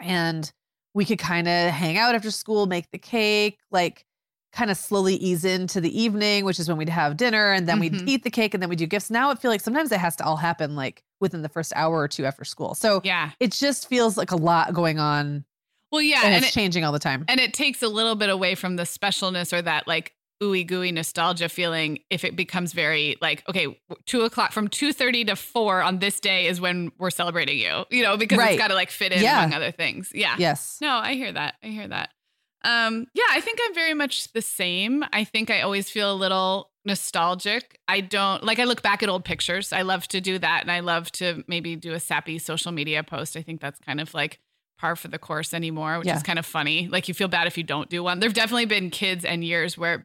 and 0.00 0.50
we 0.94 1.04
could 1.04 1.18
kind 1.18 1.46
of 1.48 1.70
hang 1.70 1.96
out 1.98 2.14
after 2.14 2.30
school, 2.30 2.66
make 2.66 2.90
the 2.90 2.98
cake, 2.98 3.58
like 3.70 4.04
kind 4.52 4.70
of 4.70 4.76
slowly 4.76 5.14
ease 5.16 5.44
into 5.44 5.80
the 5.80 5.96
evening, 6.00 6.44
which 6.44 6.58
is 6.58 6.68
when 6.68 6.76
we'd 6.78 6.88
have 6.88 7.16
dinner 7.16 7.52
and 7.52 7.68
then 7.68 7.76
Mhm. 7.76 7.80
we'd 7.80 8.08
eat 8.08 8.24
the 8.24 8.30
cake 8.30 8.54
and 8.54 8.62
then 8.62 8.70
we 8.70 8.76
do 8.76 8.86
gifts. 8.86 9.10
Now 9.10 9.30
I 9.30 9.34
feel 9.36 9.50
like 9.50 9.60
sometimes 9.60 9.92
it 9.92 10.00
has 10.00 10.16
to 10.16 10.24
all 10.24 10.36
happen 10.36 10.74
like 10.74 11.02
within 11.20 11.42
the 11.42 11.48
first 11.48 11.72
hour 11.76 11.96
or 11.98 12.08
two 12.08 12.24
after 12.24 12.44
school. 12.44 12.74
So 12.74 13.00
Yeah. 13.04 13.30
it 13.40 13.52
just 13.52 13.88
feels 13.88 14.16
like 14.16 14.30
a 14.32 14.36
lot 14.36 14.72
going 14.74 14.98
on 14.98 15.44
Well, 15.90 16.02
yeah. 16.02 16.22
and, 16.24 16.34
And 16.34 16.44
it's 16.44 16.54
it, 16.54 16.58
changing 16.58 16.84
all 16.84 16.92
the 16.92 16.98
time. 16.98 17.24
and 17.28 17.40
it 17.40 17.54
takes 17.54 17.82
a 17.82 17.88
little 17.88 18.14
bit 18.14 18.28
away 18.30 18.54
from 18.54 18.76
the 18.76 18.82
specialness 18.84 19.52
or 19.52 19.62
that 19.62 19.86
like 19.88 20.14
ooey 20.42 20.64
gooey 20.64 20.92
nostalgia 20.92 21.48
feeling 21.48 21.98
if 22.10 22.22
it 22.24 22.36
becomes 22.36 22.72
very 22.72 23.16
like 23.20 23.42
okay 23.48 23.76
two 24.06 24.20
o'clock 24.22 24.52
from 24.52 24.68
2.30 24.68 25.26
to 25.26 25.34
4 25.34 25.82
on 25.82 25.98
this 25.98 26.20
day 26.20 26.46
is 26.46 26.60
when 26.60 26.92
we're 26.96 27.10
celebrating 27.10 27.58
you 27.58 27.84
you 27.90 28.04
know 28.04 28.16
because 28.16 28.38
Right. 28.38 28.52
it's 28.52 28.58
got 28.60 28.68
to 28.68 28.74
like 28.74 28.90
fit 28.92 29.10
in 29.10 29.20
Yeah. 29.20 29.40
among 29.42 29.54
other 29.54 29.72
things 29.72 30.12
yeah 30.14 30.36
yes. 30.38 30.78
no 30.80 30.90
i 30.90 31.14
hear 31.14 31.32
that 31.32 31.56
i 31.64 31.66
hear 31.66 31.88
that 31.88 32.10
um 32.62 33.06
yeah 33.14 33.24
i 33.30 33.40
think 33.40 33.58
i'm 33.66 33.74
very 33.74 33.94
much 33.94 34.32
the 34.32 34.40
same 34.42 35.04
i 35.12 35.24
think 35.24 35.50
i 35.50 35.60
always 35.60 35.90
feel 35.90 36.12
a 36.12 36.14
little 36.14 36.70
nostalgic 36.84 37.78
i 37.88 38.00
don't 38.00 38.44
like 38.44 38.58
i 38.60 38.64
look 38.64 38.82
back 38.82 39.02
at 39.02 39.08
old 39.08 39.24
pictures 39.24 39.72
i 39.72 39.82
love 39.82 40.06
to 40.08 40.20
do 40.20 40.38
that 40.38 40.60
and 40.62 40.70
i 40.70 40.78
love 40.80 41.10
to 41.12 41.42
maybe 41.48 41.74
do 41.74 41.92
a 41.94 42.00
sappy 42.00 42.38
social 42.38 42.70
media 42.70 43.02
post 43.02 43.36
i 43.36 43.42
think 43.42 43.60
that's 43.60 43.80
kind 43.80 44.00
of 44.00 44.14
like 44.14 44.38
par 44.78 44.96
for 44.96 45.08
the 45.08 45.18
course 45.18 45.52
anymore 45.52 45.98
which 45.98 46.06
Yeah. 46.06 46.16
is 46.16 46.22
kind 46.22 46.38
of 46.38 46.46
funny 46.46 46.88
like 46.88 47.08
you 47.08 47.14
feel 47.14 47.28
bad 47.28 47.46
if 47.46 47.56
you 47.58 47.64
don't 47.64 47.88
do 47.90 48.02
one 48.02 48.20
there've 48.20 48.34
definitely 48.34 48.66
been 48.66 48.90
kids 48.90 49.24
and 49.24 49.44
years 49.44 49.76
where 49.76 50.04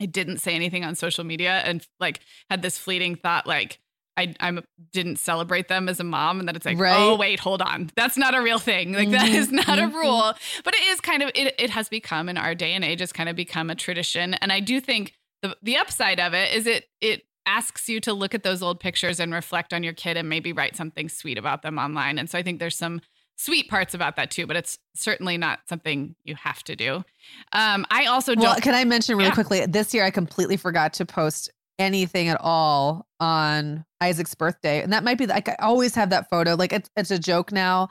i 0.00 0.06
didn't 0.06 0.38
say 0.38 0.54
anything 0.54 0.84
on 0.84 0.94
social 0.94 1.24
media 1.24 1.62
and 1.64 1.86
like 2.00 2.20
had 2.50 2.62
this 2.62 2.78
fleeting 2.78 3.16
thought 3.16 3.46
like 3.46 3.78
I 4.16 4.32
I 4.38 4.56
didn't 4.92 5.16
celebrate 5.16 5.66
them 5.66 5.88
as 5.88 5.98
a 5.98 6.04
mom, 6.04 6.38
and 6.38 6.46
then 6.46 6.54
it's 6.54 6.64
like, 6.64 6.78
Right. 6.78 6.94
oh 6.96 7.16
wait, 7.16 7.40
hold 7.40 7.60
on, 7.60 7.90
that's 7.96 8.16
not 8.16 8.32
a 8.32 8.40
real 8.40 8.60
thing. 8.60 8.92
Like 8.92 9.10
that 9.10 9.26
is 9.28 9.50
not 9.50 9.76
a 9.80 9.88
mhm. 9.88 9.92
rule 9.92 10.32
but 10.62 10.72
it 10.72 10.82
is 10.84 11.00
kind 11.00 11.20
of 11.24 11.30
it, 11.34 11.52
it 11.58 11.70
has 11.70 11.88
become 11.88 12.28
in 12.28 12.36
our 12.36 12.54
day 12.54 12.74
and 12.74 12.84
age 12.84 13.00
it's 13.00 13.12
kind 13.12 13.28
of 13.28 13.34
become 13.34 13.70
a 13.70 13.74
tradition 13.74 14.34
and 14.34 14.52
i 14.52 14.60
do 14.60 14.80
think 14.80 15.14
the 15.42 15.56
the 15.62 15.76
upside 15.76 16.20
of 16.20 16.32
it 16.32 16.54
is 16.54 16.66
it 16.68 16.86
it 17.00 17.22
asks 17.44 17.88
you 17.88 18.00
to 18.00 18.12
look 18.12 18.34
at 18.36 18.44
those 18.44 18.62
old 18.62 18.78
pictures 18.78 19.18
and 19.18 19.34
reflect 19.34 19.74
on 19.74 19.82
your 19.82 19.92
kid 19.92 20.16
and 20.16 20.28
maybe 20.28 20.52
write 20.52 20.76
something 20.76 21.08
sweet 21.08 21.36
about 21.36 21.62
them 21.62 21.76
online 21.78 22.16
and 22.18 22.30
so 22.30 22.38
i 22.38 22.42
think 22.42 22.60
there's 22.60 22.76
some 22.76 23.00
sweet 23.36 23.68
parts 23.68 23.94
about 23.94 24.16
that 24.16 24.30
too 24.30 24.46
but 24.46 24.56
it's 24.56 24.78
certainly 24.94 25.36
not 25.36 25.58
something 25.68 26.14
you 26.24 26.34
have 26.36 26.62
to 26.62 26.76
do 26.76 27.04
um 27.52 27.84
i 27.90 28.06
also 28.06 28.34
don't 28.34 28.62
can 28.62 28.74
I 28.74 28.84
mention 28.84 29.16
really 29.16 29.28
Yeah. 29.28 29.34
quickly? 29.34 29.66
This 29.66 29.92
year, 29.94 30.04
I 30.04 30.10
completely 30.10 30.56
forgot 30.56 30.92
to 30.94 31.04
post 31.06 31.50
anything 31.78 32.28
at 32.28 32.36
all 32.40 33.06
on 33.18 33.84
Isaac's 34.00 34.34
birthday, 34.34 34.80
and 34.82 34.92
that 34.92 35.02
might 35.02 35.18
be 35.18 35.26
like 35.26 35.48
I 35.48 35.56
always 35.58 35.94
have 35.96 36.10
that 36.10 36.30
photo. 36.30 36.54
Like 36.54 36.72
it's 36.72 36.88
it's 36.96 37.10
a 37.10 37.18
joke 37.18 37.50
now 37.50 37.88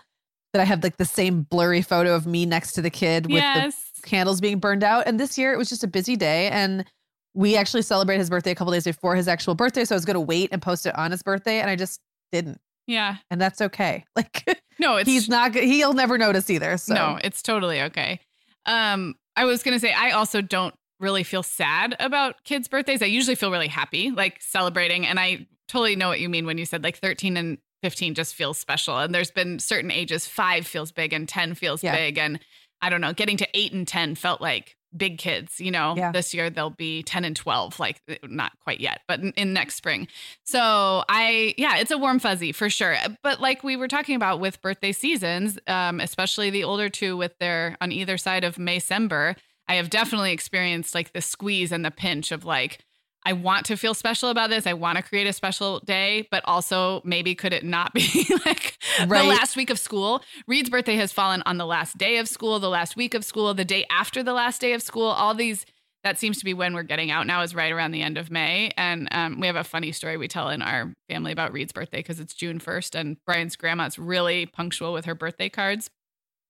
that 0.54 0.62
I 0.62 0.66
have 0.66 0.84
like 0.84 0.98
the 0.98 1.06
same 1.06 1.42
blurry 1.44 1.82
photo 1.82 2.16
of 2.16 2.26
me 2.26 2.46
next 2.46 2.74
to 2.74 2.82
the 2.82 2.90
kid 2.90 3.26
with 3.26 3.42
yes 3.42 3.76
the 4.02 4.08
candles 4.08 4.40
being 4.40 4.60
burned 4.60 4.84
out. 4.84 5.06
And 5.08 5.20
this 5.20 5.38
year, 5.38 5.52
it 5.54 5.58
was 5.58 5.68
just 5.70 5.84
a 5.84 5.88
busy 5.88 6.16
day, 6.16 6.50
and 6.50 6.86
we 7.34 7.58
actually 7.58 7.82
celebrated 7.82 8.20
his 8.20 8.30
birthday 8.30 8.52
a 8.52 8.56
couple 8.56 8.72
days 8.72 8.84
before 8.86 9.16
his 9.16 9.28
actual 9.28 9.56
birthday. 9.56 9.84
So 9.84 9.96
I 9.96 9.98
was 9.98 10.06
going 10.06 10.16
to 10.16 10.22
wait 10.22 10.50
and 10.52 10.62
post 10.62 10.86
it 10.86 10.98
on 10.98 11.12
his 11.12 11.24
birthday, 11.24 11.60
and 11.60 11.70
I 11.70 11.76
just 11.76 12.00
didn't, 12.32 12.60
yeah 12.88 13.18
and 13.32 13.40
that's 13.42 13.62
okay. 13.62 14.06
Like 14.16 14.46
no 14.80 14.98
it's 14.98 15.08
he's 15.10 15.30
not. 15.30 15.54
He'll 15.56 15.94
never 15.94 16.18
notice 16.18 16.50
either. 16.50 16.78
So 16.78 16.94
No, 16.94 17.20
it's 17.24 17.42
totally 17.42 17.82
okay. 17.82 18.20
Um, 18.66 19.16
I 19.36 19.46
was 19.46 19.64
gonna 19.64 19.80
say 19.80 19.94
I 19.94 20.12
also 20.12 20.42
don't 20.42 20.74
really 21.00 21.24
feel 21.24 21.44
sad 21.44 21.96
about 22.00 22.44
kids' 22.44 22.68
birthdays. 22.68 23.02
I 23.02 23.06
usually 23.08 23.36
feel 23.36 23.52
really 23.52 23.68
happy, 23.68 24.12
like 24.12 24.42
celebrating, 24.42 25.06
and 25.06 25.20
I 25.20 25.48
totally 25.68 25.96
know 25.96 26.08
what 26.08 26.20
you 26.20 26.30
mean 26.30 26.46
when 26.46 26.58
you 26.58 26.66
said 26.66 26.84
like 26.84 26.98
13 26.98 27.36
and 27.38 27.58
15 27.82 28.14
just 28.16 28.34
feels 28.36 28.58
special. 28.58 28.98
And 28.98 29.14
there's 29.14 29.32
been 29.32 29.60
certain 29.60 29.92
ages, 29.92 30.26
five 30.28 30.66
feels 30.66 30.92
big 30.92 31.12
and 31.14 31.28
10 31.28 31.56
feels 31.56 31.84
Yeah. 31.84 31.96
big. 31.96 32.18
And 32.18 32.40
I 32.82 32.90
don't 32.90 33.02
know, 33.02 33.12
getting 33.14 33.38
to 33.38 33.48
eight 33.54 33.74
and 33.74 33.88
10 33.88 34.16
felt 34.16 34.40
like 34.40 34.76
big 34.96 35.18
kids, 35.18 35.60
you 35.60 35.72
know, 35.72 35.96
Yeah. 35.98 36.12
this 36.12 36.34
year 36.34 36.50
they'll 36.50 36.70
be 36.70 37.04
10 37.04 37.26
and 37.26 37.36
12, 37.36 37.80
like 37.80 38.02
eh, 38.08 38.18
not 38.24 38.52
quite 38.60 38.80
yet, 38.80 39.02
but 39.08 39.20
in, 39.20 39.32
in 39.32 39.54
next 39.54 39.76
spring. 39.76 40.08
So 40.44 41.04
I, 41.10 41.54
yeah, 41.58 41.78
it's 41.78 41.92
a 41.92 41.98
warm 41.98 42.20
fuzzy 42.20 42.52
for 42.52 42.70
sure. 42.70 42.96
But 43.24 43.40
like 43.42 43.64
we 43.64 43.76
were 43.76 43.88
talking 43.88 44.16
about 44.16 44.40
with 44.40 44.62
birthday 44.62 44.92
seasons, 44.92 45.58
um, 45.68 46.00
especially 46.00 46.50
the 46.50 46.64
older 46.64 46.90
two 46.90 47.18
with 47.18 47.38
their 47.40 47.78
on 47.82 47.92
either 47.92 48.18
side 48.18 48.44
of 48.44 48.58
Maycember, 48.58 49.36
I 49.68 49.76
have 49.76 49.90
definitely 49.90 50.32
experienced 50.34 50.94
like 50.94 51.14
the 51.14 51.22
squeeze 51.22 51.72
and 51.72 51.84
the 51.86 51.92
pinch 51.92 52.32
of 52.32 52.46
like, 52.46 52.80
I 53.26 53.34
want 53.34 53.66
to 53.68 53.78
feel 53.78 53.94
special 53.94 54.30
about 54.30 54.50
this. 54.50 54.68
I 54.68 54.74
want 54.74 54.98
to 54.98 55.04
create 55.04 55.28
a 55.28 55.34
special 55.34 55.80
day, 55.80 56.28
but 56.32 56.44
also 56.46 57.02
maybe 57.06 57.36
could 57.36 57.54
it 57.54 57.64
not 57.64 57.94
be 57.94 58.26
like 58.46 58.78
Right. 59.08 59.22
the 59.24 59.28
last 59.30 59.56
week 59.56 59.70
of 59.70 59.80
school? 59.80 60.22
Reed's 60.48 60.70
birthday 60.70 60.96
has 60.96 61.12
fallen 61.12 61.42
on 61.46 61.58
the 61.58 61.66
last 61.66 61.98
day 61.98 62.18
of 62.18 62.28
school, 62.28 62.60
the 62.60 62.70
last 62.70 62.96
week 62.96 63.14
of 63.14 63.24
school, 63.24 63.54
the 63.54 63.66
day 63.66 63.86
after 63.90 64.24
the 64.24 64.34
last 64.34 64.60
day 64.62 64.74
of 64.74 64.82
school. 64.82 65.08
All 65.08 65.34
these 65.34 65.66
that 66.04 66.20
seems 66.20 66.38
to 66.40 66.44
be 66.44 66.54
when 66.54 66.74
we're 66.74 66.84
getting 66.84 67.12
out 67.12 67.26
now 67.26 67.42
is 67.44 67.56
right 67.56 67.72
around 67.72 67.92
the 67.92 68.02
end 68.02 68.18
of 68.18 68.30
May. 68.30 68.72
And 68.76 69.08
um, 69.12 69.40
we 69.40 69.48
have 69.48 69.56
a 69.56 69.64
funny 69.64 69.94
story 69.94 70.18
we 70.18 70.28
tell 70.28 70.50
in 70.50 70.62
our 70.62 70.92
family 71.08 71.32
about 71.32 71.54
Reed's 71.54 71.72
birthday 71.72 72.00
because 72.00 72.20
it's 72.20 72.34
June 72.34 72.60
1st 72.60 73.00
and 73.00 73.18
Brian's 73.26 73.56
grandma's 73.56 73.98
really 73.98 74.46
punctual 74.46 74.92
with 74.92 75.06
her 75.06 75.16
birthday 75.16 75.48
cards. 75.48 75.90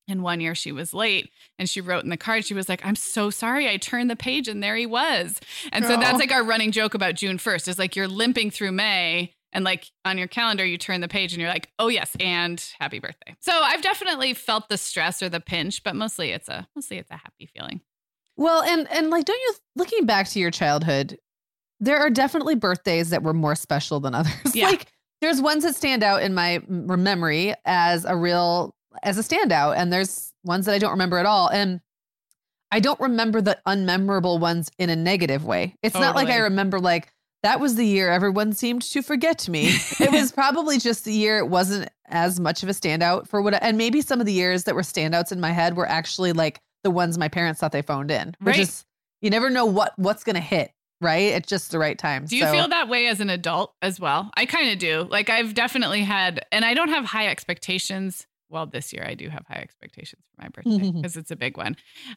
And 0.08 0.22
one 0.22 0.42
year 0.42 0.54
she 0.56 0.72
was 0.74 0.94
late 0.94 1.30
and 1.58 1.70
she 1.70 1.80
wrote 1.80 2.04
in 2.04 2.10
the 2.10 2.18
card, 2.18 2.44
she 2.46 2.54
was 2.54 2.68
like, 2.68 2.86
I'm 2.86 2.96
so 2.96 3.30
sorry. 3.30 3.70
I 3.70 3.78
turned 3.78 4.10
the 4.10 4.16
page 4.18 4.48
and 4.50 4.62
there 4.62 4.76
he 4.76 4.86
was. 4.86 5.40
And 5.72 5.86
so 5.86 5.96
Oh. 5.96 6.00
that's 6.00 6.20
like 6.20 6.32
our 6.32 6.44
running 6.44 6.72
joke 6.72 6.94
about 6.94 7.16
June 7.16 7.38
1st 7.38 7.68
is 7.70 7.80
like 7.80 7.96
you're 7.96 8.08
limping 8.10 8.52
through 8.52 8.74
May 8.74 9.34
and 9.54 9.64
like 9.64 9.86
on 10.04 10.18
your 10.18 10.28
calendar, 10.28 10.66
you 10.66 10.78
turn 10.78 11.00
the 11.00 11.08
page 11.08 11.32
and 11.32 11.40
you're 11.40 11.50
like, 11.50 11.70
oh 11.80 11.88
yes, 11.88 12.16
and 12.20 12.62
happy 12.80 13.00
birthday. 13.00 13.36
So 13.40 13.54
I've 13.54 13.82
definitely 13.82 14.34
felt 14.34 14.68
the 14.68 14.78
stress 14.78 15.22
or 15.22 15.30
the 15.30 15.40
pinch, 15.40 15.84
but 15.84 15.96
mostly 15.96 16.32
it's 16.32 16.50
a 16.50 16.68
mostly 16.76 16.98
it's 16.98 17.12
a 17.12 17.18
happy 17.18 17.50
feeling. 17.56 17.80
Well, 18.36 18.62
and 18.64 18.92
and 18.92 19.10
like, 19.10 19.26
don't 19.26 19.40
you 19.40 19.54
looking 19.76 20.06
back 20.06 20.28
to 20.30 20.40
your 20.40 20.52
childhood, 20.52 21.18
there 21.80 21.98
are 22.00 22.10
definitely 22.10 22.56
birthdays 22.56 23.12
that 23.12 23.24
were 23.24 23.34
more 23.34 23.56
special 23.56 24.00
than 24.00 24.16
others. 24.16 24.34
Yeah. 24.56 24.66
like, 24.68 24.88
there's 25.22 25.40
ones 25.40 25.64
that 25.64 25.76
stand 25.76 26.04
out 26.04 26.24
in 26.24 26.34
my 26.34 26.62
memory 26.68 27.54
as 27.66 28.04
a 28.06 28.18
real 28.18 28.76
as 29.02 29.18
a 29.18 29.22
standout, 29.22 29.76
and 29.78 29.92
there's 29.92 30.34
ones 30.44 30.66
that 30.66 30.74
I 30.74 30.80
don't 30.80 30.92
remember 30.92 31.18
at 31.18 31.26
all. 31.26 31.48
And 31.50 31.82
I 32.72 32.80
don't 32.80 33.00
remember 33.00 33.42
the 33.42 33.58
unmemorable 33.68 34.40
ones 34.40 34.70
in 34.78 34.90
a 34.90 34.96
negative 34.96 35.46
way. 35.46 35.76
It's 35.84 35.96
not 35.96 36.16
like 36.16 36.30
I 36.30 36.38
remember 36.40 36.80
like 36.80 37.12
that 37.44 37.60
was 37.60 37.76
the 37.76 37.86
year 37.86 38.10
everyone 38.10 38.54
seemed 38.54 38.82
to 38.84 39.02
forget 39.02 39.48
me. 39.50 39.66
it 40.00 40.12
was 40.12 40.32
probably 40.42 40.80
just 40.80 41.06
the 41.06 41.14
year 41.14 41.38
it 41.40 41.48
wasn't 41.50 41.90
as 42.08 42.40
much 42.40 42.64
of 42.64 42.70
a 42.70 42.72
standout 42.72 43.28
for 43.28 43.42
what 43.42 43.62
and 43.62 43.78
maybe 43.78 44.02
some 44.02 44.20
of 44.20 44.26
the 44.26 44.32
years 44.34 44.64
that 44.64 44.76
were 44.76 44.82
standouts 44.82 45.32
in 45.32 45.40
my 45.42 45.52
head 45.52 45.76
were 45.76 45.88
actually 45.88 46.32
like 46.34 46.62
the 46.84 46.90
ones 46.92 47.18
my 47.18 47.28
parents 47.28 47.60
thought 47.60 47.72
they 47.74 47.82
phoned 47.82 48.12
in 48.12 48.36
which 48.40 48.56
Right. 48.58 48.60
is 48.62 48.86
you 49.22 49.30
never 49.30 49.50
know 49.50 49.66
what 49.66 49.94
what's 49.98 50.24
gonna 50.24 50.40
hit 50.40 50.72
right 51.02 51.34
at 51.34 51.46
just 51.46 51.70
the 51.72 51.80
right 51.80 51.98
time 51.98 52.26
Do 52.26 52.38
you 52.38 52.44
So- 52.46 52.52
feel 52.54 52.68
that 52.70 52.88
way 52.88 53.08
as 53.08 53.20
an 53.20 53.30
adult 53.30 53.74
as 53.82 54.00
well? 54.00 54.32
I 54.38 54.46
kind 54.46 54.70
of 54.72 54.80
do. 54.80 55.06
Like 55.10 55.30
I've 55.30 55.54
definitely 55.54 56.02
had, 56.04 56.46
and 56.52 56.64
I 56.64 56.74
don't 56.74 56.90
have 56.90 57.04
high 57.06 57.28
expectations 57.28 58.26
well, 58.54 58.66
this 58.68 58.94
year 58.94 59.04
I 59.06 59.16
do 59.16 59.28
have 59.30 59.44
high 59.48 59.60
expectations 59.60 60.22
for 60.36 60.44
my 60.44 60.48
birthday 60.50 60.92
because 60.96 61.18
it's 61.18 61.32
a 61.32 61.36
big 61.36 61.58
one. 61.58 61.76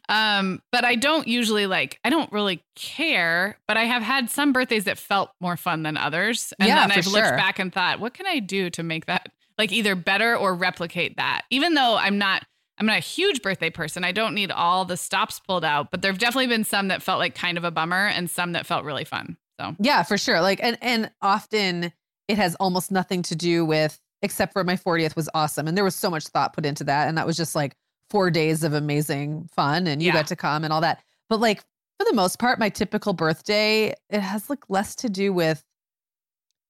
Um, 0.09 0.63
but 0.71 0.85
I 0.85 0.95
don't 0.95 1.27
usually 1.27 1.67
like, 1.67 1.99
I 2.05 2.11
don't 2.11 2.31
really 2.31 2.63
care, 2.77 3.59
but 3.67 3.77
I 3.77 3.85
have 3.85 4.03
had 4.03 4.31
some 4.31 4.53
birthdays 4.53 4.85
that 4.85 4.99
felt 4.99 5.31
more 5.41 5.57
fun 5.57 5.83
than 5.83 5.97
others. 5.97 6.53
And 6.61 6.69
Yeah, 6.69 6.87
then 6.87 6.93
I've 6.93 7.07
looked 7.07 7.27
sure. 7.27 7.37
back 7.37 7.59
and 7.59 7.73
thought, 7.73 7.99
what 8.01 8.15
can 8.15 8.27
I 8.27 8.39
do 8.39 8.71
to 8.71 8.83
make 8.83 9.07
that 9.07 9.31
like 9.59 9.73
either 9.73 9.97
better 9.97 10.37
or 10.37 10.55
replicate 10.55 11.17
that? 11.17 11.43
Even 11.51 11.75
though 11.75 11.97
I'm 11.97 12.19
not, 12.19 12.45
I'm 12.79 12.87
not 12.87 12.99
a 12.99 13.01
huge 13.01 13.41
birthday 13.43 13.71
person. 13.71 14.05
I 14.05 14.13
don't 14.13 14.35
need 14.35 14.51
all 14.51 14.85
the 14.85 14.99
stops 14.99 15.41
pulled 15.41 15.65
out, 15.65 15.91
but 15.91 16.03
there've 16.03 16.19
definitely 16.19 16.49
been 16.49 16.65
some 16.65 16.89
that 16.89 17.03
felt 17.03 17.19
like 17.19 17.35
kind 17.35 17.57
of 17.57 17.65
a 17.65 17.71
bummer 17.71 18.07
and 18.09 18.29
some 18.29 18.53
that 18.53 18.67
felt 18.67 18.85
really 18.85 19.05
fun. 19.05 19.39
So 19.59 19.75
Yeah, 19.79 20.03
for 20.03 20.19
sure. 20.19 20.43
Like 20.43 20.61
and 20.63 20.77
and 20.83 21.11
often 21.23 21.93
it 22.29 22.37
has 22.37 22.55
almost 22.57 22.91
nothing 22.91 23.23
to 23.23 23.35
do 23.37 23.65
with 23.65 23.99
except 24.27 24.53
for 24.53 24.63
my 24.65 24.77
40th 24.77 25.17
was 25.17 25.29
awesome 25.33 25.67
and 25.67 25.77
there 25.77 25.85
was 25.85 25.95
so 25.95 26.11
much 26.11 26.27
thought 26.27 26.53
put 26.53 26.67
into 26.67 26.85
that 26.85 27.09
and 27.09 27.17
that 27.17 27.27
was 27.27 27.37
just 27.37 27.55
like 27.55 27.75
4 28.11 28.31
days 28.31 28.63
of 28.63 28.75
amazing 28.75 29.49
fun 29.55 29.87
and 29.87 30.03
you 30.03 30.09
Yeah. 30.09 30.15
got 30.15 30.27
to 30.27 30.37
come 30.37 30.63
and 30.65 30.73
all 30.73 30.83
that. 30.83 31.01
But 31.31 31.41
like 31.41 31.61
for 31.99 32.05
the 32.05 32.13
most 32.15 32.39
part 32.39 32.59
my 32.59 32.69
typical 32.69 33.15
birthday 33.15 33.95
it 34.11 34.21
has 34.21 34.51
like 34.51 34.69
less 34.69 34.95
to 34.97 35.09
do 35.09 35.33
with 35.33 35.65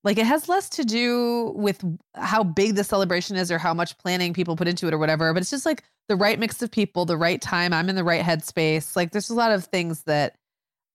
like 0.04 0.18
it 0.18 0.26
has 0.26 0.48
less 0.48 0.68
to 0.68 0.84
do 0.84 1.52
with 1.56 1.84
how 2.14 2.44
big 2.44 2.76
the 2.76 2.84
celebration 2.84 3.34
is 3.36 3.50
or 3.50 3.58
how 3.58 3.74
much 3.74 3.98
planning 3.98 4.32
people 4.32 4.54
put 4.54 4.68
into 4.68 4.86
it 4.86 4.94
or 4.94 4.98
whatever, 4.98 5.32
but 5.34 5.40
it's 5.42 5.50
just 5.50 5.66
like 5.66 5.82
the 6.08 6.14
right 6.14 6.38
mix 6.38 6.62
of 6.62 6.70
people, 6.70 7.04
the 7.04 7.16
right 7.16 7.42
time, 7.42 7.72
I'm 7.72 7.88
in 7.88 7.96
the 7.96 8.04
right 8.04 8.24
headspace. 8.24 8.94
Like 8.94 9.10
there's 9.10 9.30
a 9.30 9.34
lot 9.34 9.50
of 9.50 9.64
things 9.64 10.04
that 10.04 10.36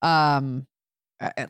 um 0.00 0.66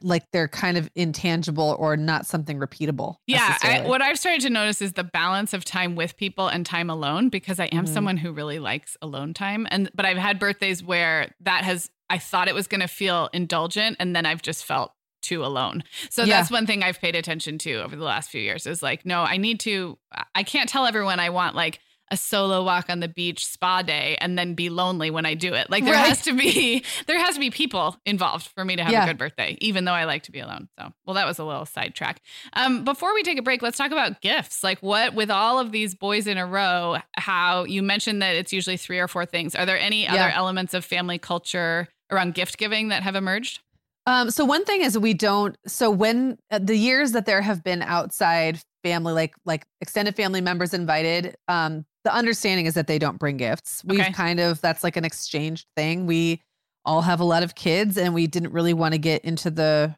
like 0.02 0.24
they're 0.32 0.48
kind 0.48 0.76
of 0.76 0.90
intangible 0.94 1.76
or 1.78 1.96
not 1.96 2.26
something 2.26 2.58
repeatable. 2.58 3.16
Yeah, 3.26 3.56
I, 3.62 3.82
what 3.86 4.02
I've 4.02 4.18
started 4.18 4.40
to 4.42 4.50
notice 4.50 4.82
is 4.82 4.92
the 4.94 5.04
balance 5.04 5.52
of 5.52 5.64
time 5.64 5.96
with 5.96 6.16
people 6.16 6.48
and 6.48 6.64
time 6.66 6.90
alone 6.90 7.28
because 7.28 7.58
I 7.60 7.66
am 7.66 7.84
Mhm. 7.84 7.88
someone 7.88 8.16
who 8.18 8.32
really 8.32 8.58
likes 8.58 8.96
alone 9.02 9.34
time 9.34 9.66
and 9.70 9.90
but 9.94 10.04
I've 10.06 10.16
had 10.18 10.38
birthdays 10.38 10.82
where 10.82 11.34
that 11.40 11.64
has 11.64 11.90
I 12.10 12.18
thought 12.18 12.48
it 12.48 12.54
was 12.54 12.66
going 12.66 12.82
to 12.82 12.88
feel 12.88 13.30
indulgent 13.32 13.96
and 13.98 14.14
then 14.14 14.26
I've 14.26 14.42
just 14.42 14.64
felt 14.64 14.92
too 15.22 15.44
alone. 15.44 15.84
So 16.10 16.24
Yeah. 16.24 16.38
that's 16.38 16.50
one 16.50 16.66
thing 16.66 16.82
I've 16.82 17.00
paid 17.00 17.14
attention 17.14 17.56
to 17.58 17.74
over 17.82 17.94
the 17.96 18.04
last 18.04 18.28
few 18.30 18.40
years 18.40 18.66
is 18.66 18.82
like 18.82 19.06
no, 19.06 19.22
I 19.22 19.36
need 19.36 19.60
to 19.60 19.98
I 20.34 20.42
can't 20.42 20.68
tell 20.68 20.84
everyone 20.86 21.20
I 21.20 21.30
want 21.30 21.54
like 21.56 21.80
a 22.12 22.16
solo 22.16 22.62
walk 22.62 22.86
on 22.90 23.00
the 23.00 23.08
beach 23.08 23.44
spa 23.46 23.80
day 23.82 24.16
and 24.20 24.38
then 24.38 24.52
be 24.54 24.68
lonely 24.68 25.10
when 25.10 25.24
I 25.26 25.32
do 25.34 25.54
it. 25.54 25.70
Like 25.70 25.82
there 25.84 25.94
Right. 25.94 26.08
has 26.08 26.22
to 26.22 26.34
be 26.36 26.84
there 27.06 27.18
has 27.18 27.34
to 27.34 27.40
be 27.40 27.50
people 27.50 27.96
involved 28.06 28.48
for 28.54 28.64
me 28.64 28.76
to 28.76 28.82
have 28.84 28.92
Yeah. 28.92 29.04
a 29.04 29.06
good 29.08 29.16
birthday, 29.18 29.56
even 29.60 29.86
though 29.86 29.94
I 29.94 30.04
like 30.04 30.22
to 30.24 30.30
be 30.30 30.38
alone. 30.40 30.68
So 30.78 30.92
well 31.06 31.14
that 31.14 31.26
was 31.26 31.38
a 31.38 31.44
little 31.44 31.64
sidetrack. 31.66 32.20
Um, 32.52 32.84
before 32.84 33.14
we 33.14 33.22
take 33.22 33.38
a 33.38 33.42
break, 33.42 33.62
let's 33.62 33.78
talk 33.78 33.90
about 33.92 34.20
gifts. 34.20 34.62
Like 34.62 34.78
what 34.82 35.14
with 35.14 35.30
all 35.30 35.58
of 35.58 35.72
these 35.72 35.94
boys 35.94 36.26
in 36.26 36.36
a 36.36 36.46
row, 36.46 36.98
how 37.16 37.64
you 37.64 37.82
mentioned 37.82 38.20
that 38.22 38.36
it's 38.36 38.52
usually 38.52 38.76
three 38.76 38.98
or 38.98 39.08
four 39.08 39.24
things. 39.26 39.54
Are 39.54 39.64
there 39.64 39.78
any 39.78 40.06
other 40.06 40.28
elements 40.34 40.74
of 40.74 40.84
family 40.84 41.18
culture 41.18 41.88
around 42.10 42.34
gift 42.34 42.58
giving 42.58 42.88
that 42.88 43.02
have 43.02 43.16
emerged? 43.16 43.60
Um, 44.04 44.30
so 44.30 44.44
one 44.44 44.64
thing 44.64 44.82
is 44.82 44.98
we 44.98 45.14
don't. 45.14 45.56
So 45.66 45.88
when 45.90 46.36
uh, 46.50 46.58
the 46.58 46.76
years 46.76 47.12
that 47.12 47.24
there 47.24 47.40
have 47.40 47.62
been 47.64 47.82
outside 47.82 48.60
family, 48.82 49.12
like 49.12 49.32
like 49.46 49.64
extended 49.80 50.16
family 50.16 50.40
members 50.40 50.74
invited, 50.74 51.36
um, 51.46 51.86
the 52.04 52.12
understanding 52.14 52.66
is 52.66 52.74
that 52.74 52.86
they 52.86 52.98
don't 52.98 53.18
bring 53.18 53.36
gifts. 53.36 53.82
We've 53.84 54.00
Okay. 54.00 54.12
kind 54.12 54.40
of 54.40 54.60
that's 54.60 54.82
like 54.84 54.96
an 54.96 55.04
exchange 55.04 55.66
thing. 55.76 56.06
We 56.06 56.42
all 56.84 57.02
have 57.02 57.20
a 57.20 57.24
lot 57.24 57.42
of 57.42 57.54
kids, 57.54 57.96
and 57.96 58.12
we 58.14 58.26
didn't 58.26 58.52
really 58.52 58.74
want 58.74 58.92
to 58.94 58.98
get 58.98 59.24
into 59.24 59.50
the 59.50 59.94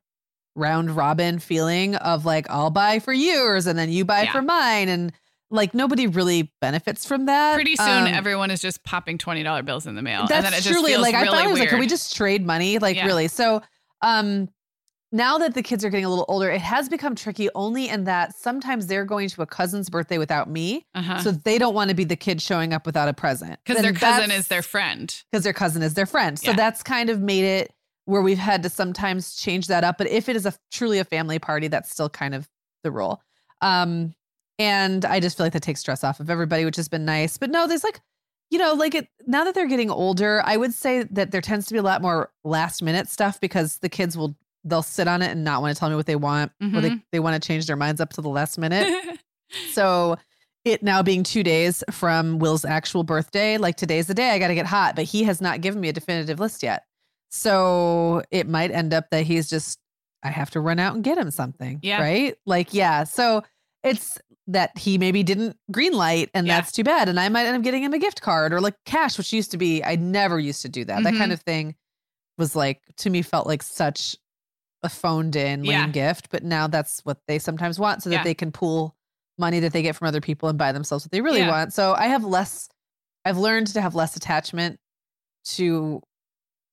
round 0.56 0.94
robin 0.94 1.38
feeling 1.40 1.96
of 1.96 2.24
like 2.24 2.48
I'll 2.48 2.70
buy 2.70 3.00
for 3.00 3.12
yours 3.12 3.66
and 3.66 3.76
then 3.76 3.90
you 3.90 4.04
buy 4.04 4.22
Yeah. 4.22 4.32
for 4.32 4.42
mine, 4.42 4.88
and 4.88 5.12
like 5.50 5.74
nobody 5.74 6.06
really 6.06 6.52
benefits 6.60 7.04
from 7.06 7.26
that. 7.26 7.54
Pretty 7.54 7.76
soon, 7.76 7.88
Um, 7.88 8.06
everyone 8.06 8.50
is 8.50 8.60
just 8.60 8.84
popping 8.84 9.18
twenty 9.18 9.42
dollar 9.42 9.62
bills 9.62 9.86
in 9.86 9.94
the 9.94 10.02
mail, 10.02 10.26
that's 10.28 10.32
and 10.32 10.44
then 10.46 10.52
it 10.52 10.62
just 10.62 10.68
truly 10.68 10.96
like 10.96 11.14
I 11.14 11.24
thought 11.26 11.44
it 11.44 11.48
was 11.48 11.54
weird. 11.54 11.60
like, 11.60 11.68
can 11.70 11.78
we 11.80 11.86
just 11.86 12.14
trade 12.14 12.44
money? 12.46 12.78
Like 12.78 12.96
Yeah. 12.96 13.06
really. 13.06 13.28
So 13.28 13.62
um 14.02 14.48
now 15.14 15.38
that 15.38 15.54
the 15.54 15.62
kids 15.62 15.84
are 15.84 15.90
getting 15.90 16.04
a 16.04 16.08
little 16.08 16.24
older, 16.28 16.50
it 16.50 16.60
has 16.60 16.88
become 16.88 17.14
tricky 17.14 17.48
only 17.54 17.88
in 17.88 18.02
that 18.04 18.34
sometimes 18.36 18.88
they're 18.88 19.04
going 19.04 19.28
to 19.28 19.42
a 19.42 19.46
cousin's 19.46 19.88
birthday 19.88 20.18
without 20.18 20.50
me. 20.50 20.84
uh-huh. 20.94 21.20
So 21.20 21.30
they 21.30 21.56
don't 21.56 21.72
want 21.74 21.90
to 21.90 21.94
be 21.94 22.02
the 22.02 22.16
kid 22.16 22.42
showing 22.42 22.72
up 22.72 22.84
without 22.84 23.08
a 23.08 23.12
present. 23.14 23.60
because 23.64 23.80
their 23.80 23.92
cousin 23.92 24.32
is 24.32 24.48
their 24.48 24.60
friend. 24.62 25.22
because 25.30 25.44
their 25.44 25.52
cousin 25.52 25.82
is 25.82 25.94
their 25.94 26.06
friend. 26.06 26.36
So 26.38 26.50
Yeah. 26.50 26.56
that's 26.56 26.82
kind 26.82 27.10
of 27.10 27.20
made 27.20 27.44
it 27.44 27.72
where 28.06 28.22
we've 28.22 28.38
had 28.38 28.62
to 28.64 28.68
sometimes 28.68 29.36
change 29.36 29.68
that 29.68 29.84
up. 29.84 29.98
But 29.98 30.08
if 30.08 30.28
it 30.28 30.34
is 30.36 30.46
a 30.46 30.54
truly 30.72 30.98
a 30.98 31.04
family 31.04 31.38
party, 31.38 31.68
that's 31.68 31.90
still 31.90 32.08
kind 32.10 32.34
of 32.34 32.48
the 32.82 32.90
rule. 32.90 33.22
Um, 33.60 34.14
and 34.58 35.04
I 35.04 35.20
just 35.20 35.36
feel 35.36 35.46
like 35.46 35.52
that 35.54 35.62
takes 35.62 35.80
stress 35.80 36.02
off 36.04 36.18
of 36.20 36.28
everybody, 36.30 36.64
which 36.64 36.76
has 36.76 36.88
been 36.88 37.04
nice. 37.04 37.38
But 37.38 37.50
no, 37.50 37.66
there's 37.68 37.84
like, 37.84 38.00
you 38.50 38.58
know, 38.58 38.74
like 38.74 38.94
it 38.94 39.08
now 39.26 39.44
that 39.44 39.54
they're 39.54 39.68
getting 39.68 39.90
older, 39.90 40.42
I 40.44 40.56
would 40.56 40.74
say 40.74 41.04
that 41.04 41.30
there 41.30 41.40
tends 41.40 41.66
to 41.66 41.72
be 41.72 41.78
a 41.78 41.82
lot 41.82 42.02
more 42.02 42.30
last 42.44 42.82
minute 42.82 43.08
stuff 43.08 43.40
because 43.40 43.78
the 43.78 43.88
kids 43.88 44.16
will 44.18 44.36
they'll 44.64 44.82
sit 44.82 45.06
on 45.06 45.20
it 45.22 45.30
and 45.30 45.44
not 45.44 45.60
want 45.62 45.74
to 45.74 45.78
tell 45.78 45.90
me 45.90 45.96
what 45.96 46.06
they 46.06 46.16
want 46.16 46.50
or 46.60 46.80
they, 46.80 46.90
Mhm. 46.90 47.02
they 47.12 47.20
want 47.20 47.40
to 47.40 47.46
change 47.46 47.66
their 47.66 47.76
minds 47.76 48.00
up 48.00 48.12
to 48.14 48.20
the 48.22 48.28
last 48.30 48.58
minute. 48.58 49.18
So 49.72 50.16
it 50.64 50.82
now 50.82 51.02
being 51.02 51.22
two 51.22 51.42
days 51.44 51.84
from 51.90 52.38
Will's 52.38 52.64
actual 52.64 53.04
birthday, 53.04 53.56
like 53.58 53.76
today's 53.76 54.06
the 54.06 54.14
day 54.14 54.30
I 54.30 54.38
got 54.40 54.48
to 54.48 54.54
get 54.54 54.66
hot, 54.66 54.96
but 54.96 55.04
he 55.04 55.22
has 55.24 55.40
not 55.40 55.60
given 55.60 55.80
me 55.80 55.90
a 55.90 55.92
definitive 55.92 56.40
list 56.40 56.62
yet. 56.62 56.84
So 57.30 58.22
it 58.30 58.48
might 58.48 58.70
end 58.70 58.94
up 58.94 59.10
that 59.10 59.24
he's 59.26 59.48
just, 59.48 59.78
I 60.22 60.30
have 60.30 60.50
to 60.52 60.60
run 60.60 60.78
out 60.78 60.94
and 60.94 61.04
get 61.04 61.18
him 61.18 61.30
something. 61.30 61.78
Yeah. 61.82 62.00
Right. 62.00 62.36
Like, 62.46 62.72
yeah. 62.72 63.04
So 63.04 63.42
it's 63.82 64.18
that 64.46 64.76
he 64.78 64.98
maybe 64.98 65.22
didn't 65.22 65.56
green 65.70 65.92
light 65.92 66.30
and 66.34 66.46
Yeah. 66.46 66.56
that's 66.56 66.72
too 66.72 66.84
bad. 66.84 67.08
And 67.08 67.20
I 67.20 67.28
might 67.28 67.44
end 67.46 67.56
up 67.56 67.62
getting 67.62 67.82
him 67.82 67.92
a 67.92 67.98
gift 67.98 68.22
card 68.22 68.52
or 68.52 68.60
like 68.60 68.74
cash, 68.86 69.18
which 69.18 69.32
used 69.32 69.50
to 69.50 69.58
be, 69.58 69.84
I 69.84 69.96
never 69.96 70.38
used 70.38 70.62
to 70.62 70.68
do 70.68 70.84
that. 70.86 71.02
That 71.02 71.14
Mhm. 71.14 71.18
kind 71.18 71.32
of 71.32 71.40
thing 71.42 71.74
was 72.38 72.56
like, 72.56 72.80
to 72.98 73.10
me, 73.10 73.22
felt 73.22 73.46
like 73.46 73.62
such 73.62 74.16
a 74.84 74.88
phoned 74.88 75.34
in 75.34 75.64
lame 75.64 75.66
Yeah. 75.66 75.88
gift. 75.88 76.28
But 76.30 76.44
now 76.44 76.68
that's 76.68 77.00
what 77.04 77.18
they 77.26 77.40
sometimes 77.40 77.78
want 77.80 78.02
so 78.04 78.10
that 78.10 78.16
Yeah. 78.16 78.22
they 78.22 78.34
can 78.34 78.52
pool 78.52 78.94
money 79.38 79.58
that 79.60 79.72
they 79.72 79.82
get 79.82 79.96
from 79.96 80.06
other 80.06 80.20
people 80.20 80.48
and 80.48 80.56
buy 80.56 80.70
themselves 80.70 81.04
what 81.04 81.10
they 81.10 81.20
really 81.20 81.40
Yeah. 81.40 81.48
want. 81.48 81.72
So 81.72 81.94
I 81.94 82.06
have 82.06 82.22
less, 82.24 82.68
I've 83.24 83.38
learned 83.38 83.66
to 83.68 83.80
have 83.80 83.96
less 83.96 84.14
attachment 84.14 84.78
to 85.46 86.00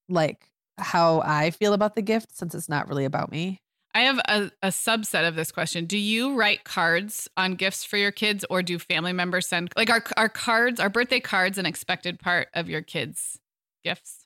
like 0.10 0.48
how 0.78 1.22
I 1.22 1.50
feel 1.52 1.74
about 1.74 1.96
the 1.96 2.02
gift 2.04 2.38
since 2.38 2.54
it's 2.54 2.70
not 2.70 2.88
really 2.88 3.06
about 3.06 3.32
me. 3.32 3.60
I 3.94 4.02
have 4.02 4.20
a, 4.20 4.52
a 4.62 4.68
subset 4.70 5.28
of 5.28 5.36
this 5.36 5.52
question. 5.52 5.86
Do 5.86 5.98
you 5.98 6.36
write 6.36 6.64
cards 6.64 7.28
on 7.36 7.56
gifts 7.56 7.84
for 7.84 7.98
your 7.98 8.12
kids 8.12 8.46
or 8.50 8.62
do 8.64 8.80
family 8.80 9.12
members 9.12 9.48
send 9.48 9.72
like 9.76 9.90
our 9.90 10.02
our 10.16 10.30
cards, 10.30 10.80
our 10.80 10.90
birthday 10.90 11.20
cards 11.20 11.58
an 11.58 11.66
expected 11.66 12.18
part 12.20 12.48
of 12.54 12.70
your 12.70 12.82
kids' 12.82 13.40
gifts? 13.84 14.26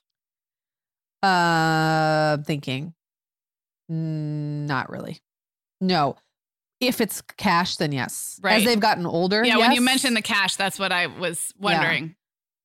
Uh, 1.22 2.36
thinking, 2.44 2.94
not 3.88 4.90
really. 4.90 5.20
No, 5.80 6.16
if 6.80 7.00
it's 7.00 7.20
cash, 7.36 7.76
then 7.76 7.92
yes. 7.92 8.38
Right. 8.42 8.56
As 8.58 8.64
they've 8.64 8.80
gotten 8.80 9.06
older, 9.06 9.44
Yeah, 9.44 9.56
when 9.58 9.70
you 9.70 9.80
yes. 9.80 9.84
mentioned 9.84 10.16
the 10.16 10.22
cash, 10.22 10.56
that's 10.56 10.78
what 10.78 10.92
I 10.92 11.06
was 11.06 11.52
wondering. 11.58 12.14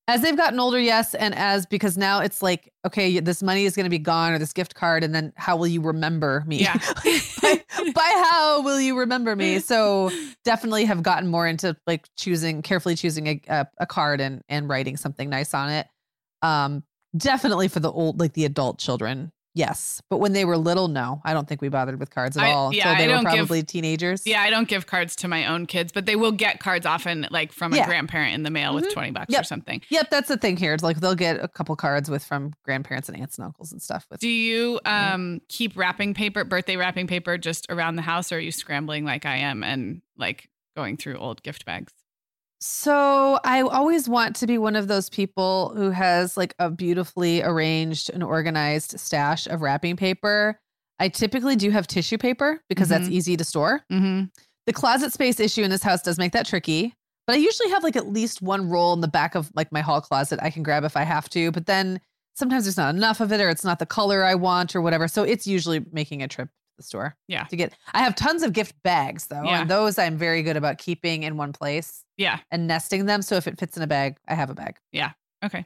as 0.07 0.21
they've 0.21 0.35
gotten 0.35 0.59
older, 0.59 0.79
yes, 0.79 1.13
and 1.15 1.33
as 1.35 1.65
because 1.65 1.97
now 1.97 2.19
it's 2.19 2.41
like, 2.41 2.69
okay, 2.85 3.19
this 3.21 3.41
money 3.41 3.65
is 3.65 3.75
going 3.75 3.85
to 3.85 3.89
be 3.89 3.99
gone 3.99 4.33
or 4.33 4.39
this 4.39 4.51
gift 4.51 4.75
card, 4.75 5.03
and 5.03 5.13
then 5.15 5.31
how 5.37 5.55
will 5.55 5.67
you 5.67 5.81
remember 5.81 6.43
me? 6.47 6.61
Yeah. 6.61 6.73
by, 7.41 7.61
by 7.93 8.23
how 8.29 8.61
will 8.63 8.79
you 8.81 8.97
remember 8.99 9.35
me? 9.35 9.59
So 9.59 10.11
definitely 10.43 10.85
have 10.85 11.03
gotten 11.03 11.29
more 11.29 11.47
into 11.47 11.77
like 11.87 12.07
choosing 12.17 12.61
carefully 12.61 12.95
choosing 12.95 13.27
a, 13.27 13.41
a, 13.47 13.67
a 13.79 13.85
card 13.85 14.19
and 14.19 14.41
and 14.49 14.67
writing 14.67 14.97
something 14.97 15.29
nice 15.29 15.53
on 15.53 15.69
it. 15.69 15.87
Um, 16.41 16.83
definitely 17.15 17.67
for 17.67 17.79
the 17.79 17.91
old 17.91 18.19
like 18.19 18.33
the 18.33 18.45
adult 18.45 18.79
children. 18.79 19.31
Yes, 19.53 20.01
but 20.09 20.19
when 20.19 20.31
they 20.31 20.45
were 20.45 20.55
little, 20.57 20.87
no, 20.87 21.21
I 21.25 21.33
don't 21.33 21.45
think 21.45 21.61
we 21.61 21.67
bothered 21.67 21.99
with 21.99 22.09
cards 22.09 22.37
at 22.37 22.43
I- 22.45 22.51
all 22.53 22.73
yeah, 22.73 22.89
until 22.89 22.91
I 22.95 22.97
they 23.01 23.07
were 23.07 23.13
don't 23.21 23.23
give- 23.35 23.47
probably 23.47 23.63
teenagers. 23.63 24.25
Yeah, 24.25 24.41
I 24.41 24.49
don't 24.49 24.67
give 24.67 24.87
cards 24.87 25.13
to 25.17 25.27
my 25.27 25.45
own 25.45 25.65
kids, 25.65 25.91
but 25.91 26.05
they 26.05 26.15
will 26.15 26.31
get 26.31 26.59
cards 26.61 26.85
often 26.85 27.27
like 27.31 27.51
from 27.51 27.73
a 27.73 27.85
grandparent 27.85 28.33
in 28.33 28.43
the 28.43 28.49
mail 28.49 28.73
with 28.73 28.85
Mhm. 28.87 28.93
20 28.93 29.11
bucks 29.11 29.35
or 29.37 29.43
something. 29.43 29.81
Yep, 29.89 30.09
that's 30.09 30.29
the 30.29 30.37
thing 30.37 30.55
here. 30.55 30.73
It's 30.73 30.83
like 30.83 31.01
they'll 31.01 31.15
get 31.15 31.43
a 31.43 31.49
couple 31.49 31.75
cards 31.75 32.09
with 32.09 32.23
from 32.23 32.53
grandparents 32.63 33.09
and 33.09 33.17
aunts 33.19 33.37
and 33.37 33.45
uncles 33.45 33.73
and 33.73 33.81
stuff. 33.81 34.05
With 34.09 34.21
Do 34.21 34.29
you 34.29 34.79
Yeah. 34.85 35.13
um 35.15 35.41
keep 35.49 35.75
wrapping 35.75 36.13
paper, 36.13 36.45
birthday 36.45 36.77
wrapping 36.77 37.07
paper 37.07 37.37
just 37.37 37.65
around 37.69 37.97
the 37.97 38.01
house 38.03 38.31
or 38.31 38.37
are 38.37 38.39
you 38.39 38.51
scrambling 38.51 39.03
like 39.03 39.25
I 39.25 39.35
am 39.37 39.63
and 39.63 40.01
like 40.17 40.47
going 40.77 40.95
through 40.95 41.17
old 41.17 41.43
gift 41.43 41.65
bags? 41.65 41.91
So 42.63 43.39
I 43.43 43.61
always 43.63 44.07
want 44.07 44.35
to 44.37 44.47
be 44.47 44.59
one 44.59 44.75
of 44.75 44.87
those 44.87 45.09
people 45.09 45.73
who 45.75 45.89
has 45.89 46.37
like 46.37 46.53
a 46.59 46.69
beautifully 46.69 47.41
arranged 47.41 48.11
and 48.13 48.23
organized 48.23 48.99
stash 48.99 49.47
of 49.47 49.63
wrapping 49.63 49.97
paper. 49.97 50.59
I 50.99 51.09
typically 51.09 51.55
do 51.55 51.71
have 51.71 51.87
tissue 51.87 52.19
paper 52.19 52.61
because 52.69 52.87
that's 52.87 53.07
Mhm. 53.07 53.11
easy 53.11 53.35
to 53.35 53.43
store. 53.43 53.81
Mm-hmm. 53.91 54.25
The 54.67 54.73
closet 54.73 55.11
space 55.11 55.39
issue 55.39 55.63
in 55.63 55.71
this 55.71 55.81
house 55.81 56.03
does 56.03 56.19
make 56.19 56.33
that 56.33 56.45
tricky, 56.45 56.93
but 57.25 57.33
I 57.33 57.37
usually 57.37 57.71
have 57.71 57.83
like 57.83 57.95
at 57.95 58.07
least 58.07 58.43
one 58.43 58.69
roll 58.69 58.93
in 58.93 59.01
the 59.01 59.07
back 59.07 59.33
of 59.33 59.49
like 59.55 59.71
my 59.71 59.81
hall 59.81 59.99
closet 59.99 60.39
I 60.43 60.51
can 60.51 60.61
grab 60.61 60.83
if 60.83 60.95
I 60.95 61.01
have 61.03 61.27
to, 61.29 61.51
but 61.51 61.65
then 61.65 61.99
sometimes 62.35 62.65
there's 62.65 62.77
not 62.77 62.93
enough 62.93 63.19
of 63.21 63.31
it 63.31 63.41
or 63.41 63.49
it's 63.49 63.63
not 63.63 63.79
the 63.79 63.87
color 63.87 64.23
I 64.23 64.35
want 64.35 64.75
or 64.75 64.81
whatever. 64.81 65.07
So 65.07 65.23
it's 65.23 65.47
usually 65.47 65.83
making 65.91 66.21
a 66.21 66.27
trip 66.27 66.49
the 66.81 66.87
store. 66.87 67.15
Yeah. 67.27 67.43
To 67.45 67.55
get 67.55 67.73
I 67.93 67.99
have 68.01 68.15
tons 68.15 68.43
of 68.43 68.53
gift 68.53 68.75
bags 68.83 69.27
though. 69.27 69.43
Yeah. 69.43 69.61
And 69.61 69.69
those 69.69 69.97
I'm 69.97 70.17
very 70.17 70.41
good 70.43 70.57
about 70.57 70.77
keeping 70.77 71.23
in 71.23 71.37
one 71.37 71.53
place 71.53 72.03
Yeah. 72.17 72.39
and 72.51 72.67
nesting 72.67 73.05
them. 73.05 73.21
So 73.21 73.35
if 73.35 73.47
it 73.47 73.57
fits 73.59 73.77
in 73.77 73.83
a 73.83 73.87
bag, 73.87 74.17
I 74.27 74.35
have 74.35 74.49
a 74.49 74.53
bag. 74.55 74.77
Yeah. 74.91 75.11
Okay. 75.43 75.65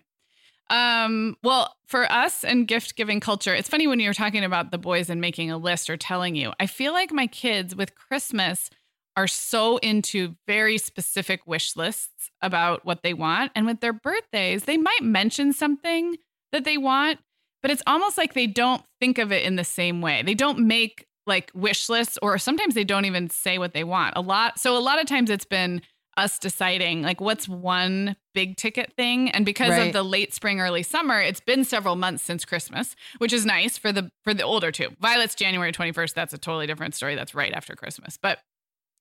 Um, 0.69 1.37
well, 1.43 1.75
for 1.85 2.11
us 2.11 2.43
and 2.43 2.67
gift 2.67 2.95
giving 2.95 3.19
culture, 3.19 3.53
it's 3.53 3.69
funny 3.69 3.85
when 3.87 3.99
you 3.99 4.09
were 4.09 4.13
talking 4.15 4.43
about 4.43 4.71
the 4.71 4.77
boys 4.79 5.09
and 5.09 5.21
making 5.21 5.51
a 5.51 5.57
list 5.57 5.89
or 5.89 5.97
telling 5.97 6.35
you. 6.35 6.53
I 6.59 6.65
feel 6.65 6.91
like 6.91 7.11
my 7.11 7.27
kids 7.27 7.75
with 7.75 7.93
Christmas 7.95 8.69
are 9.15 9.27
so 9.27 9.77
into 9.77 10.35
very 10.47 10.77
specific 10.77 11.45
wish 11.45 11.75
lists 11.75 12.31
about 12.41 12.83
what 12.83 13.03
they 13.03 13.13
want. 13.13 13.51
And 13.55 13.65
with 13.65 13.79
their 13.79 13.93
birthdays, 13.93 14.63
they 14.63 14.77
might 14.77 15.03
mention 15.03 15.53
something 15.53 16.17
that 16.51 16.63
they 16.65 16.77
want, 16.77 17.19
but 17.65 17.71
it's 17.71 17.81
almost 17.87 18.15
like 18.15 18.35
they 18.35 18.45
don't 18.45 18.83
think 18.99 19.17
of 19.17 19.31
it 19.31 19.41
in 19.43 19.55
the 19.55 19.63
same 19.63 19.99
way. 19.99 20.21
They 20.21 20.35
don't 20.35 20.59
make 20.67 21.07
like 21.25 21.49
wish 21.55 21.89
lists, 21.89 22.15
or 22.21 22.37
sometimes 22.37 22.75
they 22.75 22.83
don't 22.83 23.05
even 23.05 23.27
say 23.31 23.57
what 23.57 23.73
they 23.73 23.83
want. 23.83 24.13
A 24.15 24.21
lot. 24.21 24.59
So 24.59 24.77
a 24.77 24.79
lot 24.79 25.01
of 25.01 25.07
times 25.07 25.31
it's 25.31 25.45
been 25.45 25.81
us 26.15 26.37
deciding 26.37 27.01
like 27.01 27.19
what's 27.19 27.49
one 27.49 28.17
big 28.35 28.55
ticket 28.55 28.93
thing 28.95 29.31
and 29.31 29.47
because 29.47 29.71
Right. 29.71 29.87
of 29.87 29.93
the 29.93 30.03
late 30.03 30.31
spring 30.31 30.61
early 30.61 30.83
summer 30.83 31.19
it's 31.19 31.41
been 31.41 31.65
several 31.65 31.97
months 31.97 32.23
since 32.23 32.45
christmas 32.45 32.95
which 33.17 33.33
is 33.33 33.45
nice 33.45 33.77
for 33.77 33.91
the 33.91 34.09
for 34.23 34.33
the 34.33 34.43
older 34.43 34.71
two 34.71 34.91
violet's 35.01 35.35
january 35.35 35.73
21st 35.73 36.13
that's 36.13 36.33
a 36.33 36.37
totally 36.37 36.67
different 36.67 36.95
story 36.95 37.15
that's 37.15 37.35
right 37.35 37.51
after 37.51 37.75
christmas 37.75 38.17
but 38.21 38.39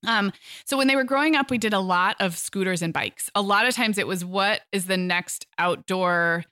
um 0.08 0.32
so 0.64 0.76
when 0.76 0.88
they 0.88 0.96
were 0.96 1.04
growing 1.04 1.36
up 1.36 1.52
we 1.52 1.58
did 1.58 1.72
a 1.72 1.78
lot 1.78 2.16
of 2.18 2.36
scooters 2.36 2.82
and 2.82 2.92
bikes 2.92 3.30
a 3.36 3.42
lot 3.42 3.64
of 3.64 3.72
times 3.76 3.96
it 3.96 4.08
was 4.08 4.24
what 4.24 4.62
is 4.72 4.86
the 4.86 4.96
next 4.96 5.46
outdoor 5.56 6.42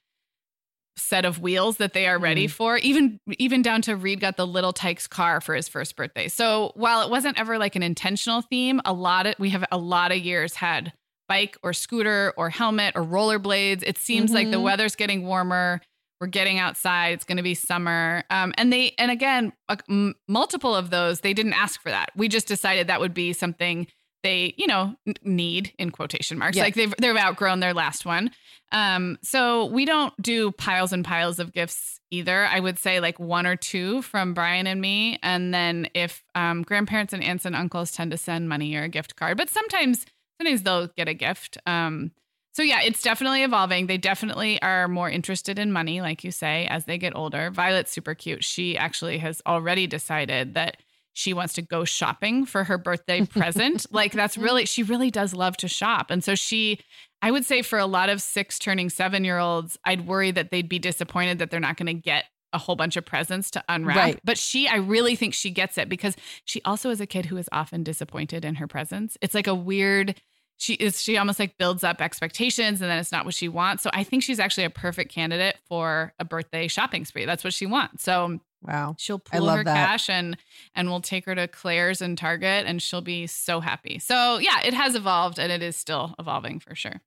set 0.95 1.25
of 1.25 1.39
wheels 1.39 1.77
that 1.77 1.93
they 1.93 2.07
are 2.07 2.19
ready 2.19 2.47
Mhm. 2.47 2.51
for 2.51 2.77
even 2.77 3.19
even 3.39 3.61
down 3.61 3.81
to 3.83 3.95
reed 3.95 4.19
got 4.19 4.37
the 4.37 4.45
little 4.47 4.73
Tikes 4.73 5.07
car 5.07 5.41
for 5.41 5.55
his 5.55 5.67
first 5.67 5.95
birthday. 5.95 6.27
So 6.27 6.71
while 6.75 7.01
it 7.01 7.09
wasn't 7.09 7.39
ever 7.39 7.57
like 7.57 7.75
an 7.75 7.83
intentional 7.83 8.41
theme 8.43 8.79
a 8.85 8.93
lot 8.93 9.25
of 9.25 9.35
we 9.39 9.49
have 9.49 9.65
a 9.71 9.77
lot 9.77 10.11
of 10.11 10.19
years 10.19 10.55
had 10.55 10.93
bike 11.27 11.57
or 11.63 11.73
scooter 11.73 12.33
or 12.37 12.49
helmet 12.51 12.93
or 12.95 13.03
rollerblades 13.03 13.81
it 13.85 13.97
seems 13.97 14.31
like 14.31 14.51
the 14.51 14.57
Mhm. 14.57 14.63
weather's 14.63 14.95
getting 14.95 15.25
warmer. 15.25 15.81
We're 16.21 16.27
getting 16.27 16.57
outside. 16.59 17.13
It's 17.13 17.25
going 17.25 17.37
to 17.37 17.43
be 17.43 17.53
summer. 17.55 18.23
Um, 18.29 18.53
and 18.57 18.71
they 18.71 18.93
and 18.97 19.09
again 19.11 19.51
uh, 19.69 19.77
m- 19.89 20.13
multiple 20.27 20.75
of 20.75 20.89
those 20.89 21.21
they 21.21 21.33
didn't 21.33 21.53
ask 21.53 21.81
for 21.81 21.89
that. 21.89 22.11
We 22.15 22.27
just 22.27 22.47
decided 22.47 22.87
that 22.87 22.99
would 23.01 23.13
be 23.13 23.33
something 23.33 23.87
they 24.23 24.53
you 24.57 24.67
know 24.67 24.95
need 25.23 25.73
in 25.77 25.91
quotation 25.91 26.37
marks 26.37 26.57
Yeah. 26.57 26.63
like 26.63 26.75
they've 26.75 26.93
they've 26.99 27.15
outgrown 27.15 27.59
their 27.59 27.73
last 27.73 28.05
one 28.05 28.31
um 28.71 29.17
so 29.21 29.65
we 29.65 29.85
don't 29.85 30.13
do 30.21 30.51
piles 30.51 30.91
and 30.93 31.03
piles 31.05 31.39
of 31.39 31.53
gifts 31.53 31.99
either 32.11 32.45
i 32.45 32.59
would 32.59 32.79
say 32.79 32.99
like 32.99 33.19
one 33.19 33.45
or 33.45 33.55
two 33.55 34.01
from 34.01 34.33
brian 34.33 34.65
and 34.67 34.81
me 34.81 35.19
and 35.21 35.53
then 35.53 35.87
if 35.93 36.23
um 36.35 36.63
grandparents 36.63 37.13
and 37.13 37.23
aunts 37.23 37.45
and 37.45 37.55
uncles 37.55 37.91
tend 37.91 38.11
to 38.11 38.17
send 38.17 38.49
money 38.49 38.75
or 38.75 38.83
a 38.83 38.89
gift 38.89 39.15
card 39.15 39.37
but 39.37 39.49
sometimes 39.49 40.05
sometimes 40.41 40.63
they'll 40.63 40.87
get 40.87 41.07
a 41.07 41.13
gift 41.13 41.57
um 41.67 42.11
so 42.55 42.61
yeah, 42.61 42.81
it's 42.83 43.01
definitely 43.01 43.41
evolving. 43.41 43.87
They 43.87 43.97
definitely 43.97 44.61
are 44.61 44.87
more 44.87 45.09
interested 45.09 45.57
in 45.57 45.71
money, 45.71 46.01
like 46.01 46.23
you 46.23 46.29
say, 46.29 46.67
as 46.67 46.85
they 46.85 46.99
get 46.99 47.15
older. 47.15 47.49
Violet's 47.49 47.89
super 47.89 48.13
cute. 48.13 48.43
She 48.43 48.77
actually 48.77 49.17
has 49.17 49.41
already 49.47 49.87
decided 49.87 50.53
that 50.53 50.77
she 51.13 51.33
wants 51.33 51.53
to 51.53 51.61
go 51.61 51.85
shopping 51.85 52.45
for 52.45 52.63
her 52.63 52.77
birthday 52.77 53.25
present. 53.25 53.85
like 53.91 54.11
that's 54.11 54.37
really 54.37 54.65
she 54.65 54.83
really 54.83 55.11
does 55.11 55.33
love 55.33 55.55
to 55.57 55.67
shop. 55.67 56.09
And 56.09 56.23
so 56.23 56.35
she 56.35 56.79
I 57.21 57.31
would 57.31 57.45
say 57.45 57.61
for 57.61 57.79
a 57.79 57.85
lot 57.85 58.09
of 58.09 58.21
6 58.21 58.59
turning 58.59 58.89
7 58.89 59.23
year 59.23 59.37
olds, 59.37 59.77
I'd 59.85 60.07
worry 60.07 60.31
that 60.31 60.51
they'd 60.51 60.67
be 60.67 60.79
disappointed 60.79 61.39
that 61.39 61.51
they're 61.51 61.59
not 61.59 61.77
going 61.77 61.87
to 61.87 61.93
get 61.93 62.25
a 62.51 62.57
whole 62.57 62.75
bunch 62.75 62.97
of 62.97 63.05
presents 63.05 63.49
to 63.51 63.63
unwrap. 63.67 63.97
Right. 63.97 64.19
But 64.23 64.37
she 64.37 64.67
I 64.67 64.75
really 64.75 65.15
think 65.15 65.33
she 65.33 65.49
gets 65.49 65.77
it 65.77 65.89
because 65.89 66.15
she 66.45 66.61
also 66.65 66.89
is 66.89 66.99
a 66.99 67.05
kid 67.07 67.25
who 67.25 67.37
is 67.37 67.49
often 67.51 67.83
disappointed 67.83 68.43
in 68.45 68.55
her 68.55 68.67
presents. 68.67 69.17
It's 69.21 69.33
like 69.33 69.47
a 69.47 69.55
weird 69.55 70.15
she 70.57 70.73
is 70.75 71.01
she 71.01 71.17
almost 71.17 71.39
like 71.39 71.57
builds 71.57 71.83
up 71.83 71.99
expectations 72.01 72.81
and 72.81 72.89
then 72.89 72.99
it's 72.99 73.11
not 73.11 73.25
what 73.25 73.33
she 73.33 73.49
wants. 73.49 73.83
So 73.83 73.89
I 73.93 74.03
think 74.03 74.23
she's 74.23 74.39
actually 74.39 74.65
a 74.65 74.69
perfect 74.69 75.11
candidate 75.11 75.57
for 75.67 76.13
a 76.19 76.25
birthday 76.25 76.67
shopping 76.67 77.05
spree. 77.05 77.25
That's 77.25 77.43
what 77.43 77.53
she 77.53 77.65
wants. 77.65 78.03
So 78.03 78.39
Wow. 78.65 78.95
she'll 78.97 79.19
pull 79.19 79.47
her 79.49 79.63
that. 79.63 79.73
cash 79.75 80.09
and 80.09 80.37
and 80.75 80.89
we'll 80.89 81.01
take 81.01 81.25
her 81.25 81.35
to 81.35 81.47
Claire's 81.47 82.01
and 82.01 82.17
Target 82.17 82.65
and 82.65 82.81
she'll 82.81 83.01
be 83.01 83.27
so 83.27 83.59
happy. 83.59 83.99
So 83.99 84.37
yeah, 84.39 84.61
it 84.63 84.73
has 84.73 84.95
evolved 84.95 85.39
and 85.39 85.51
it 85.51 85.61
is 85.61 85.75
still 85.75 86.15
evolving 86.17 86.59
for 86.59 86.75
sure. 86.75 87.01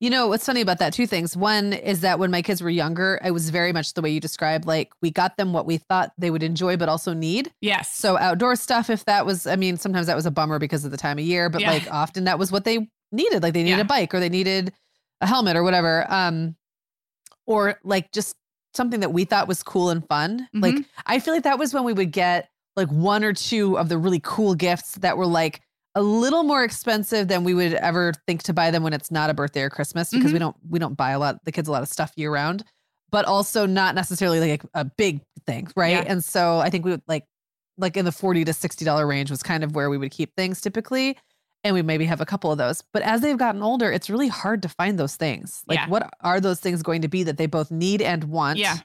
You 0.00 0.10
know, 0.10 0.26
what's 0.26 0.44
funny 0.46 0.60
about 0.62 0.80
that? 0.80 0.92
Two 0.92 1.06
things. 1.06 1.36
One 1.36 1.72
is 1.72 2.00
that 2.00 2.18
when 2.18 2.32
my 2.32 2.42
kids 2.42 2.60
were 2.60 2.70
younger, 2.70 3.20
it 3.24 3.30
was 3.30 3.50
very 3.50 3.72
much 3.72 3.94
the 3.94 4.02
way 4.02 4.10
you 4.10 4.18
described. 4.18 4.66
Like 4.66 4.90
we 5.00 5.12
got 5.12 5.36
them 5.36 5.52
what 5.52 5.64
we 5.64 5.76
thought 5.76 6.10
they 6.18 6.28
would 6.30 6.42
enjoy, 6.42 6.76
but 6.76 6.88
also 6.88 7.12
need. 7.12 7.52
Yes. 7.60 7.94
So 7.94 8.18
outdoor 8.18 8.56
stuff, 8.56 8.90
if 8.90 9.04
that 9.04 9.24
was, 9.24 9.46
I 9.46 9.54
mean, 9.54 9.76
sometimes 9.76 10.08
that 10.08 10.16
was 10.16 10.26
a 10.26 10.32
bummer 10.32 10.58
because 10.58 10.84
of 10.84 10.90
the 10.90 10.96
time 10.96 11.18
of 11.18 11.24
year, 11.24 11.48
but 11.48 11.60
Yeah. 11.60 11.70
like 11.70 11.88
often 11.92 12.24
that 12.24 12.36
was 12.38 12.50
what 12.50 12.64
they 12.64 12.88
needed. 13.12 13.44
Like 13.44 13.54
they 13.54 13.62
needed 13.62 13.76
Yeah. 13.76 13.82
a 13.82 13.84
bike 13.84 14.12
or 14.12 14.18
they 14.18 14.28
needed 14.28 14.72
a 15.20 15.26
helmet 15.28 15.54
or 15.54 15.62
whatever. 15.62 16.04
Um, 16.12 16.56
or 17.46 17.78
like 17.84 18.10
just 18.10 18.34
something 18.74 19.00
that 19.00 19.12
we 19.12 19.24
thought 19.24 19.48
was 19.48 19.62
cool 19.62 19.90
and 19.90 20.06
fun. 20.08 20.48
Like 20.54 20.74
Mhm. 20.76 20.84
I 21.06 21.18
feel 21.18 21.34
like 21.34 21.42
that 21.44 21.58
was 21.58 21.74
when 21.74 21.84
we 21.84 21.92
would 21.92 22.10
get 22.12 22.48
like 22.76 22.88
one 22.88 23.22
or 23.22 23.32
two 23.32 23.78
of 23.78 23.88
the 23.88 23.98
really 23.98 24.20
cool 24.22 24.54
gifts 24.54 24.94
that 24.96 25.16
were 25.16 25.26
like 25.26 25.60
a 25.94 26.00
little 26.02 26.42
more 26.42 26.64
expensive 26.64 27.28
than 27.28 27.44
we 27.44 27.52
would 27.52 27.74
ever 27.74 28.14
think 28.26 28.42
to 28.44 28.54
buy 28.54 28.70
them 28.70 28.82
when 28.82 28.94
it's 28.94 29.10
not 29.10 29.28
a 29.28 29.34
birthday 29.34 29.60
or 29.62 29.68
Christmas 29.70 30.10
because 30.10 30.30
Mhm. 30.30 30.32
we 30.34 30.38
don't 30.38 30.56
we 30.70 30.78
don't 30.78 30.96
buy 30.96 31.10
a 31.10 31.18
lot 31.18 31.44
the 31.44 31.52
kids 31.52 31.68
a 31.68 31.72
lot 31.72 31.82
of 31.82 31.88
stuff 31.88 32.12
year 32.16 32.32
round, 32.32 32.64
but 33.10 33.26
also 33.26 33.66
not 33.66 33.94
necessarily 33.94 34.40
like 34.40 34.62
a 34.72 34.84
big 34.86 35.20
thing, 35.46 35.68
right? 35.76 35.90
Yeah. 35.90 36.04
And 36.06 36.24
so 36.24 36.60
I 36.60 36.70
think 36.70 36.84
we 36.86 36.92
would 36.92 37.02
like 37.06 37.26
like 37.78 37.96
in 37.96 38.04
the 38.06 38.12
40 38.12 38.44
to 38.44 38.52
60 38.54 38.84
dollar 38.86 39.06
range 39.06 39.30
was 39.30 39.42
kind 39.42 39.62
of 39.64 39.74
where 39.74 39.90
we 39.90 39.98
would 39.98 40.10
keep 40.12 40.34
things 40.36 40.60
typically 40.62 41.18
and 41.64 41.74
we 41.74 41.82
maybe 41.82 42.04
have 42.06 42.20
a 42.20 42.26
couple 42.26 42.50
of 42.50 42.58
those. 42.58 42.82
But 42.92 43.02
as 43.02 43.20
they've 43.20 43.38
gotten 43.38 43.62
older, 43.62 43.90
it's 43.92 44.10
really 44.10 44.28
hard 44.28 44.62
to 44.62 44.68
find 44.68 44.98
those 44.98 45.16
things. 45.16 45.62
Like 45.68 45.78
Yeah. 45.78 45.88
what 45.88 46.10
are 46.20 46.40
those 46.40 46.60
things 46.60 46.82
going 46.82 47.02
to 47.02 47.08
be 47.08 47.22
that 47.24 47.36
they 47.36 47.46
both 47.46 47.70
need 47.70 48.02
and 48.02 48.24
want? 48.24 48.58
Yeah. 48.58 48.78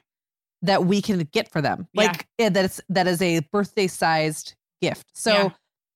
that 0.62 0.84
we 0.86 1.00
can 1.00 1.20
get 1.32 1.48
for 1.52 1.62
them. 1.62 1.86
Like 1.94 2.26
yeah, 2.36 2.48
that 2.48 2.64
it's 2.64 2.80
that 2.88 3.06
is 3.06 3.22
a 3.22 3.38
birthday 3.52 3.86
sized 3.86 4.56
gift. 4.82 5.06
So 5.12 5.32
Yeah. 5.32 5.48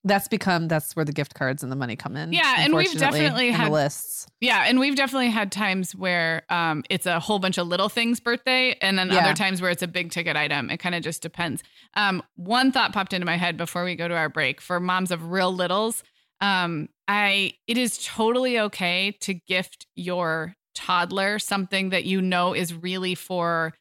that's 0.04 0.28
become 0.28 0.68
that's 0.68 0.94
where 0.94 1.04
the 1.04 1.10
gift 1.12 1.34
cards 1.34 1.64
and 1.64 1.72
the 1.72 1.74
money 1.76 1.96
come 1.96 2.16
in. 2.16 2.32
Yeah, 2.32 2.54
and 2.58 2.72
we've 2.72 2.96
definitely 2.96 3.48
and 3.48 3.56
had- 3.56 3.72
lists. 3.72 4.26
Yeah, 4.40 4.62
and 4.64 4.78
we've 4.78 4.94
definitely 4.94 5.30
had 5.30 5.50
times 5.50 5.96
where 5.96 6.42
um, 6.48 6.84
it's 6.88 7.06
a 7.06 7.18
whole 7.18 7.40
bunch 7.40 7.58
of 7.58 7.66
little 7.66 7.88
things 7.88 8.20
birthday, 8.20 8.76
and 8.80 8.96
then 8.96 9.10
other 9.10 9.34
times 9.34 9.60
where 9.60 9.70
it's 9.72 9.82
a 9.82 9.88
big 9.88 10.12
ticket 10.12 10.36
item. 10.36 10.70
It 10.70 10.76
kind 10.78 10.94
of 10.94 11.02
just 11.02 11.22
depends. 11.22 11.64
Um, 11.94 12.22
one 12.36 12.70
thought 12.70 12.92
popped 12.92 13.12
into 13.12 13.26
my 13.26 13.36
head 13.36 13.56
before 13.56 13.82
we 13.84 13.96
go 13.96 14.06
to 14.06 14.14
our 14.14 14.28
break 14.28 14.60
for 14.60 14.78
moms 14.78 15.10
of 15.10 15.32
real 15.32 15.52
littles. 15.52 16.04
Um, 16.42 16.88
I 17.08 17.54
it 17.66 17.78
is 17.78 18.04
totally 18.04 18.58
okay 18.58 19.16
to 19.20 19.32
gift 19.32 19.86
your 19.96 20.54
toddler 20.74 21.38
something 21.38 21.90
that 21.90 22.04
you 22.04 22.20
know 22.20 22.54
is 22.54 22.74
really 22.74 23.14
for 23.14 23.72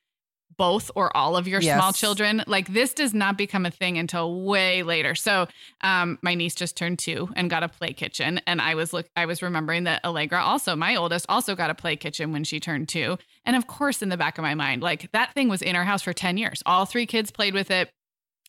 both 0.58 0.92
or 0.96 1.16
all 1.18 1.36
of 1.38 1.48
your 1.48 1.60
small 1.62 1.92
children. 1.92 2.44
Like 2.46 2.72
this 2.72 2.94
does 2.94 3.16
not 3.16 3.36
become 3.36 3.66
a 3.66 3.72
thing 3.72 3.98
until 3.98 4.42
way 4.44 4.84
later. 4.84 5.16
So 5.16 5.48
um, 5.82 6.20
my 6.22 6.36
niece 6.36 6.54
just 6.54 6.78
turned 6.78 7.00
two 7.00 7.30
and 7.36 7.50
got 7.50 7.64
a 7.64 7.68
play 7.68 7.94
kitchen, 7.94 8.40
and 8.46 8.62
I 8.62 8.76
was 8.76 8.94
look 8.94 9.08
I 9.16 9.26
was 9.26 9.42
remembering 9.42 9.86
that 9.86 10.06
Allegra 10.06 10.44
also, 10.44 10.76
my 10.76 10.96
oldest, 10.96 11.26
also 11.30 11.56
got 11.56 11.72
a 11.72 11.76
play 11.76 11.96
kitchen 11.96 12.32
when 12.32 12.44
she 12.44 12.60
turned 12.60 12.90
two. 12.90 13.18
And 13.44 13.56
of 13.56 13.66
course, 13.66 14.04
in 14.04 14.10
the 14.10 14.18
back 14.18 14.38
of 14.38 14.44
my 14.44 14.54
mind, 14.54 14.84
like 14.84 15.12
that 15.14 15.34
thing 15.34 15.50
was 15.50 15.64
in 15.64 15.76
our 15.76 15.86
house 15.86 16.04
for 16.04 16.14
10 16.14 16.38
years. 16.38 16.62
All 16.66 16.86
three 16.86 17.08
kids 17.08 17.32
played 17.32 17.56
with 17.56 17.72
it. 17.72 17.90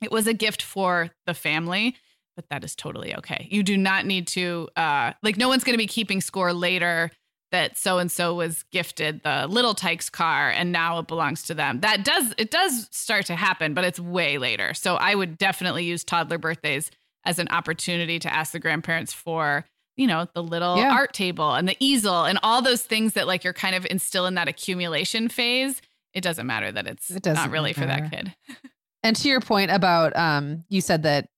It 0.03 0.11
was 0.11 0.27
a 0.27 0.35
gift 0.35 0.61
for 0.61 1.11
the 1.27 1.35
family, 1.35 1.97
but 2.37 2.45
that 2.51 2.65
is 2.65 2.75
totally 2.75 3.15
okay. 3.17 3.47
You 3.51 3.63
do 3.63 3.77
not 3.77 4.07
need 4.07 4.27
to 4.29 4.69
uh 4.77 5.13
like 5.23 5.37
no 5.37 5.49
one's 5.49 5.65
gonna 5.65 5.79
be 5.79 5.87
keeping 5.87 6.21
score 6.21 6.53
later 6.53 7.11
that 7.51 7.77
so 7.77 7.99
and 7.99 8.11
so 8.11 8.35
was 8.35 8.63
gifted 8.73 9.23
the 9.25 9.47
little 9.47 9.75
Tikes 9.75 10.09
car 10.09 10.49
and 10.51 10.73
now 10.73 10.99
it 10.99 11.07
belongs 11.07 11.43
to 11.45 11.55
them. 11.55 11.81
That 11.81 12.03
does 12.05 12.35
it 12.39 12.51
does 12.51 12.89
start 12.91 13.27
to 13.27 13.35
happen, 13.37 13.75
but 13.75 13.85
it's 13.85 14.01
way 14.01 14.39
later. 14.39 14.73
So 14.75 14.95
I 14.97 15.15
would 15.15 15.37
definitely 15.37 15.85
use 15.85 16.03
toddler 16.05 16.39
birthdays 16.39 16.91
as 17.25 17.39
an 17.39 17.49
opportunity 17.49 18.19
to 18.19 18.33
ask 18.33 18.53
the 18.53 18.59
grandparents 18.59 19.13
for 19.13 19.67
you 19.97 20.07
know 20.07 20.27
the 20.35 20.43
little 20.43 20.79
Yeah. 20.79 20.93
art 20.95 21.13
table 21.13 21.53
and 21.55 21.69
the 21.69 21.77
easel 21.79 22.25
and 22.25 22.39
all 22.43 22.63
those 22.63 22.81
things 22.83 23.13
that 23.13 23.27
like 23.27 23.45
you're 23.45 23.53
kind 23.53 23.75
of 23.77 23.85
in 23.85 23.99
still 23.99 24.25
in 24.27 24.35
that 24.37 24.49
accumulation 24.49 25.29
phase. 25.29 25.83
It 26.15 26.23
doesn't 26.23 26.47
matter 26.47 26.73
that 26.73 26.87
it's 26.87 27.11
It 27.11 27.27
not 27.27 27.51
really 27.51 27.75
for 27.75 27.85
that 27.87 28.11
kid. 28.11 28.35
And 29.05 29.17
to 29.17 29.29
your 29.29 29.41
point 29.41 29.71
about 29.73 30.17
um 30.17 30.65
you 30.69 30.81
said 30.81 31.03
that 31.03 31.29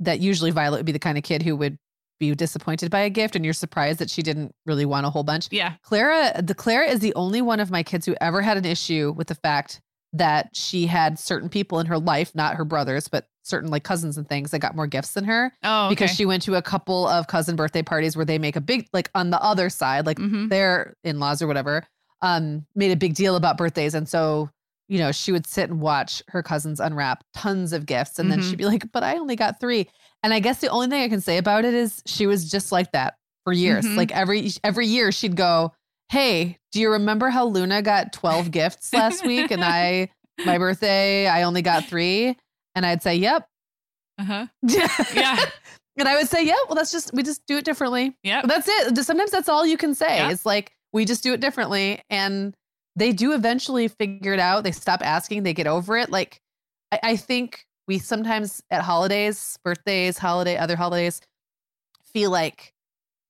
that 0.00 0.20
usually 0.20 0.50
Violet 0.50 0.78
would 0.78 0.86
be 0.86 0.92
the 0.92 0.98
kind 0.98 1.16
of 1.18 1.24
kid 1.24 1.42
who 1.42 1.56
would 1.56 1.78
be 2.18 2.34
disappointed 2.34 2.90
by 2.90 3.00
a 3.00 3.10
gift 3.10 3.34
and 3.34 3.44
you're 3.44 3.54
surprised 3.54 3.98
that 3.98 4.10
she 4.10 4.22
didn't 4.22 4.54
really 4.66 4.84
want 4.84 5.06
a 5.06 5.10
whole 5.10 5.22
bunch. 5.22 5.48
Yeah. 5.50 5.74
Clara, 5.82 6.42
the 6.42 6.54
Clara 6.54 6.86
is 6.88 7.00
the 7.00 7.14
only 7.14 7.40
one 7.40 7.60
of 7.60 7.70
my 7.70 7.82
kids 7.82 8.04
who 8.04 8.14
ever 8.20 8.42
had 8.42 8.56
an 8.58 8.66
issue 8.66 9.14
with 9.16 9.28
the 9.28 9.34
fact 9.36 9.80
that 10.12 10.50
she 10.54 10.86
had 10.86 11.18
certain 11.18 11.48
people 11.48 11.78
in 11.80 11.86
her 11.86 11.98
life, 11.98 12.34
not 12.34 12.56
her 12.56 12.64
brothers, 12.64 13.08
but 13.08 13.26
certain 13.42 13.70
like 13.70 13.84
cousins 13.84 14.18
and 14.18 14.28
things 14.28 14.50
that 14.50 14.58
got 14.58 14.76
more 14.76 14.86
gifts 14.86 15.12
than 15.12 15.24
her 15.24 15.50
Oh, 15.64 15.86
okay. 15.86 15.92
because 15.94 16.10
she 16.10 16.26
went 16.26 16.42
to 16.42 16.56
a 16.56 16.62
couple 16.62 17.08
of 17.08 17.26
cousin 17.26 17.56
birthday 17.56 17.82
parties 17.82 18.16
where 18.16 18.26
they 18.26 18.38
make 18.38 18.54
a 18.56 18.60
big 18.60 18.86
like 18.92 19.08
on 19.14 19.30
the 19.30 19.40
other 19.42 19.70
side, 19.70 20.04
like 20.04 20.18
Mhm. 20.18 20.50
their 20.50 20.94
in-laws 21.04 21.40
or 21.40 21.46
whatever, 21.46 21.84
um, 22.22 22.66
made 22.74 22.90
a 22.92 22.96
big 22.96 23.14
deal 23.14 23.34
about 23.36 23.56
birthdays. 23.56 23.94
And 23.94 24.06
so, 24.06 24.50
you 24.90 24.98
know, 24.98 25.12
she 25.12 25.30
would 25.32 25.46
sit 25.46 25.70
and 25.70 25.80
watch 25.80 26.20
her 26.28 26.42
cousins 26.42 26.80
unwrap 26.80 27.22
tons 27.32 27.72
of 27.72 27.86
gifts. 27.86 28.18
And 28.18 28.30
then 28.30 28.40
Mhm. 28.40 28.50
she'd 28.50 28.58
be 28.58 28.64
like, 28.66 28.90
but 28.92 29.02
I 29.04 29.16
only 29.18 29.36
got 29.36 29.60
three. 29.60 29.88
And 30.22 30.34
I 30.34 30.40
guess 30.40 30.58
the 30.60 30.66
only 30.68 30.88
thing 30.88 31.00
I 31.02 31.08
can 31.08 31.20
say 31.20 31.38
about 31.38 31.64
it 31.64 31.72
is 31.74 32.02
she 32.06 32.26
was 32.26 32.50
just 32.50 32.72
like 32.72 32.90
that 32.92 33.14
for 33.44 33.52
years. 33.52 33.86
Mhm. 33.86 33.96
Like 33.96 34.10
every 34.12 34.50
every 34.64 34.86
year 34.86 35.12
she'd 35.12 35.36
go, 35.36 35.72
Hey, 36.10 36.58
do 36.72 36.80
you 36.80 36.90
remember 36.90 37.30
how 37.30 37.46
Luna 37.46 37.82
got 37.82 38.12
12 38.12 38.50
gifts 38.50 38.92
last 38.92 39.24
week? 39.24 39.52
And 39.52 39.64
I 39.64 40.10
my 40.44 40.58
birthday, 40.58 41.28
I 41.28 41.44
only 41.44 41.62
got 41.62 41.84
three. 41.86 42.36
And 42.74 42.84
I'd 42.84 43.02
say, 43.02 43.14
Yep. 43.14 43.46
Uh-huh. 44.18 44.46
Yeah. 45.14 45.38
And 45.96 46.08
I 46.08 46.16
would 46.16 46.28
say, 46.28 46.44
Yeah, 46.44 46.54
well, 46.68 46.74
that's 46.74 46.90
just 46.90 47.12
we 47.14 47.22
just 47.22 47.46
do 47.46 47.56
it 47.58 47.64
differently. 47.64 48.16
Yeah. 48.24 48.42
That's 48.44 48.66
it. 48.68 48.96
Sometimes 49.04 49.30
that's 49.30 49.48
all 49.48 49.64
you 49.64 49.76
can 49.76 49.94
say. 49.94 50.16
Yeah. 50.16 50.30
It's 50.30 50.44
like 50.44 50.72
we 50.92 51.04
just 51.04 51.22
do 51.22 51.32
it 51.32 51.40
differently. 51.40 52.02
And 52.10 52.54
they 52.96 53.12
do 53.12 53.32
eventually 53.32 53.88
figure 53.88 54.32
it 54.32 54.40
out. 54.40 54.64
They 54.64 54.72
stop 54.72 55.00
asking, 55.04 55.42
they 55.42 55.54
get 55.54 55.66
over 55.66 55.96
it. 55.96 56.10
Like 56.10 56.40
I, 56.92 57.00
I 57.02 57.16
think 57.16 57.64
we 57.86 57.98
sometimes 57.98 58.62
at 58.70 58.82
holidays, 58.82 59.58
birthdays, 59.64 60.18
holiday, 60.18 60.56
other 60.56 60.76
holidays, 60.76 61.20
feel 62.12 62.30
like 62.30 62.72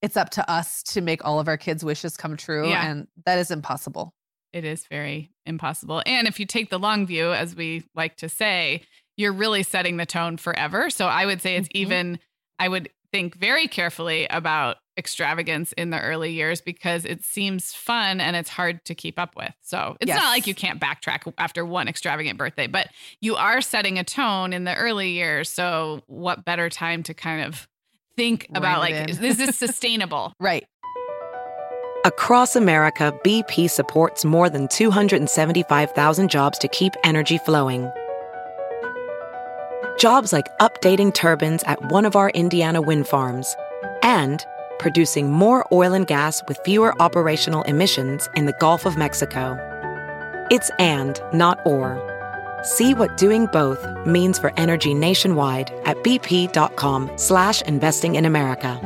it's 0.02 0.16
up 0.16 0.30
to 0.30 0.50
us 0.50 0.82
to 0.82 1.00
make 1.00 1.24
all 1.24 1.40
of 1.40 1.48
our 1.48 1.56
kids' 1.58 1.84
wishes 1.84 2.16
come 2.16 2.36
true. 2.36 2.68
Yeah. 2.70 2.86
And 2.86 3.06
that 3.26 3.38
is 3.38 3.50
impossible. 3.50 4.14
It 4.52 4.64
is 4.64 4.86
very 4.86 5.30
impossible. 5.46 6.02
And 6.06 6.26
if 6.26 6.40
you 6.40 6.46
take 6.46 6.70
the 6.70 6.78
long 6.78 7.06
view, 7.06 7.32
as 7.32 7.54
we 7.54 7.84
like 7.94 8.16
to 8.16 8.28
say, 8.28 8.82
you're 9.16 9.32
really 9.32 9.62
setting 9.62 9.98
the 9.98 10.06
tone 10.06 10.38
forever. 10.38 10.90
So 10.90 11.06
I 11.06 11.26
would 11.26 11.42
say 11.42 11.56
it's 11.56 11.68
Mhm. 11.68 11.74
even, 11.74 12.18
I 12.58 12.68
would 12.68 12.90
think 13.12 13.34
very 13.36 13.68
carefully 13.68 14.26
about 14.28 14.78
extravagance 15.00 15.72
in 15.72 15.90
the 15.90 15.98
early 16.00 16.30
years 16.32 16.60
because 16.60 17.04
it 17.04 17.24
seems 17.24 17.72
fun 17.72 18.20
and 18.20 18.36
it's 18.36 18.48
hard 18.50 18.84
to 18.84 18.94
keep 18.94 19.18
up 19.18 19.34
with. 19.34 19.52
So 19.62 19.96
it's 20.00 20.08
Yes. 20.08 20.18
not 20.20 20.28
like 20.30 20.46
you 20.46 20.54
can't 20.54 20.78
backtrack 20.78 21.32
after 21.38 21.64
one 21.64 21.88
extravagant 21.88 22.38
birthday, 22.38 22.68
but 22.68 22.86
you 23.20 23.34
are 23.34 23.60
setting 23.60 23.98
a 23.98 24.04
tone 24.04 24.52
in 24.52 24.62
the 24.64 24.74
early 24.76 25.10
years. 25.10 25.48
So 25.50 26.02
what 26.06 26.44
better 26.44 26.68
time 26.70 27.02
to 27.04 27.14
kind 27.14 27.42
of 27.44 27.66
think 28.16 28.46
about 28.54 28.78
like, 28.80 28.94
in. 28.94 29.08
is 29.08 29.18
this 29.18 29.56
sustainable? 29.56 30.34
Right. 30.38 30.64
Across 32.04 32.56
America, 32.56 33.12
BP 33.24 33.68
supports 33.68 34.24
more 34.24 34.48
than 34.48 34.68
275,000 34.68 36.30
jobs 36.30 36.58
to 36.58 36.68
keep 36.68 36.94
energy 37.04 37.38
flowing. 37.38 37.90
Jobs 39.98 40.32
like 40.32 40.46
updating 40.60 41.12
turbines 41.12 41.62
at 41.64 41.90
one 41.92 42.06
of 42.06 42.16
our 42.16 42.30
Indiana 42.30 42.80
wind 42.80 43.06
farms 43.06 43.54
and 44.02 44.42
producing 44.80 45.30
more 45.30 45.64
oil 45.70 45.92
and 45.92 46.06
gas 46.06 46.42
with 46.48 46.58
fewer 46.64 47.00
operational 47.00 47.62
emissions 47.62 48.28
in 48.34 48.46
the 48.46 48.56
Gulf 48.58 48.86
of 48.86 48.96
Mexico. 48.96 49.56
It's 50.50 50.70
and, 50.80 51.20
not 51.32 51.60
or. 51.64 52.00
See 52.64 52.94
what 52.94 53.16
doing 53.16 53.46
both 53.52 53.86
means 54.04 54.38
for 54.38 54.52
energy 54.56 54.94
nationwide 54.94 55.70
at 55.84 55.98
bp.com 55.98 57.10
slash 57.16 57.62
investing 57.62 58.16
in 58.16 58.24
America. 58.24 58.80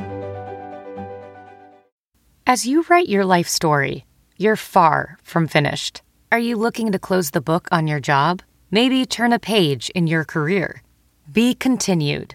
As 2.46 2.66
you 2.66 2.84
write 2.90 3.08
your 3.08 3.24
life 3.24 3.48
story, 3.48 4.04
you're 4.36 4.56
far 4.56 5.18
from 5.22 5.46
finished. 5.46 6.02
Are 6.30 6.38
you 6.38 6.56
looking 6.56 6.92
to 6.92 6.98
close 6.98 7.30
the 7.30 7.40
book 7.40 7.68
on 7.72 7.86
your 7.86 8.00
job? 8.00 8.42
Maybe 8.70 9.06
turn 9.06 9.32
a 9.32 9.38
page 9.38 9.90
in 9.94 10.08
your 10.08 10.24
career? 10.24 10.82
Be 11.32 11.54
continued 11.54 12.34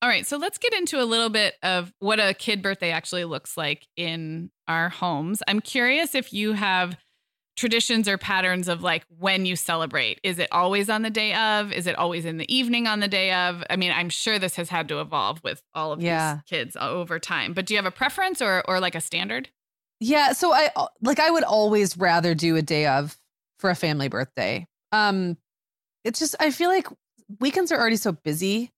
All 0.00 0.08
right, 0.08 0.24
so 0.26 0.36
let's 0.36 0.58
get 0.58 0.72
into 0.74 1.02
a 1.02 1.04
little 1.04 1.28
bit 1.28 1.54
of 1.62 1.92
what 1.98 2.20
a 2.20 2.32
kid 2.32 2.62
birthday 2.62 2.90
actually 2.92 3.24
looks 3.24 3.56
like 3.56 3.88
in 3.96 4.50
our 4.68 4.88
homes. 4.88 5.42
I'm 5.48 5.60
curious 5.60 6.14
if 6.14 6.32
you 6.32 6.52
have 6.52 6.96
traditions 7.56 8.06
or 8.08 8.16
patterns 8.16 8.68
of 8.68 8.80
like 8.84 9.04
when 9.18 9.44
you 9.44 9.56
celebrate. 9.56 10.20
Is 10.22 10.38
it 10.38 10.48
always 10.52 10.88
on 10.88 11.02
the 11.02 11.10
day 11.10 11.34
of? 11.34 11.72
Is 11.72 11.88
it 11.88 11.96
always 11.96 12.24
in 12.24 12.36
the 12.36 12.54
evening 12.54 12.86
on 12.86 13.00
the 13.00 13.08
day 13.08 13.32
of? 13.32 13.64
I 13.68 13.74
mean, 13.74 13.90
I'm 13.90 14.08
sure 14.08 14.38
this 14.38 14.54
has 14.54 14.68
had 14.68 14.86
to 14.88 15.00
evolve 15.00 15.42
with 15.42 15.60
all 15.74 15.90
of 15.90 16.00
Yeah. 16.00 16.34
these 16.34 16.42
kids 16.44 16.76
over 16.80 17.18
time. 17.18 17.52
But 17.52 17.66
do 17.66 17.74
you 17.74 17.78
have 17.78 17.84
a 17.86 17.90
preference 17.90 18.40
or 18.40 18.62
or 18.68 18.78
like 18.78 18.94
a 18.94 19.00
standard? 19.00 19.48
Yeah, 19.98 20.30
so 20.30 20.52
I 20.52 20.70
like 21.02 21.18
I 21.18 21.28
would 21.28 21.42
always 21.42 21.96
rather 21.96 22.36
do 22.36 22.54
a 22.54 22.62
day 22.62 22.86
of 22.86 23.18
for 23.58 23.68
a 23.70 23.74
family 23.74 24.06
birthday. 24.06 24.64
Um 24.92 25.36
it's 26.04 26.20
just 26.20 26.36
I 26.38 26.52
feel 26.52 26.68
like 26.70 26.86
weekends 27.40 27.72
are 27.72 27.80
already 27.80 27.96
so 27.96 28.12
busy. 28.12 28.70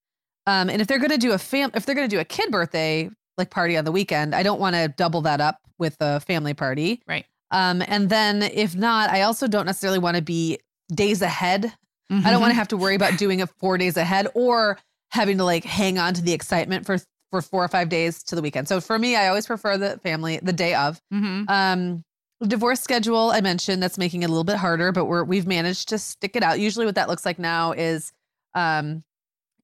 Um 0.50 0.70
and 0.70 0.80
if 0.82 0.86
they're 0.88 0.98
going 0.98 1.10
to 1.20 1.26
do 1.28 1.32
a 1.32 1.38
fam 1.38 1.70
if 1.74 1.84
they're 1.84 1.94
going 1.94 2.08
to 2.08 2.16
do 2.16 2.20
a 2.20 2.24
kid 2.24 2.50
birthday 2.50 3.10
like 3.38 3.50
party 3.50 3.76
on 3.76 3.84
the 3.84 3.92
weekend, 3.92 4.34
I 4.34 4.42
don't 4.42 4.60
want 4.60 4.74
to 4.76 4.88
double 4.88 5.20
that 5.22 5.40
up 5.40 5.58
with 5.78 5.96
a 6.00 6.20
family 6.20 6.54
party. 6.54 7.02
Right. 7.06 7.26
Um 7.50 7.82
and 7.86 8.08
then 8.10 8.42
if 8.42 8.74
not, 8.74 9.10
I 9.10 9.22
also 9.22 9.46
don't 9.48 9.66
necessarily 9.66 9.98
want 9.98 10.16
to 10.16 10.22
be 10.22 10.58
days 10.94 11.22
ahead. 11.22 11.72
I 12.12 12.30
don't 12.32 12.40
want 12.40 12.50
to 12.50 12.56
have 12.56 12.68
to 12.68 12.76
worry 12.76 12.96
about 12.96 13.18
doing 13.18 13.38
it 13.38 13.48
4 13.60 13.78
days 13.78 13.96
ahead 13.96 14.26
or 14.34 14.78
having 15.10 15.38
to 15.38 15.44
like 15.44 15.64
hang 15.64 15.96
on 15.98 16.12
to 16.14 16.22
the 16.22 16.32
excitement 16.32 16.84
for 16.84 16.98
for 17.30 17.40
4 17.40 17.64
or 17.64 17.68
5 17.68 17.88
days 17.88 18.24
to 18.24 18.34
the 18.34 18.42
weekend. 18.42 18.66
So 18.66 18.80
for 18.80 18.98
me, 18.98 19.14
I 19.14 19.28
always 19.28 19.46
prefer 19.46 19.78
the 19.78 19.98
family 20.02 20.40
the 20.42 20.52
day 20.52 20.74
of. 20.74 21.00
hmm 21.12 21.44
Um, 21.46 22.02
divorce 22.44 22.80
schedule 22.80 23.30
I 23.30 23.40
mentioned 23.42 23.80
that's 23.82 23.98
making 23.98 24.22
it 24.22 24.26
a 24.26 24.32
little 24.34 24.50
bit 24.52 24.56
harder, 24.56 24.90
but 24.90 25.04
we're 25.04 25.22
we've 25.22 25.46
managed 25.46 25.88
to 25.90 25.98
stick 25.98 26.34
it 26.34 26.42
out. 26.42 26.58
Usually, 26.58 26.84
what 26.86 26.96
that 26.96 27.08
looks 27.08 27.24
like 27.24 27.38
now 27.38 27.70
is, 27.72 28.12
um, 28.54 29.04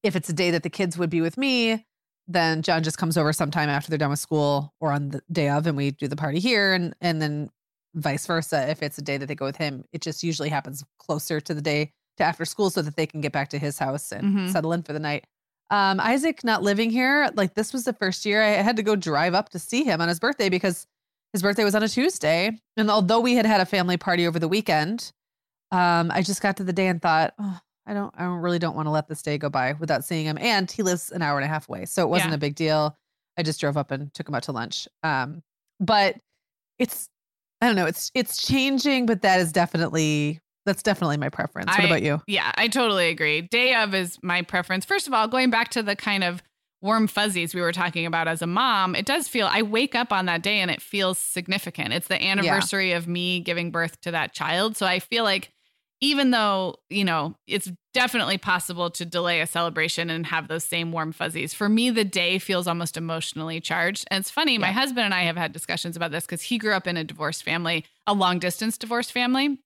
if 0.03 0.15
it's 0.15 0.29
a 0.29 0.33
day 0.33 0.51
that 0.51 0.63
the 0.63 0.69
kids 0.69 0.97
would 0.97 1.09
be 1.09 1.21
with 1.21 1.37
me, 1.37 1.85
then 2.27 2.61
John 2.61 2.83
just 2.83 2.97
comes 2.97 3.17
over 3.17 3.31
sometime 3.33 3.69
after 3.69 3.89
they're 3.89 3.97
done 3.97 4.09
with 4.09 4.19
school 4.19 4.73
or 4.79 4.91
on 4.91 5.09
the 5.09 5.21
day 5.31 5.49
of, 5.49 5.65
and 5.67 5.77
we 5.77 5.91
do 5.91 6.07
the 6.07 6.15
party 6.15 6.39
here, 6.39 6.73
and 6.73 6.93
and 7.01 7.21
then 7.21 7.49
vice 7.95 8.25
versa. 8.27 8.69
If 8.69 8.83
it's 8.83 8.97
a 8.97 9.01
day 9.01 9.17
that 9.17 9.27
they 9.27 9.35
go 9.35 9.45
with 9.45 9.57
him, 9.57 9.85
it 9.93 10.01
just 10.01 10.23
usually 10.23 10.49
happens 10.49 10.83
closer 10.99 11.39
to 11.41 11.53
the 11.53 11.61
day 11.61 11.93
to 12.17 12.23
after 12.23 12.45
school 12.45 12.69
so 12.69 12.81
that 12.81 12.95
they 12.95 13.05
can 13.07 13.21
get 13.21 13.31
back 13.31 13.49
to 13.49 13.59
his 13.59 13.79
house 13.79 14.11
and 14.11 14.35
Mhm. 14.35 14.51
settle 14.51 14.73
in 14.73 14.83
for 14.83 14.91
the 14.93 14.99
night. 14.99 15.25
Um, 15.69 15.99
Isaac 15.99 16.43
not 16.43 16.63
living 16.63 16.89
here, 16.89 17.29
like 17.35 17.53
this 17.55 17.73
was 17.73 17.83
the 17.83 17.93
first 17.93 18.25
year 18.25 18.41
I 18.41 18.49
had 18.61 18.75
to 18.77 18.83
go 18.83 18.95
drive 18.95 19.33
up 19.33 19.49
to 19.49 19.59
see 19.59 19.83
him 19.83 19.99
on 20.01 20.07
his 20.07 20.19
birthday 20.19 20.49
because 20.49 20.87
his 21.33 21.41
birthday 21.41 21.63
was 21.63 21.75
on 21.75 21.83
a 21.83 21.89
Tuesday. 21.89 22.57
And 22.77 22.89
although 22.89 23.19
we 23.19 23.35
had 23.35 23.45
had 23.45 23.61
a 23.61 23.65
family 23.65 23.97
party 23.97 24.25
over 24.27 24.39
the 24.39 24.47
weekend, 24.47 25.11
um, 25.71 26.09
I 26.11 26.21
just 26.21 26.41
got 26.41 26.55
to 26.57 26.63
the 26.63 26.71
day 26.73 26.87
and 26.87 27.01
thought, 27.01 27.33
oh, 27.39 27.59
I 27.87 27.93
don't, 27.93 28.13
I 28.17 28.23
don't 28.23 28.39
really 28.41 28.59
don't 28.59 28.75
want 28.75 28.85
to 28.87 28.91
let 28.91 29.07
this 29.07 29.21
day 29.21 29.37
go 29.37 29.49
by 29.49 29.73
without 29.73 30.03
seeing 30.03 30.25
him. 30.25 30.37
And 30.39 30.69
he 30.69 30.83
lives 30.83 31.11
an 31.11 31.21
hour 31.21 31.37
and 31.37 31.45
a 31.45 31.47
half 31.47 31.67
away, 31.69 31.85
so 31.85 32.03
it 32.03 32.09
wasn't 32.09 32.31
Yeah. 32.31 32.35
a 32.35 32.39
big 32.39 32.55
deal. 32.55 32.95
I 33.37 33.43
just 33.43 33.59
drove 33.59 33.77
up 33.77 33.91
and 33.91 34.13
took 34.13 34.27
him 34.27 34.35
out 34.35 34.43
to 34.43 34.51
lunch. 34.51 34.87
Um, 35.03 35.41
but 35.79 36.17
it's, 36.79 37.07
I 37.61 37.67
don't 37.67 37.75
know, 37.75 37.85
it's 37.85 38.11
it's 38.13 38.45
changing, 38.45 39.05
but 39.07 39.21
that 39.23 39.39
is 39.39 39.51
definitely 39.51 40.39
that's 40.65 40.83
definitely 40.83 41.17
my 41.17 41.29
preference. 41.29 41.69
What 41.69 41.79
I- 41.79 41.85
about 41.85 42.01
you? 42.03 42.21
Yeah, 42.27 42.51
I 42.55 42.67
totally 42.67 43.07
agree. 43.09 43.41
Day 43.41 43.73
of 43.75 43.95
is 43.95 44.17
my 44.21 44.41
preference. 44.41 44.83
First 44.85 45.07
of 45.07 45.13
all, 45.13 45.27
going 45.27 45.49
back 45.49 45.69
to 45.69 45.81
the 45.81 45.95
kind 45.95 46.23
of 46.25 46.43
warm 46.81 47.07
fuzzies 47.07 47.55
we 47.55 47.61
were 47.61 47.71
talking 47.71 48.05
about 48.05 48.27
as 48.27 48.41
a 48.41 48.47
mom, 48.47 48.93
it 48.95 49.05
does 49.05 49.27
feel 49.27 49.47
I 49.47 49.61
wake 49.61 49.95
up 49.95 50.11
on 50.11 50.25
that 50.25 50.43
day 50.43 50.59
and 50.59 50.69
it 50.69 50.81
feels 50.81 51.17
significant. 51.17 51.93
It's 51.93 52.07
the 52.07 52.21
anniversary 52.21 52.91
of 52.91 53.07
me 53.07 53.39
giving 53.39 53.71
birth 53.71 53.99
to 54.01 54.11
that 54.11 54.33
child. 54.33 54.75
So 54.77 54.85
I 54.85 54.99
feel 54.99 55.23
like 55.23 55.51
even 55.99 56.31
though, 56.31 56.75
you 56.89 57.03
know, 57.03 57.35
it's 57.47 57.71
definitely 57.93 58.37
possible 58.37 58.89
to 58.91 59.05
delay 59.05 59.41
a 59.41 59.47
celebration 59.47 60.09
and 60.09 60.27
have 60.27 60.47
those 60.47 60.63
same 60.63 60.91
warm 60.91 61.11
fuzzies, 61.11 61.53
for 61.53 61.67
me, 61.67 61.89
the 61.89 62.03
day 62.03 62.37
feels 62.37 62.67
almost 62.67 62.97
emotionally 62.97 63.59
charged. 63.59 64.05
And 64.11 64.21
it's 64.21 64.29
funny, 64.29 64.57
my 64.57 64.71
husband 64.71 65.05
and 65.05 65.13
I 65.13 65.23
have 65.23 65.37
had 65.37 65.53
discussions 65.53 65.95
about 65.95 66.11
this 66.11 66.25
because 66.25 66.43
he 66.43 66.57
grew 66.57 66.73
up 66.73 66.87
in 66.87 66.97
a 66.97 67.03
divorced 67.03 67.43
family, 67.43 67.85
a 68.05 68.13
long 68.13 68.39
distance 68.39 68.77
divorced 68.77 69.11
family. 69.11 69.59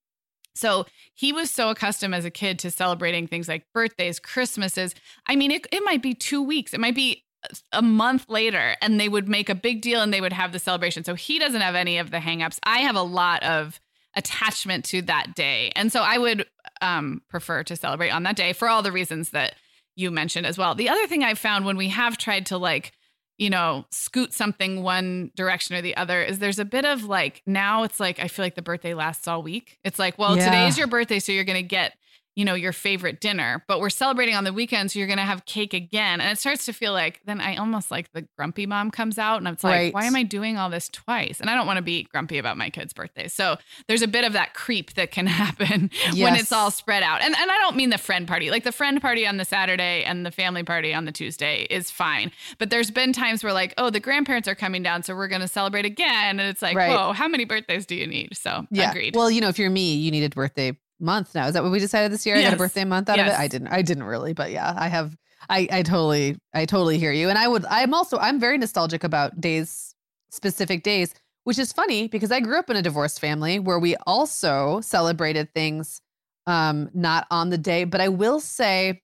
So 0.54 0.86
he 1.14 1.32
was 1.32 1.50
so 1.50 1.70
accustomed 1.70 2.14
as 2.14 2.24
a 2.24 2.30
kid 2.30 2.58
to 2.60 2.70
celebrating 2.70 3.26
things 3.26 3.48
like 3.48 3.66
birthdays, 3.72 4.18
Christmases. 4.18 4.94
I 5.26 5.36
mean, 5.36 5.50
it, 5.50 5.66
it 5.72 5.82
might 5.84 6.02
be 6.02 6.14
two 6.14 6.42
weeks, 6.42 6.74
it 6.74 6.80
might 6.80 6.94
be 6.94 7.24
a 7.72 7.82
month 7.82 8.28
later, 8.28 8.76
and 8.80 9.00
they 9.00 9.08
would 9.08 9.28
make 9.28 9.48
a 9.48 9.54
big 9.54 9.80
deal 9.80 10.00
and 10.00 10.12
they 10.12 10.20
would 10.20 10.32
have 10.32 10.52
the 10.52 10.58
celebration. 10.58 11.04
So 11.04 11.14
he 11.14 11.38
doesn't 11.38 11.60
have 11.60 11.74
any 11.74 11.98
of 11.98 12.10
the 12.10 12.18
hangups. 12.18 12.58
I 12.62 12.78
have 12.78 12.96
a 12.96 13.02
lot 13.02 13.42
of 13.42 13.80
attachment 14.16 14.84
to 14.86 15.02
that 15.02 15.34
day. 15.34 15.72
And 15.76 15.90
so 15.92 16.00
I 16.02 16.18
would 16.18 16.46
um, 16.80 17.22
prefer 17.28 17.62
to 17.64 17.76
celebrate 17.76 18.10
on 18.10 18.22
that 18.24 18.36
day 18.36 18.52
for 18.52 18.68
all 18.68 18.82
the 18.82 18.92
reasons 18.92 19.30
that 19.30 19.54
you 19.96 20.10
mentioned 20.10 20.46
as 20.46 20.58
well. 20.58 20.74
The 20.74 20.88
other 20.88 21.06
thing 21.06 21.22
I've 21.24 21.38
found 21.38 21.64
when 21.64 21.76
we 21.76 21.88
have 21.88 22.16
tried 22.18 22.46
to 22.46 22.58
like, 22.58 22.92
you 23.38 23.50
know, 23.50 23.84
scoot 23.90 24.32
something 24.32 24.82
one 24.82 25.30
direction 25.36 25.76
or 25.76 25.82
the 25.82 25.96
other 25.96 26.22
is 26.22 26.38
there's 26.38 26.58
a 26.58 26.64
bit 26.64 26.84
of 26.84 27.04
like 27.04 27.42
now 27.46 27.82
it's 27.82 27.98
like 28.00 28.18
I 28.20 28.28
feel 28.28 28.44
like 28.44 28.54
the 28.54 28.62
birthday 28.62 28.94
lasts 28.94 29.26
all 29.26 29.42
week. 29.42 29.78
It's 29.84 29.98
like, 29.98 30.18
well, 30.18 30.36
Yeah. 30.36 30.44
today's 30.46 30.78
your 30.78 30.86
birthday, 30.86 31.18
so 31.18 31.32
you're 31.32 31.44
gonna 31.44 31.62
get 31.62 31.94
you 32.34 32.44
know, 32.44 32.54
your 32.54 32.72
favorite 32.72 33.20
dinner, 33.20 33.62
but 33.68 33.78
we're 33.80 33.90
celebrating 33.90 34.34
on 34.34 34.44
the 34.44 34.52
weekend. 34.52 34.90
So 34.90 34.98
you're 34.98 35.06
going 35.08 35.18
to 35.18 35.24
have 35.24 35.44
cake 35.44 35.74
again. 35.74 36.20
And 36.20 36.30
it 36.30 36.38
starts 36.38 36.64
to 36.66 36.72
feel 36.72 36.92
like 36.92 37.20
then 37.26 37.40
I 37.40 37.56
almost 37.56 37.90
like 37.90 38.10
the 38.12 38.26
grumpy 38.38 38.64
mom 38.64 38.90
comes 38.90 39.18
out 39.18 39.36
and 39.38 39.48
it's 39.48 39.62
like, 39.62 39.72
Right. 39.72 39.94
why 39.94 40.04
am 40.06 40.16
I 40.16 40.22
doing 40.22 40.56
all 40.56 40.70
this 40.70 40.88
twice? 40.88 41.40
And 41.40 41.50
I 41.50 41.54
don't 41.54 41.66
want 41.66 41.76
to 41.76 41.82
be 41.82 42.04
grumpy 42.04 42.38
about 42.38 42.56
my 42.56 42.70
kids' 42.70 42.92
birthdays. 42.94 43.34
So 43.34 43.56
there's 43.86 44.00
a 44.02 44.08
bit 44.08 44.24
of 44.24 44.32
that 44.32 44.54
creep 44.54 44.94
that 44.94 45.10
can 45.10 45.26
happen 45.42 45.90
when 46.16 46.34
it's 46.34 46.52
all 46.52 46.70
spread 46.70 47.02
out. 47.02 47.20
And, 47.20 47.34
and 47.36 47.50
I 47.50 47.58
don't 47.58 47.76
mean 47.76 47.90
the 47.90 47.98
friend 47.98 48.26
party, 48.26 48.50
like 48.50 48.64
the 48.64 48.72
friend 48.72 49.00
party 49.02 49.26
on 49.26 49.36
the 49.36 49.44
Saturday 49.44 50.02
and 50.04 50.24
the 50.24 50.30
family 50.30 50.62
party 50.62 50.94
on 50.94 51.04
the 51.04 51.12
Tuesday 51.12 51.66
is 51.68 51.90
fine. 51.90 52.32
But 52.58 52.70
there's 52.70 52.90
been 52.90 53.12
times 53.12 53.44
where 53.44 53.52
like, 53.52 53.74
oh, 53.76 53.90
the 53.90 54.00
grandparents 54.00 54.48
are 54.48 54.54
coming 54.54 54.82
down. 54.82 55.02
So 55.02 55.14
we're 55.14 55.28
going 55.28 55.42
to 55.42 55.48
celebrate 55.48 55.84
again. 55.84 56.40
And 56.40 56.48
it's 56.48 56.62
like, 56.62 56.76
Right. 56.76 56.88
whoa, 56.96 57.12
how 57.12 57.28
many 57.28 57.44
birthdays 57.44 57.84
do 57.84 57.94
you 57.94 58.06
need? 58.06 58.36
So 58.36 58.66
Yeah. 58.70 58.90
agreed. 58.90 59.14
Well, 59.16 59.30
you 59.30 59.40
know, 59.42 59.48
if 59.48 59.58
you're 59.58 59.68
me, 59.70 59.96
you 59.96 60.10
needed 60.10 60.34
birthday 60.34 60.78
month 61.02 61.34
now. 61.34 61.46
Is 61.46 61.54
that 61.54 61.62
what 61.62 61.72
we 61.72 61.78
decided 61.78 62.12
this 62.12 62.24
year? 62.24 62.36
I 62.36 62.42
got 62.42 62.54
a 62.54 62.56
birthday 62.56 62.84
month 62.84 63.08
out 63.08 63.18
of 63.18 63.26
it. 63.26 63.32
I 63.32 63.48
didn't. 63.48 63.68
I 63.68 63.82
didn't 63.82 64.04
really, 64.04 64.32
but 64.32 64.50
yeah, 64.50 64.72
I 64.76 64.88
have. 64.88 65.16
I 65.48 65.68
I 65.70 65.82
totally 65.82 66.38
I 66.54 66.64
totally 66.64 66.98
hear 66.98 67.12
you. 67.12 67.28
And 67.28 67.38
I 67.38 67.48
would. 67.48 67.64
I'm 67.66 67.94
also. 67.94 68.18
I'm 68.18 68.38
very 68.38 68.58
nostalgic 68.58 69.04
about 69.04 69.40
days, 69.40 69.94
specific 70.30 70.82
days, 70.82 71.14
which 71.44 71.58
is 71.58 71.72
funny 71.72 72.08
because 72.08 72.30
I 72.30 72.40
grew 72.40 72.58
up 72.58 72.70
in 72.70 72.76
a 72.76 72.82
divorced 72.82 73.20
family 73.20 73.58
where 73.58 73.78
we 73.78 73.96
also 74.06 74.80
celebrated 74.80 75.52
things, 75.52 76.00
um, 76.46 76.90
not 76.94 77.26
on 77.30 77.50
the 77.50 77.58
day. 77.58 77.84
But 77.84 78.00
I 78.00 78.08
will 78.08 78.40
say, 78.40 79.02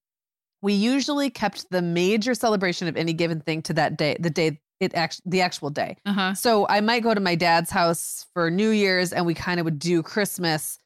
we 0.62 0.72
usually 0.72 1.30
kept 1.30 1.70
the 1.70 1.82
major 1.82 2.34
celebration 2.34 2.88
of 2.88 2.96
any 2.96 3.12
given 3.12 3.40
thing 3.40 3.62
to 3.62 3.74
that 3.74 3.96
day, 3.96 4.16
the 4.20 4.30
day 4.30 4.61
it 4.80 4.94
actually 4.94 5.24
the 5.26 5.40
actual 5.40 5.70
day. 5.70 5.96
uh-huh. 6.07 6.34
So 6.34 6.66
I 6.68 6.80
might 6.80 7.03
go 7.03 7.12
to 7.14 7.20
my 7.20 7.34
dad's 7.34 7.70
house 7.70 8.26
for 8.32 8.51
New 8.51 8.70
Year's 8.70 9.12
and 9.12 9.26
we 9.26 9.34
kind 9.34 9.59
of 9.59 9.64
would 9.64 9.78
do 9.78 10.03
Christmas, 10.03 10.78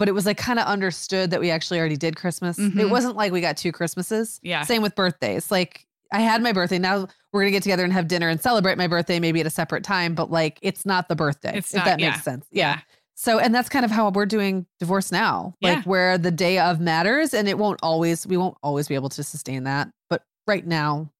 but 0.00 0.08
it 0.08 0.12
was 0.12 0.24
like 0.26 0.38
kind 0.38 0.58
of 0.58 0.66
understood 0.66 1.30
that 1.30 1.38
we 1.40 1.50
actually 1.50 1.78
already 1.78 1.96
did 1.96 2.16
Christmas. 2.16 2.58
It 2.58 2.72
Mhm. 2.74 2.90
wasn't 2.90 3.14
like 3.16 3.30
we 3.32 3.40
got 3.42 3.56
two 3.58 3.70
Christmases. 3.70 4.40
Yeah. 4.42 4.62
Same 4.64 4.80
with 4.82 4.94
birthdays. 4.96 5.50
Like 5.50 5.86
I 6.12 6.20
had 6.20 6.42
my 6.42 6.52
birthday. 6.52 6.78
Now 6.78 7.06
we're 7.32 7.42
going 7.42 7.52
to 7.52 7.56
get 7.56 7.62
together 7.62 7.84
and 7.84 7.92
have 7.92 8.08
dinner 8.08 8.28
and 8.30 8.40
celebrate 8.40 8.78
my 8.78 8.86
birthday 8.88 9.20
maybe 9.20 9.40
at 9.40 9.46
a 9.46 9.50
separate 9.50 9.84
time, 9.84 10.14
but 10.14 10.30
like 10.30 10.58
it's 10.62 10.84
not 10.86 11.08
the 11.08 11.14
birthday. 11.14 11.52
It's 11.54 11.72
if 11.72 11.76
not- 11.76 11.84
that 11.84 12.00
yeah. 12.00 12.10
makes 12.12 12.24
sense. 12.24 12.46
Yeah. 12.50 12.80
So, 13.14 13.38
and 13.38 13.54
that's 13.54 13.68
kind 13.68 13.84
of 13.84 13.90
how 13.90 14.08
we're 14.10 14.24
doing 14.24 14.64
divorce 14.78 15.12
now, 15.12 15.54
like 15.60 15.76
Yeah. 15.76 15.82
where 15.82 16.16
the 16.16 16.30
day 16.30 16.58
of 16.58 16.80
matters 16.80 17.34
and 17.34 17.46
it 17.46 17.58
won't 17.58 17.78
always, 17.82 18.26
we 18.26 18.38
won't 18.38 18.56
always 18.62 18.88
be 18.88 18.94
able 18.94 19.10
to 19.10 19.22
sustain 19.22 19.64
that. 19.64 19.88
But 20.08 20.22
right 20.46 20.66
now, 20.66 21.10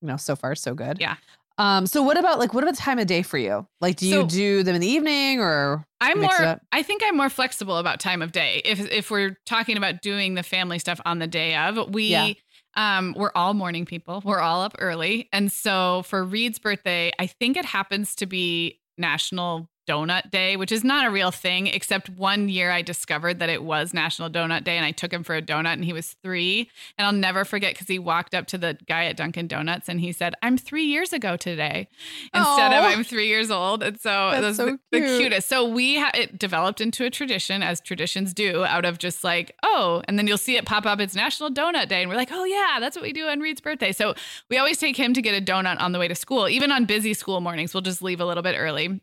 you 0.00 0.06
know, 0.06 0.16
so 0.16 0.36
far, 0.36 0.54
so 0.54 0.74
good. 0.74 0.98
Yeah. 1.00 1.16
Um, 1.58 1.86
so 1.86 2.02
what 2.02 2.16
about 2.16 2.38
like, 2.38 2.54
what 2.54 2.62
about 2.62 2.76
the 2.76 2.80
time 2.80 2.98
of 2.98 3.06
day 3.06 3.22
for 3.22 3.36
you? 3.36 3.66
Like, 3.80 3.96
do 3.96 4.06
you 4.06 4.12
So- 4.22 4.26
do 4.26 4.62
them 4.62 4.74
in 4.76 4.80
the 4.80 4.86
evening 4.86 5.40
or 5.40 5.84
I'm 6.00 6.20
more. 6.20 6.60
I 6.72 6.82
think 6.84 7.02
I'm 7.04 7.16
more 7.16 7.28
flexible 7.28 7.76
about 7.78 7.98
time 7.98 8.22
of 8.22 8.30
day. 8.32 8.62
If 8.64 8.78
if 8.92 9.10
we're 9.10 9.36
talking 9.44 9.76
about 9.76 10.00
doing 10.00 10.34
the 10.34 10.44
family 10.44 10.78
stuff 10.78 11.00
on 11.04 11.18
the 11.18 11.26
day 11.26 11.56
of, 11.56 11.92
we 11.92 12.04
Yeah. 12.10 12.32
um 12.76 13.14
we're 13.18 13.32
all 13.34 13.52
morning 13.54 13.84
people. 13.84 14.22
We're 14.24 14.38
all 14.38 14.62
up 14.62 14.76
early, 14.78 15.28
and 15.32 15.50
so 15.50 16.02
for 16.06 16.22
Reed's 16.24 16.60
birthday, 16.60 17.10
I 17.18 17.26
think 17.26 17.56
it 17.56 17.64
happens 17.64 18.14
to 18.16 18.26
be 18.26 18.78
National 18.96 19.68
Donut 19.88 20.30
Day, 20.30 20.56
which 20.56 20.70
is 20.70 20.84
not 20.84 21.06
a 21.06 21.10
real 21.10 21.30
thing. 21.30 21.66
Except 21.66 22.10
one 22.10 22.48
year, 22.48 22.70
I 22.70 22.82
discovered 22.82 23.38
that 23.38 23.48
it 23.48 23.62
was 23.62 23.94
National 23.94 24.28
Donut 24.28 24.64
Day, 24.64 24.76
and 24.76 24.84
I 24.84 24.90
took 24.90 25.12
him 25.12 25.24
for 25.24 25.34
a 25.34 25.42
donut, 25.42 25.72
and 25.72 25.84
he 25.84 25.92
was 25.92 26.14
three. 26.22 26.70
And 26.98 27.06
I'll 27.06 27.12
never 27.12 27.44
forget 27.44 27.74
because 27.74 27.88
he 27.88 27.98
walked 27.98 28.34
up 28.34 28.46
to 28.48 28.58
the 28.58 28.76
guy 28.86 29.06
at 29.06 29.16
Dunkin' 29.16 29.48
Donuts 29.48 29.88
and 29.88 30.00
he 30.00 30.12
said, 30.12 30.34
"I'm 30.42 30.58
three 30.58 30.84
years 30.84 31.12
ago 31.12 31.36
today," 31.36 31.88
instead 32.34 32.72
of 32.72 32.84
"I'm 32.84 33.04
three 33.04 33.28
years 33.28 33.50
old." 33.50 33.82
And 33.82 33.98
so 33.98 34.30
That's 34.30 34.42
it 34.42 34.46
was 34.46 34.56
so 34.56 34.66
the, 34.66 35.00
the 35.00 35.18
cutest. 35.18 35.48
So 35.48 35.66
we 35.66 35.98
ha- 35.98 36.10
it 36.14 36.38
developed 36.38 36.80
into 36.80 37.04
a 37.04 37.10
tradition, 37.10 37.62
as 37.62 37.80
traditions 37.80 38.34
do, 38.34 38.64
out 38.64 38.84
of 38.84 38.98
just 38.98 39.24
like, 39.24 39.54
oh, 39.62 40.02
and 40.06 40.18
then 40.18 40.26
you'll 40.26 40.38
see 40.38 40.56
it 40.56 40.66
pop 40.66 40.86
up. 40.86 41.00
It's 41.00 41.14
National 41.14 41.50
Donut 41.50 41.88
Day, 41.88 42.02
and 42.02 42.10
we're 42.10 42.16
like, 42.16 42.32
oh 42.32 42.44
yeah, 42.44 42.78
that's 42.80 42.96
what 42.96 43.02
we 43.02 43.12
do 43.12 43.26
on 43.26 43.40
Reed's 43.40 43.60
birthday. 43.60 43.92
So 43.92 44.14
we 44.50 44.58
always 44.58 44.78
take 44.78 44.96
him 44.96 45.14
to 45.14 45.22
get 45.22 45.40
a 45.40 45.44
donut 45.44 45.80
on 45.80 45.92
the 45.92 45.98
way 45.98 46.08
to 46.08 46.14
school, 46.14 46.48
even 46.48 46.70
on 46.70 46.84
busy 46.84 47.14
school 47.14 47.40
mornings. 47.40 47.72
We'll 47.72 47.80
just 47.80 48.02
leave 48.02 48.20
a 48.20 48.26
little 48.26 48.42
bit 48.42 48.56
early. 48.58 49.00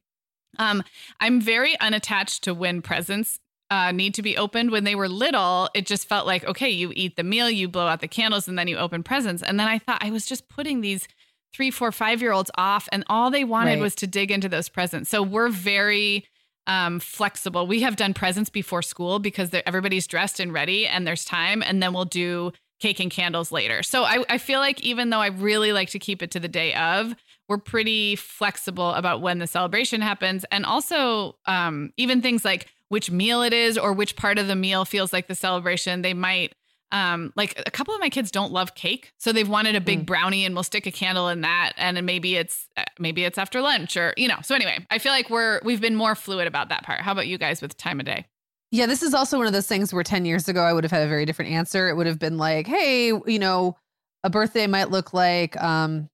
Um, 0.57 0.83
I'm 1.19 1.41
very 1.41 1.79
unattached 1.79 2.43
to 2.43 2.53
when 2.53 2.81
presents 2.81 3.39
uh, 3.71 3.91
need 3.91 4.13
to 4.13 4.21
be 4.21 4.37
opened. 4.37 4.71
When 4.71 4.83
they 4.83 4.95
were 4.95 5.09
little, 5.09 5.69
it 5.73 5.85
just 5.85 6.07
felt 6.07 6.27
like, 6.27 6.45
okay, 6.45 6.69
you 6.69 6.91
eat 6.95 7.15
the 7.15 7.23
meal, 7.23 7.49
you 7.49 7.67
blow 7.67 7.87
out 7.87 8.01
the 8.01 8.07
candles, 8.07 8.47
and 8.47 8.57
then 8.57 8.67
you 8.67 8.77
open 8.77 9.03
presents. 9.03 9.41
And 9.41 9.59
then 9.59 9.67
I 9.67 9.79
thought 9.79 10.03
I 10.03 10.11
was 10.11 10.25
just 10.25 10.47
putting 10.49 10.81
these 10.81 11.07
three, 11.53 11.71
four, 11.71 11.91
five 11.91 12.21
year 12.21 12.31
olds 12.31 12.51
off, 12.57 12.87
and 12.91 13.03
all 13.07 13.31
they 13.31 13.43
wanted 13.43 13.71
Right. 13.71 13.79
was 13.79 13.95
to 13.95 14.07
dig 14.07 14.29
into 14.29 14.49
those 14.49 14.69
presents. 14.69 15.09
So 15.09 15.23
we're 15.23 15.49
very 15.49 16.25
um, 16.67 16.99
flexible. 16.99 17.65
We 17.67 17.81
have 17.81 17.95
done 17.95 18.13
presents 18.13 18.49
before 18.49 18.81
school 18.81 19.19
because 19.19 19.51
everybody's 19.65 20.05
dressed 20.07 20.39
and 20.39 20.51
ready, 20.53 20.85
and 20.87 21.05
there's 21.07 21.23
time, 21.25 21.63
and 21.63 21.81
then 21.81 21.93
we'll 21.93 22.05
do 22.05 22.51
cake 22.79 22.99
and 22.99 23.09
candles 23.09 23.51
later. 23.51 23.83
So 23.83 24.03
I, 24.03 24.23
I 24.29 24.37
feel 24.37 24.59
like 24.59 24.83
even 24.83 25.09
though 25.09 25.19
I 25.21 25.27
really 25.27 25.71
like 25.73 25.89
to 25.91 25.99
keep 25.99 26.21
it 26.21 26.31
to 26.31 26.39
the 26.39 26.47
day 26.47 26.73
of, 26.73 27.15
we're 27.47 27.57
pretty 27.57 28.15
flexible 28.15 28.91
about 28.91 29.21
when 29.21 29.39
the 29.39 29.47
celebration 29.47 30.01
happens, 30.01 30.45
and 30.51 30.65
also 30.65 31.37
um, 31.45 31.91
even 31.97 32.21
things 32.21 32.43
like 32.45 32.67
which 32.89 33.09
meal 33.09 33.41
it 33.41 33.53
is 33.53 33.77
or 33.77 33.93
which 33.93 34.15
part 34.15 34.37
of 34.37 34.47
the 34.47 34.55
meal 34.55 34.85
feels 34.85 35.11
like 35.11 35.27
the 35.27 35.35
celebration. 35.35 36.01
They 36.01 36.13
might 36.13 36.53
um 36.91 37.33
like 37.35 37.59
a 37.65 37.71
couple 37.71 37.95
of 37.95 37.99
my 37.99 38.09
kids 38.09 38.29
don't 38.29 38.51
love 38.51 38.75
cake 38.75 39.11
so 39.17 39.33
they've 39.33 39.49
wanted 39.49 39.75
a 39.75 39.81
big 39.81 40.01
Mm. 40.01 40.05
brownie 40.05 40.45
and 40.45 40.53
we'll 40.53 40.63
stick 40.63 40.85
a 40.85 40.91
candle 40.91 41.29
in 41.29 41.41
that 41.41 41.73
and 41.77 41.99
maybe 42.05 42.35
it's 42.35 42.67
uh, 42.77 42.83
maybe 42.99 43.23
it's 43.25 43.39
after 43.39 43.59
lunch 43.59 43.97
or 43.97 44.13
you 44.17 44.27
know 44.27 44.37
so 44.43 44.53
anyway 44.53 44.77
i 44.91 44.99
feel 44.99 45.11
like 45.11 45.31
we're 45.31 45.59
we've 45.63 45.81
been 45.81 45.95
more 45.95 46.13
fluid 46.13 46.45
about 46.45 46.69
that 46.69 46.83
part 46.83 47.01
how 47.01 47.11
about 47.11 47.25
you 47.25 47.39
guys 47.39 47.59
with 47.59 47.75
time 47.75 47.99
of 47.99 48.05
day 48.05 48.23
Yeah, 48.71 48.85
this 48.85 49.01
is 49.01 49.15
also 49.15 49.35
one 49.39 49.47
of 49.47 49.51
those 49.53 49.65
things 49.67 49.91
where 49.95 50.03
10 50.03 50.25
years 50.25 50.47
ago 50.47 50.61
I 50.61 50.73
would 50.73 50.83
have 50.83 50.91
had 50.91 51.01
a 51.01 51.07
very 51.09 51.25
different 51.25 51.51
answer. 51.51 51.89
It 51.89 51.95
would 51.95 52.05
have 52.07 52.19
been 52.19 52.37
like, 52.37 52.67
hey, 52.67 53.07
you 53.07 53.39
know, 53.39 53.75
a 54.23 54.29
birthday 54.29 54.67
might 54.67 54.91
look 54.91 55.11
like 55.11 55.59
um 55.61 56.07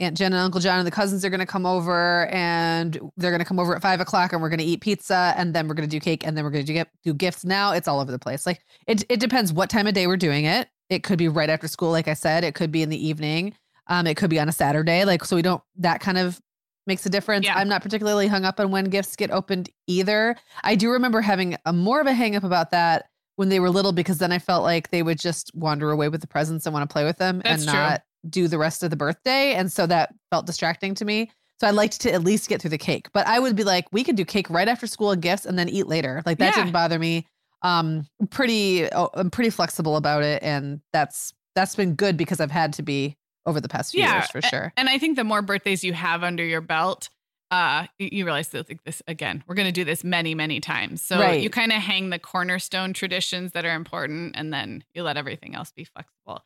Aunt 0.00 0.16
Jen 0.16 0.32
and 0.32 0.40
Uncle 0.40 0.60
John 0.60 0.78
and 0.78 0.86
the 0.86 0.92
cousins 0.92 1.24
are 1.24 1.30
gonna 1.30 1.46
come 1.46 1.66
over 1.66 2.26
and 2.26 2.98
they're 3.16 3.30
gonna 3.30 3.44
come 3.44 3.58
over 3.58 3.74
at 3.74 3.82
five 3.82 4.00
o'clock 4.00 4.32
and 4.32 4.40
we're 4.40 4.48
gonna 4.48 4.62
eat 4.62 4.80
pizza 4.80 5.34
and 5.36 5.54
then 5.54 5.66
we're 5.66 5.74
gonna 5.74 5.88
do 5.88 5.98
cake 5.98 6.26
and 6.26 6.36
then 6.36 6.44
we're 6.44 6.50
gonna 6.50 6.86
do, 7.04 7.14
gifts. 7.14 7.44
Now 7.44 7.72
it's 7.72 7.88
all 7.88 8.00
over 8.00 8.12
the 8.12 8.18
place. 8.18 8.46
Like 8.46 8.60
it 8.86 9.04
it 9.08 9.20
depends 9.20 9.52
what 9.52 9.70
time 9.70 9.86
of 9.86 9.94
day 9.94 10.06
we're 10.06 10.16
doing 10.16 10.44
it. 10.44 10.68
It 10.88 11.02
could 11.02 11.18
be 11.18 11.28
right 11.28 11.50
after 11.50 11.66
school, 11.68 11.90
like 11.90 12.08
I 12.08 12.14
said, 12.14 12.44
it 12.44 12.54
could 12.54 12.70
be 12.70 12.82
in 12.82 12.90
the 12.90 13.06
evening. 13.06 13.54
Um, 13.88 14.06
it 14.06 14.16
could 14.16 14.30
be 14.30 14.38
on 14.38 14.48
a 14.48 14.52
Saturday. 14.52 15.04
Like 15.04 15.24
so 15.24 15.34
we 15.34 15.42
don't 15.42 15.62
that 15.78 16.00
kind 16.00 16.18
of 16.18 16.40
makes 16.86 17.04
a 17.04 17.10
difference. 17.10 17.46
Yeah. 17.46 17.56
I'm 17.56 17.68
not 17.68 17.82
particularly 17.82 18.28
hung 18.28 18.44
up 18.44 18.60
on 18.60 18.70
when 18.70 18.86
gifts 18.86 19.16
get 19.16 19.30
opened 19.30 19.68
either. 19.86 20.36
I 20.62 20.74
do 20.74 20.90
remember 20.90 21.20
having 21.20 21.56
a 21.66 21.72
more 21.72 22.00
of 22.00 22.06
a 22.06 22.12
hang 22.12 22.36
up 22.36 22.44
about 22.44 22.70
that 22.70 23.06
when 23.36 23.48
they 23.50 23.60
were 23.60 23.70
little 23.70 23.92
because 23.92 24.18
then 24.18 24.32
I 24.32 24.38
felt 24.38 24.64
like 24.64 24.90
they 24.90 25.02
would 25.02 25.18
just 25.18 25.52
wander 25.54 25.90
away 25.90 26.08
with 26.08 26.20
the 26.20 26.26
presents 26.26 26.66
and 26.66 26.72
want 26.72 26.88
to 26.88 26.92
play 26.92 27.04
with 27.04 27.18
them 27.18 27.40
That's 27.44 27.62
and 27.62 27.70
true. 27.70 28.07
Do 28.30 28.48
the 28.48 28.58
rest 28.58 28.82
of 28.82 28.90
the 28.90 28.96
birthday. 28.96 29.54
And 29.54 29.70
so 29.72 29.86
that 29.86 30.14
felt 30.30 30.46
distracting 30.46 30.94
to 30.96 31.04
me. 31.04 31.30
So 31.60 31.66
I 31.66 31.70
liked 31.70 32.00
to 32.02 32.12
at 32.12 32.22
least 32.22 32.48
get 32.48 32.60
through 32.60 32.70
the 32.70 32.78
cake. 32.78 33.08
But 33.12 33.26
I 33.26 33.38
would 33.40 33.56
be 33.56 33.64
like, 33.64 33.86
we 33.92 34.04
could 34.04 34.14
do 34.16 34.24
cake 34.24 34.48
right 34.48 34.68
after 34.68 34.86
school 34.86 35.10
and 35.10 35.20
gifts 35.20 35.44
and 35.44 35.58
then 35.58 35.68
eat 35.68 35.86
later. 35.88 36.22
Like 36.24 36.38
that 36.38 36.54
Yeah. 36.54 36.62
didn't 36.62 36.72
bother 36.72 36.98
me. 36.98 37.26
Um 37.62 38.06
pretty 38.30 38.88
oh, 38.92 39.10
I'm 39.14 39.30
pretty 39.30 39.50
flexible 39.50 39.96
about 39.96 40.22
it 40.22 40.42
and 40.44 40.80
that's 40.92 41.32
that's 41.56 41.74
been 41.74 41.94
good 41.96 42.16
because 42.16 42.38
I've 42.40 42.52
had 42.52 42.72
to 42.74 42.82
be 42.82 43.16
over 43.46 43.60
the 43.60 43.68
past 43.68 43.92
few 43.92 44.02
Yeah, 44.02 44.14
years 44.18 44.30
for 44.30 44.42
sure. 44.42 44.72
and 44.76 44.88
i 44.88 44.98
think 44.98 45.16
the 45.16 45.24
more 45.24 45.40
birthdays 45.42 45.82
you 45.82 45.92
have 45.94 46.22
under 46.22 46.44
your 46.44 46.60
belt 46.60 47.08
uh 47.50 47.86
you, 47.98 48.08
you 48.12 48.24
realize 48.26 48.48
that 48.50 48.68
like 48.68 48.84
this 48.84 49.00
again 49.08 49.42
we're 49.46 49.54
going 49.54 49.66
to 49.66 49.72
do 49.72 49.84
this 49.84 50.04
many 50.04 50.34
many 50.34 50.60
times 50.60 51.00
so 51.02 51.18
Right. 51.18 51.40
you 51.40 51.48
kind 51.48 51.72
of 51.72 51.78
hang 51.78 52.10
the 52.10 52.18
cornerstone 52.18 52.92
traditions 52.92 53.52
that 53.52 53.64
are 53.64 53.74
important 53.74 54.36
and 54.36 54.52
then 54.52 54.84
you 54.94 55.02
let 55.02 55.16
everything 55.16 55.54
else 55.54 55.72
be 55.72 55.84
flexible 55.84 56.44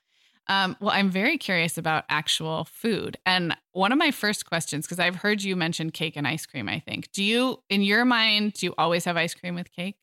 um, 0.49 0.77
well 0.81 0.91
i'm 0.95 1.11
very 1.11 1.39
curious 1.39 1.79
about 1.79 2.05
actual 2.09 2.65
food 2.65 3.17
and 3.25 3.57
one 3.73 3.93
of 3.93 3.99
my 3.99 4.11
first 4.11 4.47
questions 4.47 4.87
because 4.87 4.99
i've 4.99 5.17
heard 5.17 5.43
you 5.43 5.57
mention 5.57 5.91
cake 5.91 6.17
and 6.17 6.27
ice 6.27 6.47
cream 6.47 6.69
i 6.69 6.79
think 6.81 7.11
do 7.13 7.23
you 7.23 7.63
in 7.69 7.83
your 7.83 8.05
mind 8.05 8.55
do 8.55 8.67
you 8.67 8.75
always 8.79 9.05
have 9.05 9.17
ice 9.17 9.35
cream 9.35 9.55
with 9.55 9.71
cake 9.73 9.97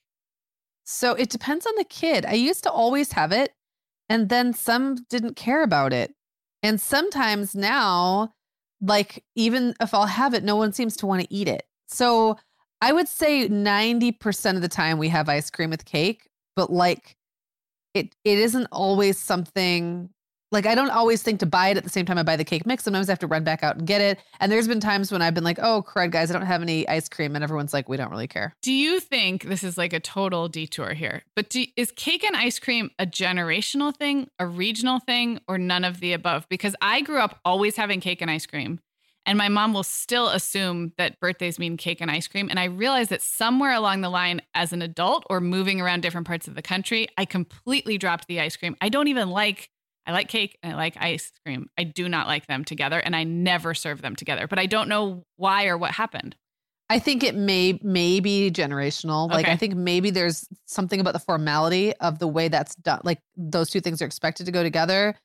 So 0.85 1.13
it 1.13 1.29
depends 1.29 1.65
on 1.65 1.73
the 1.77 1.83
kid. 1.83 2.25
I 2.25 2.33
used 2.33 2.63
to 2.63 2.71
always 2.71 3.11
have 3.13 3.31
it, 3.31 3.53
and 4.09 4.29
then 4.29 4.53
some 4.53 4.97
didn't 5.09 5.35
care 5.35 5.63
about 5.63 5.93
it. 5.93 6.13
And 6.63 6.81
sometimes 6.81 7.55
now, 7.55 8.33
like, 8.81 9.23
even 9.35 9.75
if 9.81 9.93
I'll 9.93 10.05
have 10.07 10.33
it, 10.33 10.43
no 10.43 10.55
one 10.55 10.73
seems 10.73 10.95
to 10.97 11.05
want 11.07 11.21
to 11.21 11.33
eat 11.33 11.47
it. 11.47 11.63
So 11.87 12.37
I 12.81 12.91
would 12.93 13.07
say 13.07 13.47
90% 13.49 14.55
of 14.55 14.61
the 14.61 14.67
time 14.69 14.97
we 14.97 15.09
have 15.09 15.29
ice 15.29 15.49
cream 15.49 15.69
with 15.69 15.85
cake, 15.85 16.29
but 16.55 16.71
like, 16.71 17.15
it 17.93 18.15
it 18.23 18.39
isn't 18.39 18.67
always 18.71 19.17
something 19.19 20.09
like 20.52 20.66
I 20.66 20.76
don't 20.76 20.89
always 20.89 21.22
think 21.22 21.39
to 21.39 21.45
buy 21.45 21.70
it 21.70 21.78
at 21.78 21.84
the 21.84 21.89
same 21.89 22.06
time 22.06 22.18
I 22.18 22.24
buy 22.24 22.36
the 22.36 22.43
cake 22.43 22.66
mix. 22.66 22.84
Sometimes 22.84 23.10
I 23.10 23.12
have 23.12 23.20
to 23.20 23.28
run 23.28 23.43
back 23.43 23.64
out 23.64 23.78
and 23.78 23.88
get 23.88 24.02
it. 24.02 24.20
And 24.39 24.52
there's 24.52 24.68
been 24.68 24.80
times 24.80 25.12
when 25.12 25.22
I've 25.22 25.34
been 25.34 25.43
like, 25.43 25.60
oh 25.60 25.84
crud, 25.88 26.12
guys, 26.12 26.30
I 26.30 26.34
don't 26.34 26.45
have 26.45 26.62
any 26.62 26.88
ice 26.88 27.10
cream. 27.10 27.36
And 27.36 27.43
everyone's 27.43 27.74
like, 27.74 27.88
we 27.88 27.97
don't 27.97 28.12
really 28.12 28.28
care. 28.28 28.56
Do 28.62 28.72
you 28.72 29.00
think 29.00 29.43
this 29.43 29.64
is 29.64 29.78
like 29.78 29.93
a 29.93 30.00
total 30.00 30.47
detour 30.47 30.93
here? 30.93 31.24
But 31.36 31.50
do, 31.50 31.66
is 31.76 31.91
cake 31.91 32.24
and 32.24 32.36
ice 32.36 32.60
cream 32.60 32.89
a 32.97 33.06
generational 33.06 33.95
thing, 33.95 34.30
a 34.39 34.47
regional 34.47 35.00
thing, 35.00 35.39
or 35.47 35.58
none 35.58 35.84
of 35.84 36.00
the 36.00 36.14
above? 36.14 36.47
Because 36.50 36.76
I 36.82 37.02
grew 37.02 37.20
up 37.20 37.39
always 37.45 37.76
having 37.76 38.00
cake 38.00 38.22
and 38.22 38.32
ice 38.32 38.45
cream. 38.45 38.80
And 39.26 39.38
my 39.38 39.50
mom 39.50 39.74
will 39.74 39.84
still 39.84 40.30
assume 40.30 40.93
that 40.97 41.20
birthdays 41.20 41.60
mean 41.60 41.78
cake 41.78 42.02
and 42.02 42.10
ice 42.10 42.28
cream. 42.28 42.50
And 42.50 42.60
I 42.60 42.64
realized 42.64 43.12
that 43.12 43.22
somewhere 43.22 43.74
along 43.74 44.02
the 44.02 44.10
line, 44.10 44.41
as 44.56 44.74
an 44.74 44.82
adult 44.82 45.24
or 45.30 45.39
moving 45.39 45.80
around 45.80 46.02
different 46.02 46.26
parts 46.26 46.47
of 46.47 46.56
the 46.56 46.64
country, 46.64 47.08
I 47.16 47.26
completely 47.26 48.00
dropped 48.00 48.28
the 48.28 48.39
ice 48.39 48.56
cream. 48.56 48.76
I 48.82 48.89
don't 48.89 49.08
even 49.08 49.30
like, 49.30 49.70
I 50.06 50.12
like 50.12 50.28
cake 50.28 50.58
and 50.64 50.74
I 50.74 50.76
like 50.76 50.95
ice 51.00 51.32
cream. 51.45 51.70
I 51.78 51.84
do 51.84 52.10
not 52.10 52.28
like 52.28 52.47
them 52.47 52.66
together 52.66 53.00
and 53.00 53.16
I 53.16 53.24
never 53.24 53.74
serve 53.74 54.02
them 54.02 54.16
together, 54.16 54.47
but 54.47 54.58
I 54.60 54.66
don't 54.66 54.89
know 54.89 55.24
why 55.36 55.68
or 55.68 55.78
what 55.78 55.91
happened. 55.91 56.36
I 56.91 56.97
think 56.97 57.24
it 57.24 57.36
may 57.36 57.80
may 57.84 58.20
be 58.20 58.50
generational. 58.50 59.30
Like 59.30 59.47
I 59.47 59.56
think 59.56 59.76
maybe 59.76 60.10
there's 60.10 60.47
something 60.66 61.00
about 61.00 61.14
the 61.14 61.20
formality 61.20 61.93
of 61.97 62.18
the 62.18 62.28
way 62.28 62.47
that's 62.47 62.74
done. 62.76 63.02
Like 63.04 63.20
those 63.38 63.70
two 63.70 63.80
things 63.80 64.02
are 64.02 64.06
expected 64.06 64.47
to 64.47 64.52
go 64.52 64.64
together 64.64 65.16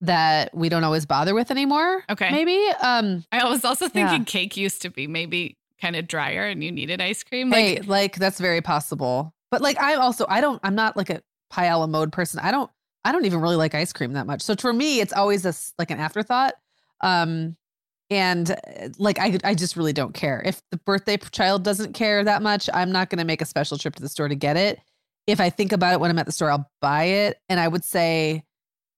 that 0.00 0.52
we 0.52 0.68
don't 0.68 0.82
always 0.82 1.06
bother 1.06 1.32
with 1.32 1.52
anymore. 1.52 2.02
Okay. 2.10 2.30
Maybe. 2.32 2.58
Um 2.82 3.24
I 3.30 3.44
was 3.48 3.64
also 3.64 3.84
Yeah. 3.84 3.90
thinking 3.90 4.24
cake 4.24 4.56
used 4.56 4.82
to 4.82 4.90
be 4.90 5.06
maybe 5.06 5.56
kind 5.80 5.94
of 5.94 6.08
drier 6.08 6.44
and 6.46 6.62
you 6.64 6.72
needed 6.72 7.00
ice 7.00 7.22
cream. 7.22 7.50
Like, 7.50 7.64
hey, 7.64 7.80
like 7.82 8.16
that's 8.16 8.40
very 8.40 8.60
possible. 8.60 9.32
But 9.52 9.60
like 9.60 9.80
I 9.80 9.94
also 9.94 10.26
I 10.28 10.40
don't 10.40 10.58
I'm 10.64 10.74
not 10.74 10.96
like 10.96 11.10
a 11.10 11.22
pie 11.50 11.66
a 11.66 11.78
la 11.78 11.86
mode 11.86 12.10
person. 12.10 12.40
I 12.40 12.50
don't 12.50 12.70
I 13.04 13.12
don't 13.12 13.24
even 13.24 13.40
really 13.40 13.56
like 13.56 13.74
ice 13.74 13.92
cream 13.92 14.12
that 14.12 14.26
much. 14.26 14.42
So 14.42 14.54
for 14.56 14.72
me 14.72 15.00
it's 15.00 15.12
always 15.12 15.42
this 15.42 15.72
like 15.78 15.90
an 15.90 15.98
afterthought. 15.98 16.54
Um 17.00 17.56
and 18.12 18.50
uh, 18.50 18.88
like 18.98 19.18
I 19.18 19.38
I 19.42 19.54
just 19.54 19.76
really 19.76 19.92
don't 19.92 20.12
care. 20.12 20.42
If 20.44 20.60
the 20.70 20.76
birthday 20.76 21.16
child 21.16 21.64
doesn't 21.64 21.94
care 21.94 22.22
that 22.22 22.42
much, 22.42 22.68
I'm 22.72 22.92
not 22.92 23.10
going 23.10 23.18
to 23.18 23.24
make 23.24 23.40
a 23.40 23.46
special 23.46 23.78
trip 23.78 23.94
to 23.96 24.02
the 24.02 24.08
store 24.08 24.28
to 24.28 24.34
get 24.34 24.56
it. 24.56 24.78
If 25.26 25.40
I 25.40 25.50
think 25.50 25.72
about 25.72 25.94
it 25.94 26.00
when 26.00 26.10
I'm 26.10 26.18
at 26.18 26.26
the 26.26 26.32
store, 26.32 26.50
I'll 26.50 26.70
buy 26.80 27.04
it. 27.04 27.38
And 27.48 27.58
I 27.58 27.68
would 27.68 27.84
say 27.84 28.44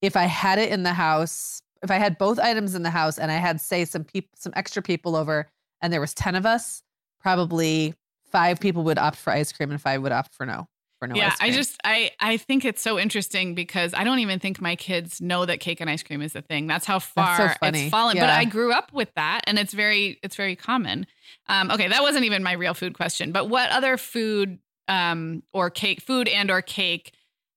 if 0.02 0.16
I 0.16 0.24
had 0.24 0.58
it 0.58 0.70
in 0.70 0.82
the 0.82 0.92
house, 0.92 1.60
if 1.82 1.90
I 1.90 1.96
had 1.96 2.18
both 2.18 2.38
items 2.38 2.74
in 2.74 2.82
the 2.82 2.90
house 2.90 3.18
and 3.18 3.30
I 3.30 3.36
had 3.36 3.60
say 3.60 3.84
some 3.84 4.04
people 4.04 4.30
some 4.36 4.52
extra 4.56 4.82
people 4.82 5.16
over 5.16 5.48
and 5.80 5.92
there 5.92 6.00
was 6.00 6.14
10 6.14 6.34
of 6.34 6.44
us, 6.44 6.82
probably 7.20 7.94
5 8.32 8.58
people 8.58 8.82
would 8.84 8.98
opt 8.98 9.16
for 9.16 9.32
ice 9.32 9.52
cream 9.52 9.70
and 9.70 9.80
5 9.80 10.02
would 10.02 10.12
opt 10.12 10.34
for 10.34 10.44
no. 10.44 10.66
For 11.04 11.08
no 11.08 11.16
yeah, 11.16 11.34
I 11.38 11.50
just 11.50 11.78
I 11.84 12.12
I 12.18 12.38
think 12.38 12.64
it's 12.64 12.80
so 12.80 12.98
interesting 12.98 13.54
because 13.54 13.92
I 13.92 14.04
don't 14.04 14.20
even 14.20 14.38
think 14.38 14.58
my 14.58 14.74
kids 14.74 15.20
know 15.20 15.44
that 15.44 15.60
cake 15.60 15.82
and 15.82 15.90
ice 15.90 16.02
cream 16.02 16.22
is 16.22 16.34
a 16.34 16.40
thing. 16.40 16.66
That's 16.66 16.86
how 16.86 16.98
far 16.98 17.36
so 17.36 17.56
it's 17.62 17.90
fallen. 17.90 18.16
But 18.16 18.30
I 18.30 18.46
grew 18.46 18.72
up 18.72 18.90
with 18.92 19.12
that, 19.14 19.42
and 19.46 19.58
it's 19.58 19.74
very 19.74 20.18
it's 20.22 20.34
very 20.34 20.56
common. 20.56 21.06
Um, 21.46 21.70
okay, 21.70 21.88
that 21.88 22.00
wasn't 22.02 22.24
even 22.24 22.42
my 22.42 22.52
real 22.52 22.72
food 22.72 22.94
question. 22.94 23.32
But 23.32 23.50
what 23.50 23.70
other 23.70 23.98
food 23.98 24.60
um, 24.88 25.42
or 25.52 25.68
cake, 25.68 26.00
food 26.00 26.26
and 26.26 26.50
or 26.50 26.62
cake 26.62 27.12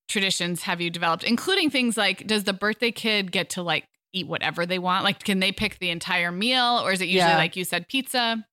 traditions 0.09 0.63
have 0.63 0.81
you 0.81 0.89
developed, 0.89 1.23
including 1.23 1.69
things 1.69 1.95
like 1.95 2.27
does 2.27 2.43
the 2.43 2.53
birthday 2.53 2.91
kid 2.91 3.31
get 3.31 3.51
to 3.51 3.63
like 3.63 3.87
eat 4.11 4.27
whatever 4.27 4.65
they 4.65 4.79
want? 4.79 5.05
Like, 5.05 5.23
can 5.23 5.39
they 5.39 5.53
pick 5.53 5.79
the 5.79 5.89
entire 5.89 6.33
meal, 6.33 6.81
or 6.83 6.91
is 6.91 6.99
it 6.99 7.05
usually 7.05 7.31
Yeah. 7.31 7.37
like 7.37 7.55
you 7.55 7.63
said, 7.63 7.87
pizza? 7.87 8.45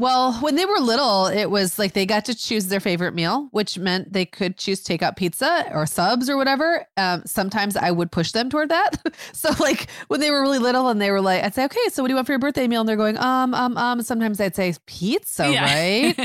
Well, 0.00 0.32
when 0.40 0.54
they 0.54 0.64
were 0.64 0.78
little, 0.78 1.26
it 1.26 1.50
was 1.50 1.78
like 1.78 1.92
they 1.92 2.06
got 2.06 2.24
to 2.24 2.34
choose 2.34 2.68
their 2.68 2.80
favorite 2.80 3.12
meal, 3.14 3.48
which 3.50 3.76
meant 3.76 4.14
they 4.14 4.24
could 4.24 4.56
choose 4.56 4.82
takeout 4.82 5.14
pizza 5.14 5.70
or 5.74 5.84
subs 5.84 6.30
or 6.30 6.38
whatever. 6.38 6.86
Um, 6.96 7.22
sometimes 7.26 7.76
I 7.76 7.90
would 7.90 8.10
push 8.10 8.32
them 8.32 8.48
toward 8.48 8.70
that. 8.70 8.92
so, 9.34 9.50
like 9.60 9.90
when 10.08 10.20
they 10.20 10.30
were 10.30 10.40
really 10.40 10.58
little, 10.58 10.88
and 10.88 11.02
they 11.02 11.10
were 11.10 11.20
like, 11.20 11.44
I'd 11.44 11.54
say, 11.54 11.66
"Okay, 11.66 11.88
so 11.90 12.02
what 12.02 12.08
do 12.08 12.12
you 12.12 12.16
want 12.16 12.26
for 12.26 12.32
your 12.32 12.38
birthday 12.38 12.66
meal?" 12.66 12.80
And 12.80 12.88
they're 12.88 12.96
going, 12.96 13.18
"Um, 13.18 13.52
um, 13.52 13.76
um." 13.76 14.00
Sometimes 14.00 14.40
I'd 14.40 14.56
say, 14.56 14.72
"Pizza, 14.86 15.50
right?" 15.50 16.16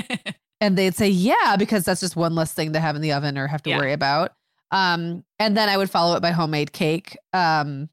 and 0.61 0.77
they'd 0.77 0.95
say, 0.95 1.09
"Yeah," 1.09 1.57
because 1.59 1.83
that's 1.83 1.99
just 1.99 2.15
one 2.15 2.33
less 2.33 2.53
thing 2.53 2.71
to 2.71 2.79
have 2.79 2.95
in 2.95 3.01
the 3.01 3.11
oven 3.11 3.37
or 3.37 3.45
have 3.47 3.61
to 3.63 3.71
Yeah. 3.71 3.77
worry 3.79 3.91
about. 3.91 4.31
Um, 4.71 5.25
and 5.37 5.57
then 5.57 5.67
I 5.67 5.75
would 5.75 5.89
follow 5.89 6.15
it 6.15 6.21
by 6.21 6.31
homemade 6.31 6.71
cake. 6.71 7.17
Um, 7.33 7.89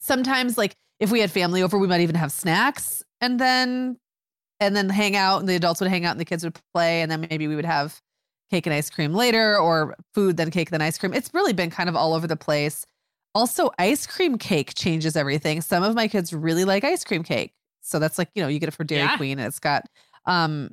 sometimes, 0.00 0.58
like 0.58 0.74
if 0.98 1.12
we 1.12 1.20
had 1.20 1.30
family 1.30 1.62
over, 1.62 1.78
we 1.78 1.86
might 1.86 2.00
even 2.00 2.16
have 2.16 2.32
snacks, 2.32 3.04
and 3.20 3.38
then 3.38 3.96
and 4.60 4.74
then 4.76 4.88
hang 4.88 5.16
out 5.16 5.40
and 5.40 5.48
the 5.48 5.54
adults 5.56 5.80
would 5.80 5.90
hang 5.90 6.04
out 6.04 6.12
and 6.12 6.20
the 6.20 6.24
kids 6.24 6.44
would 6.44 6.58
play 6.72 7.02
and 7.02 7.10
then 7.10 7.26
maybe 7.30 7.48
we 7.48 7.56
would 7.56 7.64
have 7.64 8.00
cake 8.50 8.66
and 8.66 8.74
ice 8.74 8.90
cream 8.90 9.14
later 9.14 9.58
or 9.58 9.94
food 10.12 10.36
then 10.36 10.50
cake 10.50 10.70
then 10.70 10.80
ice 10.82 10.98
cream. 10.98 11.12
It's 11.14 11.32
really 11.34 11.52
been 11.52 11.70
kind 11.70 11.88
of 11.88 11.96
all 11.96 12.14
over 12.14 12.26
the 12.26 12.36
place. 12.36 12.86
Also 13.34 13.70
ice 13.78 14.06
cream 14.06 14.38
cake 14.38 14.74
changes 14.74 15.16
everything. 15.16 15.60
Some 15.60 15.82
of 15.82 15.94
my 15.94 16.06
kids 16.08 16.32
really 16.32 16.64
like 16.64 16.84
ice 16.84 17.04
cream 17.04 17.22
cake. 17.24 17.52
So 17.80 17.98
that's 17.98 18.16
like 18.18 18.28
you 18.34 18.42
know 18.42 18.48
you 18.48 18.58
get 18.58 18.68
it 18.68 18.72
for 18.74 18.84
dairy 18.84 19.02
Yeah. 19.02 19.16
queen 19.16 19.38
and 19.38 19.46
it's 19.48 19.58
got 19.58 19.86
um 20.26 20.70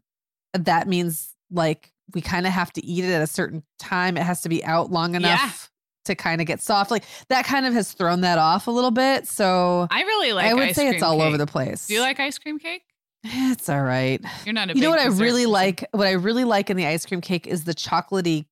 that 0.53 0.87
means 0.87 1.35
like 1.49 1.91
we 2.13 2.21
kind 2.21 2.45
of 2.45 2.51
have 2.53 2.71
to 2.73 2.85
eat 2.85 3.03
it 3.05 3.11
at 3.11 3.21
a 3.21 3.27
certain 3.27 3.63
time. 3.79 4.17
It 4.17 4.23
has 4.23 4.41
to 4.41 4.49
be 4.49 4.63
out 4.65 4.91
long 4.91 5.15
enough 5.15 5.69
to 6.05 6.15
kind 6.15 6.41
of 6.41 6.47
get 6.47 6.61
soft. 6.61 6.91
Like 6.91 7.03
that 7.29 7.45
kind 7.45 7.65
of 7.65 7.73
has 7.73 7.93
thrown 7.93 8.21
that 8.21 8.37
off 8.37 8.67
a 8.67 8.71
little 8.71 8.91
bit. 8.91 9.27
So 9.27 9.87
I 9.89 10.01
really 10.01 10.33
like. 10.33 10.45
i 10.45 10.53
would 10.53 10.75
say 10.75 10.89
it's 10.89 11.03
all 11.03 11.21
over 11.21 11.37
the 11.37 11.47
place 11.47 11.87
Do 11.87 11.93
you 11.93 12.01
like 12.01 12.19
ice 12.19 12.37
cream 12.37 12.59
cake? 12.59 12.83
It's 13.23 13.69
all 13.69 13.83
right 13.83 14.19
You're 14.45 14.53
not 14.53 14.69
a. 14.71 14.75
you 14.75 14.81
know 14.81 14.89
what 14.89 14.99
I 14.99 15.05
really 15.07 15.41
person. 15.43 15.51
like? 15.51 15.85
What 15.91 16.07
I 16.07 16.11
really 16.13 16.43
like 16.43 16.69
in 16.69 16.77
the 16.77 16.85
ice 16.87 17.05
cream 17.05 17.21
cake 17.21 17.45
is 17.47 17.63
the 17.65 17.73
chocolatey. 17.73 18.45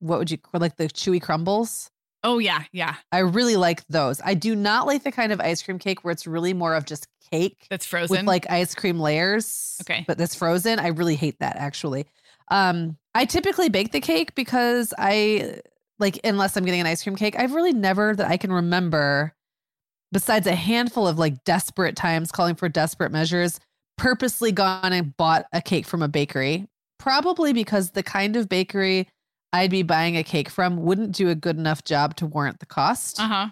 What 0.00 0.18
would 0.18 0.30
you 0.30 0.38
like 0.54 0.76
the 0.76 0.88
chewy 0.88 1.20
crumbles? 1.20 1.90
Oh 2.24 2.38
yeah, 2.38 2.62
yeah. 2.72 2.94
I 3.10 3.18
really 3.18 3.56
like 3.56 3.86
those. 3.88 4.20
I 4.24 4.34
do 4.34 4.54
not 4.54 4.86
like 4.86 5.02
the 5.02 5.12
kind 5.12 5.32
of 5.32 5.40
ice 5.40 5.62
cream 5.62 5.78
cake 5.78 6.04
where 6.04 6.12
it's 6.12 6.26
really 6.26 6.54
more 6.54 6.74
of 6.74 6.84
just 6.86 7.06
cake 7.30 7.66
That's 7.68 7.84
frozen. 7.84 8.16
with 8.18 8.26
like 8.26 8.48
ice 8.50 8.74
cream 8.74 8.98
layers. 9.00 9.76
Okay. 9.82 10.04
but 10.06 10.18
that's 10.18 10.34
frozen. 10.34 10.78
I 10.78 10.88
really 10.88 11.16
hate 11.16 11.38
that 11.40 11.56
actually. 11.56 12.06
Um, 12.48 12.96
I 13.14 13.24
typically 13.24 13.68
bake 13.68 13.92
the 13.92 14.00
cake 14.00 14.34
because 14.34 14.94
I 14.98 15.60
like 15.98 16.20
unless 16.24 16.56
I'm 16.56 16.64
getting 16.64 16.80
an 16.80 16.86
ice 16.86 17.02
cream 17.02 17.16
cake. 17.16 17.36
I've 17.38 17.54
really 17.54 17.72
never 17.72 18.14
that 18.14 18.26
I 18.30 18.36
can 18.36 18.52
remember, 18.52 19.34
besides 20.12 20.46
a 20.46 20.54
handful 20.54 21.06
of 21.08 21.18
like 21.18 21.44
desperate 21.44 21.96
times 21.96 22.30
calling 22.32 22.54
for 22.54 22.68
desperate 22.68 23.10
measures, 23.12 23.58
purposely 24.02 24.50
gone 24.52 24.92
and 24.92 25.16
bought 25.16 25.46
a 25.52 25.62
cake 25.62 25.86
from 25.86 26.02
a 26.02 26.08
bakery. 26.08 26.66
Probably 26.98 27.52
because 27.52 27.90
the 27.92 28.02
kind 28.02 28.36
of 28.36 28.48
bakery 28.48 29.08
I'd 29.52 29.70
be 29.70 29.82
buying 29.82 30.16
a 30.16 30.22
cake 30.24 30.48
from 30.48 30.78
wouldn't 30.82 31.12
do 31.12 31.28
a 31.28 31.34
good 31.34 31.58
enough 31.58 31.84
job 31.84 32.16
to 32.16 32.26
warrant 32.26 32.58
the 32.60 32.66
cost. 32.66 33.20
uh 33.20 33.28
huh. 33.28 33.46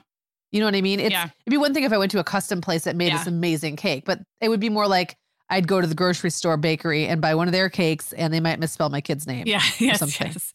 You 0.51 0.59
know 0.61 0.67
what 0.67 0.75
I 0.75 0.81
mean? 0.81 0.99
It's 0.99 1.13
Yeah. 1.13 1.25
it'd 1.25 1.51
be 1.51 1.57
one 1.59 1.73
thing 1.75 1.85
if 1.85 1.93
I 1.93 1.99
went 1.99 2.11
to 2.13 2.19
a 2.19 2.25
custom 2.25 2.61
place 2.61 2.85
that 2.85 2.97
made 2.97 3.09
Yeah. 3.13 3.19
this 3.19 3.27
amazing 3.27 3.77
cake, 3.77 4.05
but 4.05 4.21
it 4.41 4.49
would 4.49 4.61
be 4.61 4.69
more 4.71 4.89
like 4.89 5.17
I'd 5.51 5.67
go 5.69 5.81
to 5.81 5.87
the 5.87 5.95
grocery 5.95 6.31
store 6.31 6.57
bakery 6.57 7.07
and 7.07 7.21
buy 7.21 7.35
one 7.35 7.49
of 7.49 7.53
their 7.53 7.69
cakes 7.69 8.13
and 8.13 8.33
they 8.33 8.41
might 8.41 8.59
misspell 8.61 8.89
my 8.89 9.01
kid's 9.01 9.27
name. 9.27 9.47
Yeah. 9.47 9.63
Yes. 9.79 9.99
something. 9.99 10.29
Yes. 10.29 10.55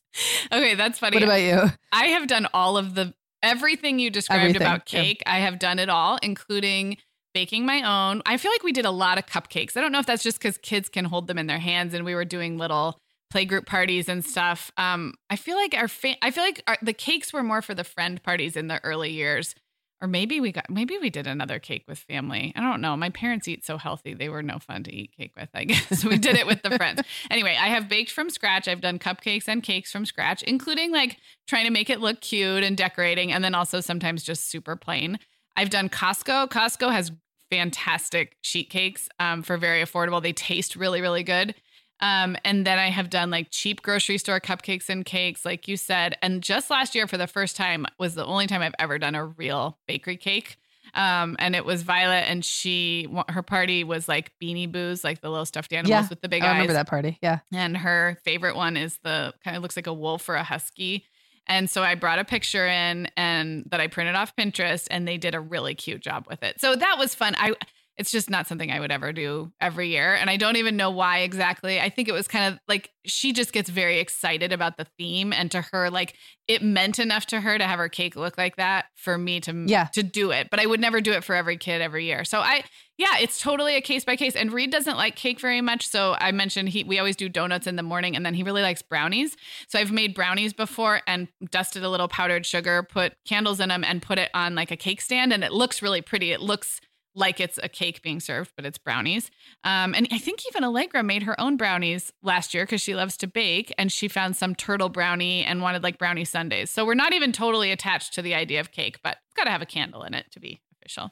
Okay, 0.51 0.75
that's 0.75 0.99
funny. 0.99 1.17
What 1.17 1.23
about 1.23 1.41
you? 1.41 1.71
I 1.91 2.05
have 2.07 2.27
done 2.27 2.47
all 2.53 2.77
of 2.77 2.95
the 2.95 3.13
everything 3.43 3.99
you 3.99 4.09
described 4.09 4.41
Everything, 4.41 4.61
about 4.61 4.91
yeah. 4.91 5.01
cake. 5.03 5.23
I 5.25 5.39
have 5.39 5.59
done 5.59 5.79
it 5.79 5.89
all, 5.89 6.17
including 6.23 6.97
baking 7.35 7.65
my 7.65 7.81
own. 7.83 8.21
I 8.25 8.37
feel 8.37 8.49
like 8.49 8.63
we 8.63 8.71
did 8.71 8.85
a 8.85 8.91
lot 8.91 9.17
of 9.17 9.25
cupcakes. 9.25 9.75
I 9.75 9.81
don't 9.81 9.91
know 9.91 9.99
if 9.99 10.05
that's 10.05 10.23
just 10.23 10.39
because 10.39 10.57
kids 10.57 10.87
can 10.87 11.03
hold 11.03 11.27
them 11.27 11.37
in 11.37 11.47
their 11.47 11.59
hands, 11.59 11.93
and 11.93 12.05
we 12.05 12.15
were 12.15 12.25
doing 12.25 12.57
little 12.57 12.97
playgroup 13.31 13.65
parties 13.65 14.07
and 14.07 14.23
stuff. 14.23 14.71
Um, 14.77 15.13
I 15.29 15.35
feel 15.35 15.57
like 15.57 15.75
our 15.75 15.89
fa- 15.89 16.15
I 16.21 16.31
feel 16.31 16.45
like 16.45 16.63
our, 16.65 16.77
the 16.81 16.93
cakes 16.93 17.33
were 17.33 17.43
more 17.43 17.61
for 17.61 17.75
the 17.75 17.83
friend 17.83 18.23
parties 18.23 18.55
in 18.55 18.67
the 18.67 18.83
early 18.83 19.11
years. 19.11 19.53
Or 20.01 20.07
maybe 20.07 20.39
we 20.39 20.51
got 20.51 20.69
maybe 20.69 20.97
we 20.97 21.09
did 21.09 21.27
another 21.27 21.59
cake 21.59 21.83
with 21.87 21.99
family. 21.99 22.53
I 22.55 22.61
don't 22.61 22.81
know. 22.81 22.95
My 22.95 23.09
parents 23.09 23.47
eat 23.49 23.65
so 23.65 23.77
healthy; 23.77 24.13
they 24.13 24.29
were 24.29 24.43
no 24.43 24.59
fun 24.59 24.83
to 24.83 24.93
eat 24.93 25.11
cake 25.17 25.33
with. 25.37 25.49
I 25.53 25.63
guess 25.65 26.05
we 26.05 26.17
did 26.17 26.37
it 26.37 26.47
with 26.47 26.61
the 26.63 26.71
friends. 26.71 27.01
Anyway, 27.29 27.57
I 27.59 27.67
have 27.67 27.89
baked 27.89 28.11
from 28.11 28.29
scratch. 28.29 28.69
I've 28.69 28.81
done 28.81 28.97
cupcakes 28.97 29.47
and 29.49 29.61
cakes 29.61 29.91
from 29.91 30.05
scratch, 30.05 30.41
including 30.43 30.91
like 30.91 31.17
trying 31.47 31.65
to 31.65 31.71
make 31.71 31.89
it 31.89 31.99
look 31.99 32.21
cute 32.21 32.63
and 32.63 32.77
decorating, 32.77 33.33
and 33.33 33.43
then 33.43 33.55
also 33.55 33.81
sometimes 33.81 34.23
just 34.23 34.49
super 34.49 34.77
plain. 34.77 35.19
I've 35.57 35.69
done 35.69 35.89
Costco. 35.89 36.49
Costco 36.49 36.91
has 36.91 37.11
fantastic 37.55 38.37
sheet 38.41 38.69
cakes 38.69 39.07
um, 39.19 39.41
for 39.41 39.57
very 39.57 39.81
affordable. 39.81 40.21
They 40.21 40.33
taste 40.33 40.75
really, 40.75 41.01
really 41.01 41.23
good. 41.23 41.55
Um, 42.01 42.35
and 42.43 42.67
then 42.67 42.77
I 42.77 42.89
have 42.89 43.09
done 43.09 43.29
like 43.29 43.47
cheap 43.51 43.81
grocery 43.81 44.17
store 44.17 44.41
cupcakes 44.41 44.89
and 44.89 45.05
cakes, 45.05 45.45
like 45.45 45.67
you 45.67 45.77
said. 45.77 46.17
And 46.21 46.43
just 46.43 46.69
last 46.69 46.93
year, 46.93 47.07
for 47.07 47.17
the 47.17 47.27
first 47.27 47.55
time, 47.55 47.85
was 47.97 48.15
the 48.15 48.25
only 48.25 48.47
time 48.47 48.61
I've 48.61 48.75
ever 48.79 48.99
done 48.99 49.15
a 49.15 49.25
real 49.25 49.77
bakery 49.87 50.17
cake. 50.17 50.57
Um, 50.93 51.35
and 51.39 51.55
it 51.55 51.65
was 51.65 51.81
Violet, 51.81 52.25
and 52.29 52.43
she 52.43 53.07
her 53.29 53.41
party 53.41 53.83
was 53.83 54.07
like 54.07 54.31
Beanie 54.41 54.71
Boos, 54.71 55.03
like 55.03 55.19
the 55.19 55.29
little 55.29 55.45
stuffed 55.45 55.73
animals 55.73 55.89
Yeah, 55.89 56.07
with 56.09 56.21
the 56.21 56.29
big 56.29 56.41
I 56.41 56.47
eyes. 56.47 56.49
I 56.49 56.53
remember 56.53 56.73
that 56.73 56.87
party. 56.87 57.17
Yeah. 57.21 57.39
And 57.53 57.75
her 57.77 58.17
favorite 58.23 58.55
one 58.55 58.77
is 58.77 58.99
the 59.03 59.33
kind 59.43 59.57
of 59.57 59.63
looks 59.63 59.75
like 59.75 59.87
a 59.87 59.93
wolf 59.93 60.29
or 60.29 60.35
a 60.35 60.43
husky. 60.43 61.05
And 61.47 61.69
so 61.69 61.83
I 61.83 61.95
brought 61.95 62.19
a 62.19 62.25
picture 62.25 62.67
in 62.67 63.07
and 63.17 63.65
that 63.71 63.79
I 63.79 63.87
printed 63.87 64.15
off 64.15 64.35
Pinterest 64.35 64.87
and 64.89 65.07
they 65.07 65.17
did 65.17 65.35
a 65.35 65.39
really 65.39 65.75
cute 65.75 66.01
job 66.01 66.25
with 66.29 66.43
it. 66.43 66.59
So 66.59 66.75
that 66.75 66.97
was 66.97 67.13
fun. 67.15 67.35
I 67.37 67.53
it's 67.97 68.11
just 68.11 68.29
not 68.29 68.45
something 68.45 68.69
I 68.71 68.81
would 68.81 68.91
ever 68.91 69.13
do 69.13 69.53
every 69.61 69.87
year 69.87 70.15
and 70.15 70.29
I 70.29 70.35
don't 70.35 70.57
even 70.57 70.75
know 70.75 70.91
why 70.91 71.19
exactly. 71.19 71.79
I 71.79 71.87
think 71.89 72.09
it 72.09 72.11
was 72.11 72.27
kind 72.27 72.53
of 72.53 72.59
like 72.67 72.89
she 73.05 73.31
just 73.31 73.53
gets 73.53 73.69
very 73.69 73.99
excited 73.99 74.51
about 74.51 74.75
the 74.75 74.85
theme 74.97 75.31
and 75.31 75.49
to 75.51 75.61
her 75.71 75.89
like 75.89 76.13
it 76.49 76.61
meant 76.61 76.99
enough 76.99 77.25
to 77.27 77.39
her 77.39 77.57
to 77.57 77.63
have 77.63 77.79
her 77.79 77.87
cake 77.87 78.17
look 78.17 78.37
like 78.37 78.57
that 78.57 78.87
for 78.95 79.17
me 79.17 79.39
to 79.41 79.63
Yeah. 79.65 79.85
to 79.93 80.03
do 80.03 80.31
it. 80.31 80.49
But 80.51 80.59
I 80.59 80.65
would 80.65 80.81
never 80.81 80.99
do 80.99 81.13
it 81.13 81.23
for 81.23 81.35
every 81.35 81.55
kid 81.55 81.81
every 81.81 82.05
year. 82.05 82.25
So 82.25 82.39
I 82.41 82.63
yeah, 82.97 83.17
it's 83.19 83.41
totally 83.41 83.75
a 83.75 83.81
case 83.81 84.05
by 84.05 84.15
case. 84.15 84.35
And 84.35 84.53
Reed 84.53 84.71
doesn't 84.71 84.95
like 84.95 85.15
cake 85.15 85.39
very 85.39 85.61
much. 85.61 85.87
So 85.87 86.15
I 86.19 86.31
mentioned 86.31 86.69
he 86.69 86.83
we 86.83 86.97
always 86.97 87.15
do 87.15 87.27
donuts 87.27 87.67
in 87.67 87.75
the 87.75 87.83
morning 87.83 88.15
and 88.15 88.25
then 88.25 88.33
he 88.33 88.43
really 88.43 88.61
likes 88.61 88.81
brownies. 88.81 89.35
So 89.67 89.79
I've 89.79 89.91
made 89.91 90.13
brownies 90.13 90.53
before 90.53 91.01
and 91.05 91.27
dusted 91.51 91.83
a 91.83 91.89
little 91.89 92.07
powdered 92.07 92.45
sugar, 92.45 92.83
put 92.83 93.13
candles 93.25 93.59
in 93.59 93.69
them 93.69 93.83
and 93.83 94.01
put 94.01 94.17
it 94.17 94.29
on 94.33 94.55
like 94.55 94.71
a 94.71 94.77
cake 94.77 95.01
stand 95.01 95.33
and 95.33 95.43
it 95.43 95.51
looks 95.51 95.81
really 95.81 96.01
pretty. 96.01 96.31
It 96.31 96.39
looks 96.41 96.79
like 97.15 97.39
it's 97.39 97.57
a 97.63 97.69
cake 97.69 98.01
being 98.01 98.19
served, 98.19 98.51
but 98.55 98.65
it's 98.65 98.77
brownies. 98.77 99.31
Um, 99.63 99.93
and 99.93 100.07
I 100.11 100.17
think 100.17 100.41
even 100.47 100.63
Allegra 100.63 101.01
made 101.01 101.23
her 101.23 101.39
own 101.39 101.57
brownies 101.57 102.11
last 102.21 102.53
year 102.53 102.63
because 102.63 102.81
she 102.81 102.93
loves 102.93 103.17
to 103.17 103.27
bake 103.27 103.73
and 103.77 103.91
she 103.91 104.07
found 104.07 104.35
some 104.35 104.53
turtle 104.53 104.89
brownie 104.89 105.43
and 105.43 105.61
wanted 105.61 105.81
like 105.81 105.97
brownie 105.97 106.25
sundaes. 106.25 106.69
So 106.69 106.85
we're 106.85 106.93
not 106.93 107.13
even 107.13 107.31
totally 107.31 107.71
attached 107.71 108.13
to 108.15 108.21
the 108.21 108.35
idea 108.35 108.59
of 108.59 108.71
cake, 108.71 108.99
but 109.01 109.17
it's 109.25 109.33
got 109.33 109.45
to 109.45 109.51
have 109.51 109.61
a 109.61 109.65
candle 109.65 110.03
in 110.03 110.13
it 110.13 110.25
to 110.31 110.39
be 110.39 110.61
official. 110.77 111.11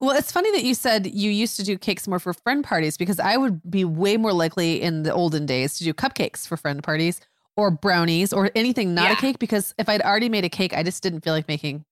Well, 0.00 0.16
it's 0.16 0.32
funny 0.32 0.50
that 0.52 0.64
you 0.64 0.74
said 0.74 1.06
you 1.06 1.30
used 1.30 1.56
to 1.56 1.62
do 1.62 1.76
cakes 1.76 2.08
more 2.08 2.18
for 2.18 2.32
friend 2.32 2.64
parties 2.64 2.96
because 2.96 3.20
I 3.20 3.36
would 3.36 3.70
be 3.70 3.84
way 3.84 4.16
more 4.16 4.32
likely 4.32 4.80
in 4.80 5.02
the 5.02 5.12
olden 5.12 5.44
days 5.46 5.76
to 5.78 5.84
do 5.84 5.92
cupcakes 5.92 6.46
for 6.48 6.56
friend 6.56 6.82
parties 6.82 7.20
or 7.56 7.70
brownies 7.70 8.32
or 8.32 8.50
anything 8.54 8.94
not 8.94 9.04
Yeah. 9.10 9.12
a 9.12 9.16
cake 9.16 9.38
because 9.38 9.74
if 9.78 9.88
I'd 9.88 10.00
already 10.00 10.30
made 10.30 10.44
a 10.44 10.48
cake, 10.48 10.74
I 10.74 10.82
just 10.82 11.02
didn't 11.02 11.20
feel 11.20 11.34
like 11.34 11.48
making 11.48 11.84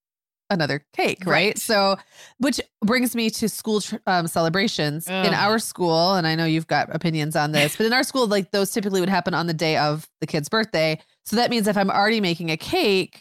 another 0.51 0.83
cake, 0.95 1.19
right? 1.27 1.33
Right. 1.49 1.59
So, 1.59 1.99
which 2.39 2.59
brings 2.83 3.15
me 3.15 3.29
to 3.29 3.51
school 3.51 3.83
tr- 3.83 3.97
um, 4.07 4.27
celebrations 4.27 5.07
in 5.07 5.35
our 5.35 5.59
school, 5.59 6.15
and 6.15 6.27
I 6.27 6.35
know 6.37 6.47
you've 6.47 6.67
got 6.67 6.95
opinions 6.95 7.37
on 7.37 7.53
this, 7.53 7.77
but 7.77 7.85
in 7.85 7.93
our 7.93 8.03
school, 8.03 8.27
like 8.27 8.51
those 8.53 8.71
typically 8.71 9.01
would 9.01 9.11
happen 9.11 9.35
on 9.35 9.47
the 9.47 9.53
day 9.53 9.77
of 9.77 10.09
the 10.23 10.27
kid's 10.27 10.49
birthday. 10.49 10.99
So 11.27 11.37
that 11.37 11.51
means 11.51 11.67
if 11.67 11.77
I'm 11.77 11.91
already 11.91 12.23
making 12.23 12.51
a 12.51 12.57
cake, 12.57 13.21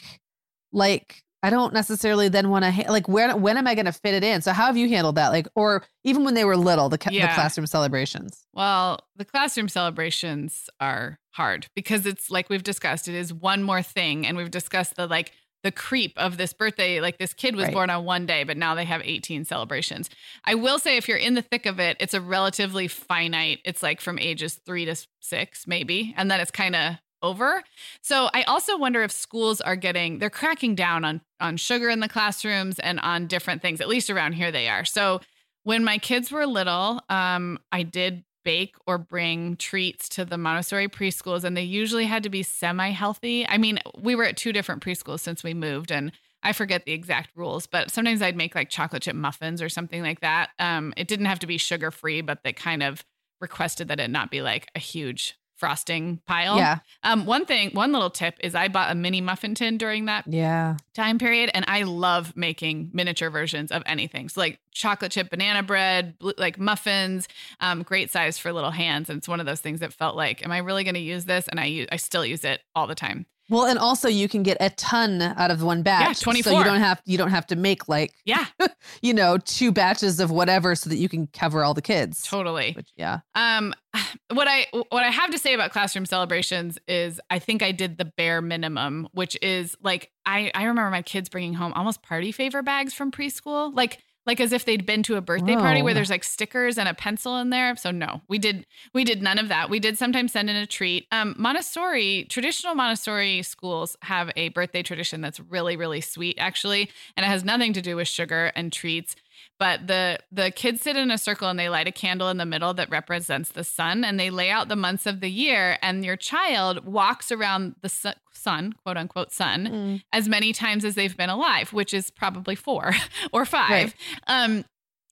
like 0.71 1.21
I 1.43 1.49
don't 1.51 1.71
necessarily 1.73 2.29
then 2.29 2.49
want 2.49 2.65
to 2.65 2.71
ha- 2.71 2.89
like 2.91 3.07
when 3.07 3.41
when 3.41 3.57
am 3.57 3.67
I 3.67 3.75
going 3.75 3.85
to 3.85 3.91
fit 3.91 4.15
it 4.15 4.23
in? 4.23 4.41
So 4.41 4.53
how 4.53 4.65
have 4.65 4.77
you 4.77 4.89
handled 4.89 5.15
that? 5.15 5.29
Like, 5.29 5.47
or 5.55 5.83
even 6.03 6.23
when 6.25 6.33
they 6.33 6.43
were 6.45 6.57
little, 6.57 6.89
the, 6.89 6.97
ca- 6.97 7.11
the 7.11 7.19
classroom 7.35 7.67
celebrations. 7.67 8.45
Well, 8.53 8.99
the 9.15 9.25
classroom 9.25 9.69
celebrations 9.69 10.69
are 10.79 11.19
hard 11.31 11.67
because 11.75 12.05
it's 12.05 12.31
like 12.31 12.49
we've 12.49 12.63
discussed, 12.63 13.07
it 13.07 13.15
is 13.15 13.33
one 13.33 13.61
more 13.63 13.81
thing. 13.83 14.25
And 14.25 14.35
we've 14.38 14.49
discussed 14.51 14.95
the 14.95 15.05
like 15.07 15.31
the 15.63 15.71
creep 15.71 16.13
of 16.17 16.38
this 16.38 16.53
birthday. 16.53 17.01
Like 17.01 17.17
this 17.17 17.33
kid 17.33 17.55
was 17.55 17.65
Right. 17.65 17.73
born 17.73 17.89
on 17.89 18.05
one 18.05 18.25
day, 18.25 18.43
but 18.43 18.57
now 18.57 18.73
they 18.75 18.85
have 18.85 19.01
18 19.03 19.45
celebrations. 19.45 20.09
I 20.45 20.55
will 20.55 20.79
say, 20.79 20.97
if 20.97 21.07
you're 21.07 21.17
in 21.17 21.33
the 21.35 21.41
thick 21.41 21.65
of 21.65 21.79
it, 21.79 21.97
it's 21.99 22.13
a 22.13 22.21
relatively 22.21 22.88
finite, 22.88 23.59
it's 23.65 23.83
like 23.83 23.99
from 24.01 24.17
ages 24.19 24.59
three 24.65 24.85
to 24.85 24.95
six, 25.19 25.65
maybe. 25.67 26.13
And 26.17 26.29
then 26.31 26.39
it's 26.39 26.51
kind 26.51 26.75
of 26.75 26.95
over. 27.22 27.63
So 28.01 28.30
I 28.34 28.43
also 28.43 28.78
wonder 28.78 29.03
if 29.03 29.11
schools 29.11 29.61
are 29.61 29.76
getting 29.76 30.20
they're 30.20 30.30
cracking 30.30 30.76
down 30.76 31.03
on 31.03 31.22
on 31.39 31.57
sugar 31.57 31.89
in 31.89 31.99
the 31.99 32.09
classrooms 32.09 32.80
and 32.80 32.99
on 32.99 33.28
different 33.28 33.61
things. 33.61 33.82
At 33.82 33.88
least 33.88 34.09
around 34.09 34.34
here 34.34 34.51
they 34.51 34.68
are. 34.68 34.86
So 34.86 35.22
when 35.63 35.84
my 35.84 35.97
kids 35.97 36.32
were 36.32 36.45
little, 36.45 37.01
um, 37.09 37.59
I 37.72 37.84
did 37.84 38.24
bake 38.45 38.76
or 38.86 38.97
bring 38.97 39.57
treats 39.57 40.07
to 40.07 40.24
the 40.24 40.38
Montessori 40.38 40.88
preschools, 40.88 41.43
and 41.43 41.57
they 41.57 41.63
usually 41.63 42.05
had 42.05 42.24
to 42.24 42.30
be 42.30 42.43
semi 42.43 42.91
healthy. 42.91 43.45
I 43.45 43.57
mean, 43.57 43.80
we 43.99 44.15
were 44.15 44.24
at 44.24 44.38
two 44.38 44.53
different 44.53 44.82
preschools 44.82 45.20
since 45.20 45.43
we 45.43 45.53
moved, 45.53 45.91
and 45.91 46.13
I 46.43 46.53
forget 46.53 46.86
the 46.86 46.93
exact 46.93 47.32
rules, 47.36 47.68
but 47.68 47.91
sometimes 47.91 48.22
I'd 48.22 48.38
make 48.38 48.55
like 48.55 48.70
chocolate 48.70 49.01
chip 49.01 49.18
muffins 49.18 49.61
or 49.61 49.68
something 49.68 50.01
like 50.01 50.22
that. 50.22 50.51
Um, 50.59 50.93
it 50.95 51.09
didn't 51.09 51.26
have 51.26 51.39
to 51.39 51.47
be 51.47 51.57
sugar 51.57 51.91
free, 51.91 52.22
but 52.22 52.43
they 52.45 52.53
kind 52.53 52.82
of 52.82 53.03
requested 53.41 53.89
that 53.89 53.99
it 53.99 54.09
not 54.09 54.32
be 54.32 54.41
like 54.41 54.70
a 54.74 54.80
huge 54.80 55.36
frosting 55.58 56.22
pile. 56.26 56.58
Yeah. 56.58 56.80
Um, 57.03 57.26
one 57.26 57.45
thing, 57.45 57.72
one 57.72 57.91
little 57.91 58.10
tip 58.10 58.36
is 58.39 58.55
I 58.55 58.68
bought 58.68 58.91
a 58.91 58.95
mini 58.95 59.22
muffin 59.22 59.55
tin 59.55 59.78
during 59.78 60.05
that 60.05 60.26
Yeah. 60.28 60.78
time 60.93 61.18
period 61.20 61.49
and 61.53 61.66
i 61.68 61.84
love 61.84 62.36
making 62.36 62.89
miniature 62.93 63.30
versions 63.30 63.72
of 63.72 63.84
anything 63.86 64.30
so 64.30 64.39
like 64.41 64.60
chocolate 64.72 65.12
chip 65.12 65.30
banana 65.30 65.62
bread 65.64 66.16
like 66.38 66.60
muffins 66.60 67.28
um, 67.60 67.84
great 67.84 68.10
size 68.12 68.38
for 68.38 68.51
little 68.53 68.72
hands 68.72 69.10
and 69.10 69.18
it's 69.18 69.28
one 69.28 69.39
of 69.39 69.45
those 69.45 69.60
things 69.62 69.80
that 69.80 69.91
felt 69.93 70.16
like 70.16 70.43
am 70.43 70.51
i 70.51 70.58
really 70.60 70.84
going 70.84 70.93
to 70.95 70.99
use 70.99 71.26
this 71.26 71.47
and 71.47 71.60
i 71.60 71.66
use 71.66 71.88
i 71.91 71.95
still 71.97 72.26
use 72.26 72.43
it 72.43 72.62
all 72.76 72.88
the 72.88 72.95
time 72.95 73.26
Well, 73.49 73.65
and 73.65 73.79
also 73.79 74.07
you 74.07 74.27
can 74.27 74.43
get 74.43 74.57
a 74.59 74.69
ton 74.71 75.21
out 75.21 75.51
of 75.51 75.63
one 75.63 75.81
batch. 75.83 76.17
So 76.17 76.25
24. 76.25 76.51
So 76.51 76.57
you 76.57 76.63
don't 76.63 76.79
have 76.79 77.01
you 77.05 77.17
don't 77.17 77.29
have 77.29 77.47
to 77.47 77.55
make 77.55 77.87
like 77.87 78.13
yeah 78.25 78.45
you 79.01 79.13
know 79.13 79.37
two 79.37 79.71
batches 79.71 80.19
of 80.19 80.31
whatever 80.31 80.75
so 80.75 80.89
that 80.89 80.97
you 80.97 81.09
can 81.09 81.27
cover 81.27 81.63
all 81.63 81.73
the 81.73 81.81
kids. 81.81 82.23
totally 82.23 82.73
Which 82.73 82.89
yeah. 82.95 83.19
Um, 83.35 83.73
what 84.33 84.47
I 84.47 84.67
what 84.89 85.03
I 85.03 85.09
have 85.09 85.31
to 85.31 85.37
say 85.37 85.53
about 85.53 85.71
classroom 85.71 86.05
celebrations 86.05 86.77
is 86.87 87.19
I 87.29 87.39
think 87.39 87.63
I 87.63 87.71
did 87.71 87.97
the 87.97 88.05
bare 88.05 88.41
minimum, 88.41 89.07
which 89.13 89.37
is 89.41 89.75
like 89.81 90.11
I 90.25 90.51
I 90.53 90.65
remember 90.65 90.91
my 90.91 91.01
kids 91.01 91.29
bringing 91.29 91.53
home 91.53 91.73
almost 91.73 92.01
party 92.01 92.31
favor 92.31 92.61
bags 92.61 92.93
from 92.93 93.11
preschool, 93.11 93.73
like 93.75 93.99
like 94.28 94.41
as 94.41 94.51
if 94.51 94.65
they'd 94.65 94.86
been 94.86 95.01
to 95.03 95.15
a 95.15 95.21
birthday 95.21 95.55
party 95.55 95.82
where 95.82 95.93
there's 95.93 96.09
like 96.09 96.23
stickers 96.23 96.78
and 96.78 96.89
a 96.89 96.93
pencil 96.93 97.38
in 97.38 97.49
there. 97.49 97.75
So 97.78 97.91
no, 97.91 98.21
we 98.28 98.38
did 98.38 98.65
we 98.93 99.05
did 99.05 99.23
none 99.23 99.39
of 99.39 99.47
that. 99.47 99.69
We 99.69 99.80
did 99.80 99.97
sometimes 99.97 100.34
send 100.34 100.49
in 100.49 100.55
a 100.57 100.67
treat. 100.67 101.07
Um, 101.11 101.34
Montessori 101.38 102.25
traditional 102.30 102.75
Montessori 102.75 103.41
schools 103.41 103.95
have 104.03 104.30
a 104.36 104.49
birthday 104.49 104.84
tradition 104.84 105.21
that's 105.21 105.39
really 105.39 105.78
really 105.78 106.01
sweet 106.01 106.38
actually, 106.38 106.91
and 107.15 107.25
it 107.25 107.30
has 107.30 107.45
nothing 107.45 107.71
to 107.73 107.82
do 107.82 107.95
with 107.95 108.07
sugar 108.07 108.51
and 108.55 108.71
treats 108.71 109.15
but 109.60 109.88
the 109.88 110.20
the 110.32 110.51
kids 110.51 110.82
sit 110.82 110.95
in 110.95 111.10
a 111.12 111.18
circle 111.18 111.49
and 111.49 111.58
they 111.60 111.70
light 111.70 111.88
a 111.88 111.91
candle 111.91 112.30
in 112.30 112.38
the 112.38 112.45
middle 112.45 112.74
that 112.76 112.89
represents 112.89 113.49
the 113.49 113.64
sun 113.64 114.03
and 114.03 114.20
they 114.20 114.30
lay 114.30 114.49
out 114.51 114.68
the 114.70 114.76
months 114.76 115.05
of 115.05 115.20
the 115.20 115.30
year 115.32 115.78
and 115.82 116.05
your 116.05 116.16
child 116.16 116.86
walks 116.86 117.32
around 117.32 117.76
the 117.82 117.89
su- 117.89 118.10
sun 118.34 118.74
quote 118.84 118.97
unquote 118.97 119.32
sun 119.32 119.68
Mm. 119.68 120.01
as 120.14 120.28
many 120.28 120.53
times 120.53 120.86
as 120.86 120.95
they've 120.95 121.18
been 121.18 121.30
alive 121.30 121.74
which 121.74 121.93
is 121.93 122.12
probably 122.12 122.55
four 122.55 122.93
or 123.34 123.45
five 123.45 123.93
um 124.28 124.64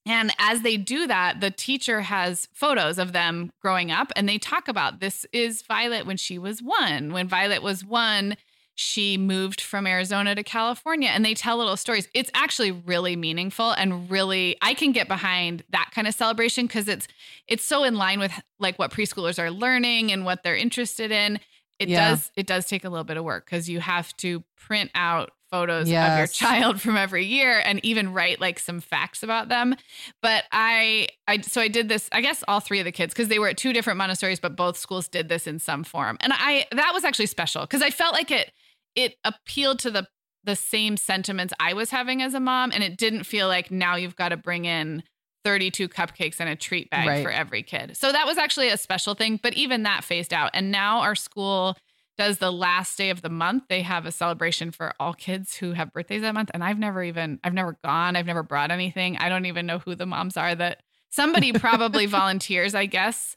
and 0.08 0.30
as 0.38 0.62
they 0.62 0.76
do 0.76 1.08
that, 1.08 1.40
the 1.40 1.50
teacher 1.50 2.02
has 2.02 2.46
photos 2.54 2.96
of 2.96 3.12
them 3.12 3.50
growing 3.60 3.90
up 3.90 4.12
and 4.14 4.28
they 4.28 4.38
talk 4.38 4.68
about 4.68 5.00
this 5.00 5.26
is 5.32 5.62
Violet 5.62 6.06
when 6.06 6.16
she 6.16 6.38
was 6.38 6.60
one. 6.62 7.12
When 7.12 7.26
Violet 7.26 7.60
was 7.60 7.84
one, 7.84 8.36
she 8.78 9.16
moved 9.16 9.60
from 9.60 9.86
Arizona 9.86 10.34
to 10.34 10.42
California 10.42 11.08
and 11.08 11.24
they 11.24 11.32
tell 11.34 11.56
little 11.56 11.76
stories. 11.78 12.08
It's 12.14 12.30
actually 12.34 12.70
really 12.70 13.16
meaningful 13.16 13.72
and 13.72 14.08
really 14.10 14.56
I 14.62 14.74
can 14.74 14.92
get 14.92 15.08
behind 15.08 15.64
that 15.70 15.90
kind 15.92 16.06
of 16.06 16.14
celebration 16.14 16.66
because 16.66 16.86
it's 16.86 17.08
it's 17.48 17.64
so 17.64 17.84
in 17.84 17.96
line 17.96 18.20
with 18.20 18.32
like 18.60 18.78
what 18.78 18.90
preschoolers 18.92 19.38
are 19.42 19.50
learning 19.50 20.12
and 20.12 20.24
what 20.26 20.42
they're 20.42 20.54
interested 20.56 21.10
in. 21.10 21.40
It 21.78 21.88
Yeah. 21.88 22.10
does 22.10 22.30
it 22.36 22.46
does 22.46 22.66
take 22.66 22.84
a 22.84 22.90
little 22.90 23.04
bit 23.04 23.16
of 23.16 23.24
work 23.24 23.46
because 23.46 23.68
you 23.68 23.80
have 23.80 24.14
to 24.18 24.44
print 24.56 24.90
out 24.94 25.30
photos 25.50 25.88
of 26.12 26.18
your 26.18 26.26
child 26.26 26.78
from 26.82 26.96
every 26.96 27.24
year 27.24 27.62
and 27.64 27.82
even 27.84 28.12
write 28.12 28.40
like 28.40 28.58
some 28.58 28.80
facts 28.80 29.22
about 29.22 29.48
them 29.48 29.76
but 30.20 30.42
i 30.50 31.06
i 31.28 31.40
so 31.40 31.60
i 31.60 31.68
did 31.68 31.88
this 31.88 32.08
i 32.10 32.20
guess 32.20 32.42
all 32.48 32.58
three 32.58 32.80
of 32.80 32.84
the 32.84 32.90
kids 32.90 33.14
because 33.14 33.28
they 33.28 33.38
were 33.38 33.46
at 33.46 33.56
two 33.56 33.72
different 33.72 33.96
montessori's 33.96 34.40
but 34.40 34.56
both 34.56 34.76
schools 34.76 35.06
did 35.08 35.28
this 35.28 35.46
in 35.46 35.60
some 35.60 35.84
form 35.84 36.16
and 36.20 36.32
i 36.34 36.66
that 36.72 36.90
was 36.92 37.04
actually 37.04 37.26
special 37.26 37.62
because 37.62 37.80
i 37.80 37.90
felt 37.90 38.12
like 38.12 38.32
it 38.32 38.50
it 38.96 39.14
appealed 39.24 39.78
to 39.80 39.90
the 39.92 40.06
the 40.44 40.56
same 40.56 40.96
sentiments 40.96 41.52
i 41.60 41.72
was 41.72 41.90
having 41.90 42.22
as 42.22 42.32
a 42.34 42.40
mom 42.40 42.70
and 42.72 42.82
it 42.82 42.96
didn't 42.96 43.24
feel 43.24 43.48
like 43.48 43.70
now 43.70 43.94
you've 43.96 44.16
got 44.16 44.30
to 44.30 44.36
bring 44.36 44.64
in 44.64 45.02
32 45.44 45.88
cupcakes 45.88 46.40
and 46.40 46.48
a 46.48 46.56
treat 46.56 46.90
bag 46.90 47.06
Right. 47.06 47.22
for 47.22 47.30
every 47.30 47.62
kid. 47.62 47.96
So 47.96 48.10
that 48.10 48.26
was 48.26 48.36
actually 48.36 48.68
a 48.68 48.76
special 48.76 49.14
thing 49.14 49.38
but 49.40 49.54
even 49.54 49.84
that 49.84 50.02
phased 50.02 50.32
out. 50.32 50.50
And 50.54 50.72
now 50.72 51.00
our 51.02 51.14
school 51.14 51.76
does 52.18 52.38
the 52.38 52.50
last 52.50 52.98
day 52.98 53.10
of 53.10 53.22
the 53.22 53.28
month. 53.28 53.64
They 53.68 53.82
have 53.82 54.06
a 54.06 54.10
celebration 54.10 54.72
for 54.72 54.94
all 54.98 55.14
kids 55.14 55.54
who 55.54 55.70
have 55.72 55.92
birthdays 55.92 56.22
that 56.22 56.34
month 56.34 56.50
and 56.52 56.64
i've 56.64 56.78
never 56.80 57.00
even 57.04 57.38
i've 57.44 57.54
never 57.54 57.78
gone. 57.84 58.16
I've 58.16 58.26
never 58.26 58.42
brought 58.42 58.72
anything. 58.72 59.18
I 59.18 59.28
don't 59.28 59.46
even 59.46 59.66
know 59.66 59.78
who 59.78 59.94
the 59.94 60.06
moms 60.06 60.36
are 60.36 60.52
that 60.56 60.80
somebody 61.10 61.52
probably 61.52 62.06
volunteers 62.20 62.74
i 62.74 62.86
guess 62.86 63.36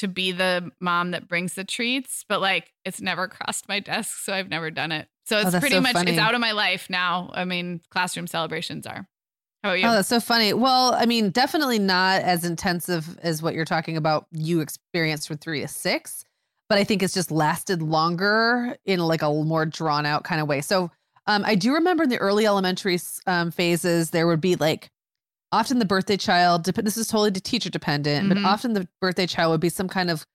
to 0.00 0.08
be 0.08 0.32
the 0.32 0.70
mom 0.80 1.12
that 1.12 1.26
brings 1.28 1.54
the 1.54 1.64
treats 1.64 2.24
but 2.28 2.40
like 2.40 2.72
it's 2.84 3.00
never 3.00 3.26
crossed 3.28 3.68
my 3.68 3.80
desk 3.80 4.18
so 4.24 4.32
i've 4.34 4.48
never 4.48 4.70
done 4.70 4.92
it 4.92 5.08
so 5.24 5.38
it's 5.38 5.54
Oh, 5.54 5.60
pretty 5.60 5.76
so 5.76 5.80
much 5.80 5.92
funny. 5.92 6.10
it's 6.12 6.20
out 6.20 6.34
of 6.34 6.40
my 6.40 6.52
life 6.52 6.88
now 6.90 7.30
i 7.34 7.44
mean 7.44 7.80
classroom 7.90 8.26
celebrations 8.26 8.86
are 8.86 9.06
how 9.62 9.70
about 9.70 9.78
you 9.80 9.86
Oh, 9.86 9.92
that's 9.92 10.08
so 10.08 10.20
funny. 10.20 10.54
Well, 10.54 10.94
I 10.94 11.04
mean, 11.04 11.28
definitely 11.28 11.78
not 11.78 12.22
as 12.22 12.46
intensive 12.46 13.18
as 13.22 13.42
what 13.42 13.52
you're 13.52 13.66
talking 13.66 13.98
about 13.98 14.26
you 14.32 14.60
experienced 14.60 15.28
with 15.28 15.42
three 15.42 15.60
to 15.60 15.68
six, 15.68 16.24
but 16.70 16.78
I 16.78 16.84
think 16.84 17.02
it's 17.02 17.12
just 17.12 17.30
lasted 17.30 17.82
longer 17.82 18.74
in 18.86 19.00
like 19.00 19.20
a 19.20 19.28
more 19.30 19.66
drawn 19.66 20.06
out 20.06 20.24
kind 20.24 20.40
of 20.40 20.48
way. 20.48 20.62
So 20.62 20.90
um, 21.26 21.42
I 21.44 21.56
do 21.56 21.74
remember 21.74 22.04
in 22.04 22.08
the 22.08 22.16
early 22.16 22.46
elementary 22.46 22.98
um, 23.26 23.50
phases, 23.50 24.12
there 24.12 24.26
would 24.26 24.40
be 24.40 24.56
like 24.56 24.88
often 25.52 25.78
the 25.78 25.84
birthday 25.84 26.16
child, 26.16 26.64
this 26.64 26.96
is 26.96 27.08
totally 27.08 27.30
teacher 27.32 27.70
dependent, 27.70 28.26
Mhm. 28.26 28.28
but 28.34 28.44
often 28.48 28.72
the 28.74 28.86
birthday 29.00 29.26
child 29.26 29.50
would 29.52 29.60
be 29.60 29.68
some 29.68 29.88
kind 29.88 30.10
of 30.10 30.26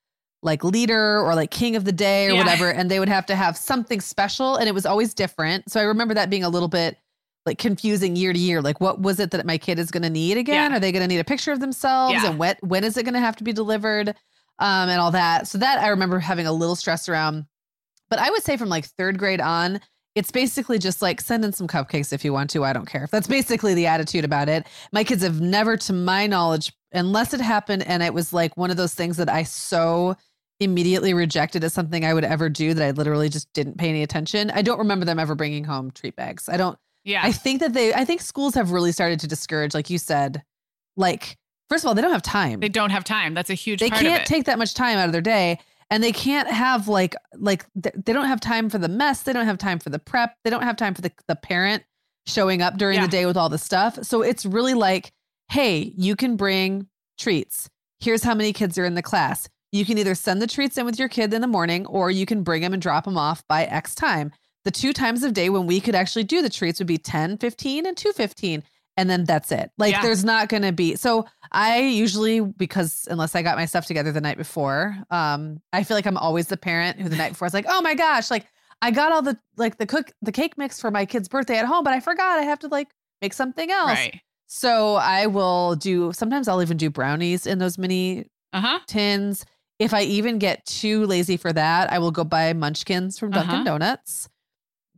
like 0.43 0.63
leader 0.63 1.19
or 1.21 1.33
like 1.35 1.49
king 1.51 1.75
of 1.75 1.85
the 1.85 1.91
day 1.91 2.27
or 2.27 2.31
Yeah. 2.33 2.39
whatever. 2.39 2.69
And 2.69 2.91
they 2.91 2.99
would 2.99 3.09
have 3.09 3.25
to 3.27 3.35
have 3.35 3.57
something 3.57 3.99
special 4.01 4.57
and 4.57 4.67
it 4.69 4.73
was 4.73 4.85
always 4.85 5.13
different. 5.13 5.71
So 5.71 5.79
I 5.79 5.83
remember 5.83 6.13
that 6.13 6.29
being 6.29 6.43
a 6.43 6.49
little 6.49 6.67
bit 6.67 6.97
like 7.47 7.57
confusing 7.57 8.15
year 8.15 8.33
to 8.33 8.37
year. 8.39 8.61
Like, 8.61 8.79
what 8.81 9.01
was 9.01 9.19
it 9.19 9.31
that 9.31 9.45
my 9.45 9.57
kid 9.57 9.79
is 9.79 9.89
going 9.91 10.03
to 10.03 10.09
need 10.09 10.37
again? 10.37 10.71
Yeah. 10.71 10.77
Are 10.77 10.79
they 10.79 10.91
going 10.91 11.01
to 11.03 11.07
need 11.07 11.19
a 11.19 11.23
picture 11.23 11.51
of 11.51 11.59
themselves? 11.59 12.13
Yeah. 12.13 12.29
And 12.29 12.37
when 12.39 12.55
when 12.61 12.83
is 12.83 12.97
it 12.97 13.03
going 13.03 13.13
to 13.13 13.19
have 13.19 13.35
to 13.37 13.43
be 13.43 13.53
delivered? 13.53 14.09
Um, 14.59 14.87
and 14.89 15.01
all 15.01 15.11
that. 15.11 15.47
So 15.47 15.57
that 15.57 15.79
I 15.79 15.89
remember 15.89 16.17
having 16.19 16.47
a 16.47 16.51
little 16.53 16.75
stress 16.75 17.09
around. 17.09 17.45
But 18.09 18.19
I 18.19 18.29
would 18.29 18.43
say 18.43 18.55
from 18.57 18.69
like 18.69 18.85
third 18.85 19.17
grade 19.17 19.41
on, 19.41 19.79
it's 20.15 20.31
basically 20.31 20.79
just 20.79 21.01
like 21.01 21.21
send 21.21 21.43
in 21.45 21.51
some 21.51 21.67
cupcakes 21.67 22.13
if 22.13 22.23
you 22.23 22.33
want 22.33 22.49
to. 22.51 22.63
I 22.63 22.73
don't 22.73 22.87
care. 22.87 23.07
That's 23.11 23.27
basically 23.27 23.73
the 23.73 23.85
attitude 23.85 24.25
about 24.25 24.49
it. 24.49 24.65
My 24.91 25.03
kids 25.03 25.23
have 25.23 25.41
never, 25.41 25.77
to 25.77 25.93
my 25.93 26.25
knowledge, 26.25 26.73
unless 26.93 27.33
it 27.33 27.41
happened 27.41 27.83
and 27.83 28.01
it 28.01 28.13
was 28.13 28.31
like 28.31 28.55
one 28.55 28.71
of 28.71 28.77
those 28.77 28.93
things 28.93 29.17
that 29.17 29.29
I 29.29 29.43
so 29.43 30.15
immediately 30.61 31.13
rejected 31.13 31.63
as 31.65 31.73
something 31.73 32.05
I 32.05 32.13
would 32.13 32.23
ever 32.23 32.49
do 32.49 32.73
that 32.73 32.83
I 32.83 32.91
literally 32.91 33.27
just 33.27 33.51
didn't 33.51 33.77
pay 33.77 33.89
any 33.89 34.03
attention. 34.03 34.49
I 34.51 34.61
don't 34.61 34.79
remember 34.79 35.05
them 35.05 35.19
ever 35.19 35.35
bringing 35.35 35.65
home 35.65 35.91
treat 35.91 36.15
bags. 36.15 36.47
I 36.47 36.55
don't 36.55 36.79
yeah 37.03 37.19
I 37.23 37.33
think 37.33 37.59
that 37.59 37.73
they, 37.73 37.93
I 37.93 38.05
think 38.05 38.21
schools 38.21 38.55
have 38.55 38.71
really 38.71 38.93
started 38.93 39.19
to 39.19 39.27
discourage, 39.27 39.73
like 39.73 39.89
you 39.89 39.97
said, 39.97 40.43
like 40.95 41.37
first 41.69 41.83
of 41.83 41.89
all, 41.89 41.93
they 41.93 42.01
don't 42.01 42.13
have 42.13 42.21
time. 42.21 42.61
They 42.61 42.69
don't 42.69 42.91
have 42.91 43.03
time. 43.03 43.33
That's 43.33 43.49
a 43.49 43.53
huge. 43.53 43.81
They 43.81 43.89
can't 43.89 44.25
take 44.25 44.45
that 44.45 44.57
much 44.57 44.73
time 44.73 44.97
out 44.97 45.07
of 45.07 45.11
their 45.11 45.21
day, 45.21 45.59
and 45.89 46.03
they 46.03 46.11
can't 46.11 46.49
have 46.49 46.87
like 46.87 47.15
like 47.35 47.65
they 47.75 48.13
don't 48.13 48.27
have 48.27 48.39
time 48.41 48.69
for 48.69 48.77
the 48.77 48.87
mess. 48.89 49.23
They 49.23 49.33
don't 49.33 49.45
have 49.45 49.57
time 49.57 49.79
for 49.79 49.89
the 49.89 49.99
prep. 49.99 50.35
They 50.43 50.49
don't 50.49 50.63
have 50.63 50.77
time 50.77 50.93
for 50.93 51.01
the 51.01 51.11
the 51.27 51.35
parent 51.35 51.83
showing 52.27 52.61
up 52.61 52.77
during 52.77 52.95
Yeah. 52.95 53.05
the 53.05 53.11
day 53.11 53.25
with 53.25 53.37
all 53.37 53.49
the 53.49 53.57
stuff. 53.57 53.99
So 54.03 54.21
it's 54.23 54.45
really 54.45 54.73
like, 54.73 55.11
hey, 55.49 55.93
you 55.95 56.15
can 56.15 56.35
bring 56.37 56.87
treats. 57.19 57.69
Here's 57.99 58.23
how 58.23 58.33
many 58.33 58.51
kids 58.51 58.77
are 58.77 58.85
in 58.85 58.95
the 58.95 59.01
class. 59.03 59.47
You 59.71 59.85
can 59.85 59.97
either 59.97 60.15
send 60.15 60.41
the 60.41 60.47
treats 60.47 60.77
in 60.77 60.85
with 60.85 60.97
your 60.97 61.07
kid 61.09 61.33
in 61.33 61.41
the 61.41 61.47
morning, 61.47 61.85
or 61.85 62.09
you 62.09 62.25
can 62.25 62.43
bring 62.43 62.61
them 62.61 62.73
and 62.73 62.81
drop 62.81 63.05
them 63.05 63.17
off 63.17 63.43
by 63.47 63.65
X 63.65 63.93
time. 63.93 64.31
The 64.63 64.71
two 64.71 64.93
times 64.93 65.23
of 65.23 65.33
day 65.33 65.49
when 65.49 65.67
we 65.67 65.79
could 65.79 65.93
actually 65.95 66.23
do 66.23 66.41
the 66.41 66.49
treats 66.49 66.79
would 66.79 66.87
be 66.87 66.97
10, 66.97 67.37
15, 67.37 67.85
and 67.85 67.95
215 67.95 68.63
and 68.97 69.09
then 69.09 69.25
that's 69.25 69.51
it. 69.51 69.71
Like 69.77 69.91
Yeah. 69.91 70.01
there's 70.01 70.23
not 70.23 70.47
going 70.49 70.63
to 70.63 70.71
be. 70.71 70.95
So 70.95 71.25
I 71.55 71.79
usually 71.79 72.41
because 72.41 73.07
unless 73.09 73.33
I 73.33 73.41
got 73.41 73.57
my 73.57 73.65
stuff 73.65 73.85
together 73.85 74.11
the 74.11 74.21
night 74.21 74.37
before, 74.37 74.95
um 75.09 75.61
I 75.73 75.83
feel 75.83 75.95
like 75.97 76.05
I'm 76.05 76.17
always 76.17 76.47
the 76.47 76.57
parent 76.57 76.99
who 76.99 77.09
the 77.09 77.15
night 77.15 77.29
before 77.29 77.47
is 77.47 77.53
like, 77.53 77.65
"Oh 77.67 77.81
my 77.81 77.95
gosh, 77.95 78.29
like 78.29 78.45
I 78.81 78.91
got 78.91 79.11
all 79.11 79.21
the 79.21 79.39
like 79.57 79.77
the 79.77 79.85
cook 79.85 80.11
the 80.21 80.31
cake 80.33 80.57
mix 80.57 80.79
for 80.81 80.91
my 80.91 81.05
kid's 81.05 81.27
birthday 81.29 81.57
at 81.57 81.65
home, 81.65 81.83
but 81.83 81.93
I 81.93 81.99
forgot 82.01 82.37
I 82.39 82.43
have 82.43 82.59
to 82.59 82.67
like 82.67 82.89
make 83.21 83.33
something 83.33 83.71
else." 83.71 83.89
Right. 83.89 84.21
So 84.47 84.95
I 84.95 85.27
will 85.27 85.75
do 85.75 86.11
sometimes 86.13 86.47
I'll 86.47 86.61
even 86.61 86.77
do 86.77 86.89
brownies 86.89 87.47
in 87.47 87.57
those 87.59 87.77
mini 87.77 88.27
Uh 88.53 88.61
huh. 88.61 88.79
tins. 88.87 89.45
If 89.79 89.93
I 89.93 90.03
even 90.03 90.39
get 90.39 90.65
too 90.65 91.05
lazy 91.05 91.35
for 91.37 91.51
that, 91.53 91.91
I 91.91 91.99
will 91.99 92.11
go 92.11 92.23
buy 92.23 92.53
munchkins 92.53 93.17
from 93.17 93.31
Dunkin' 93.31 93.55
Uh-huh. 93.55 93.63
Donuts, 93.63 94.29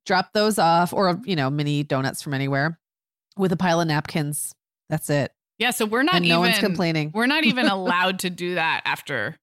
drop 0.05 0.33
those 0.33 0.59
off, 0.59 0.91
or 0.93 1.19
you 1.25 1.35
know, 1.35 1.49
mini 1.49 1.83
donuts 1.83 2.21
from 2.21 2.33
anywhere 2.33 2.79
with 3.37 3.51
a 3.51 3.57
pile 3.57 3.79
of 3.81 3.87
napkins. 3.87 4.53
That's 4.89 5.09
it. 5.09 5.31
Yeah. 5.59 5.71
So 5.71 5.85
we're 5.85 6.03
not 6.03 6.15
and 6.15 6.27
no 6.27 6.39
even 6.39 6.51
one's 6.51 6.59
complaining. 6.59 7.11
We're 7.13 7.25
not 7.27 7.43
even 7.45 7.67
allowed 7.69 8.19
to 8.19 8.29
do 8.29 8.55
that 8.55 8.81
after. 8.85 9.37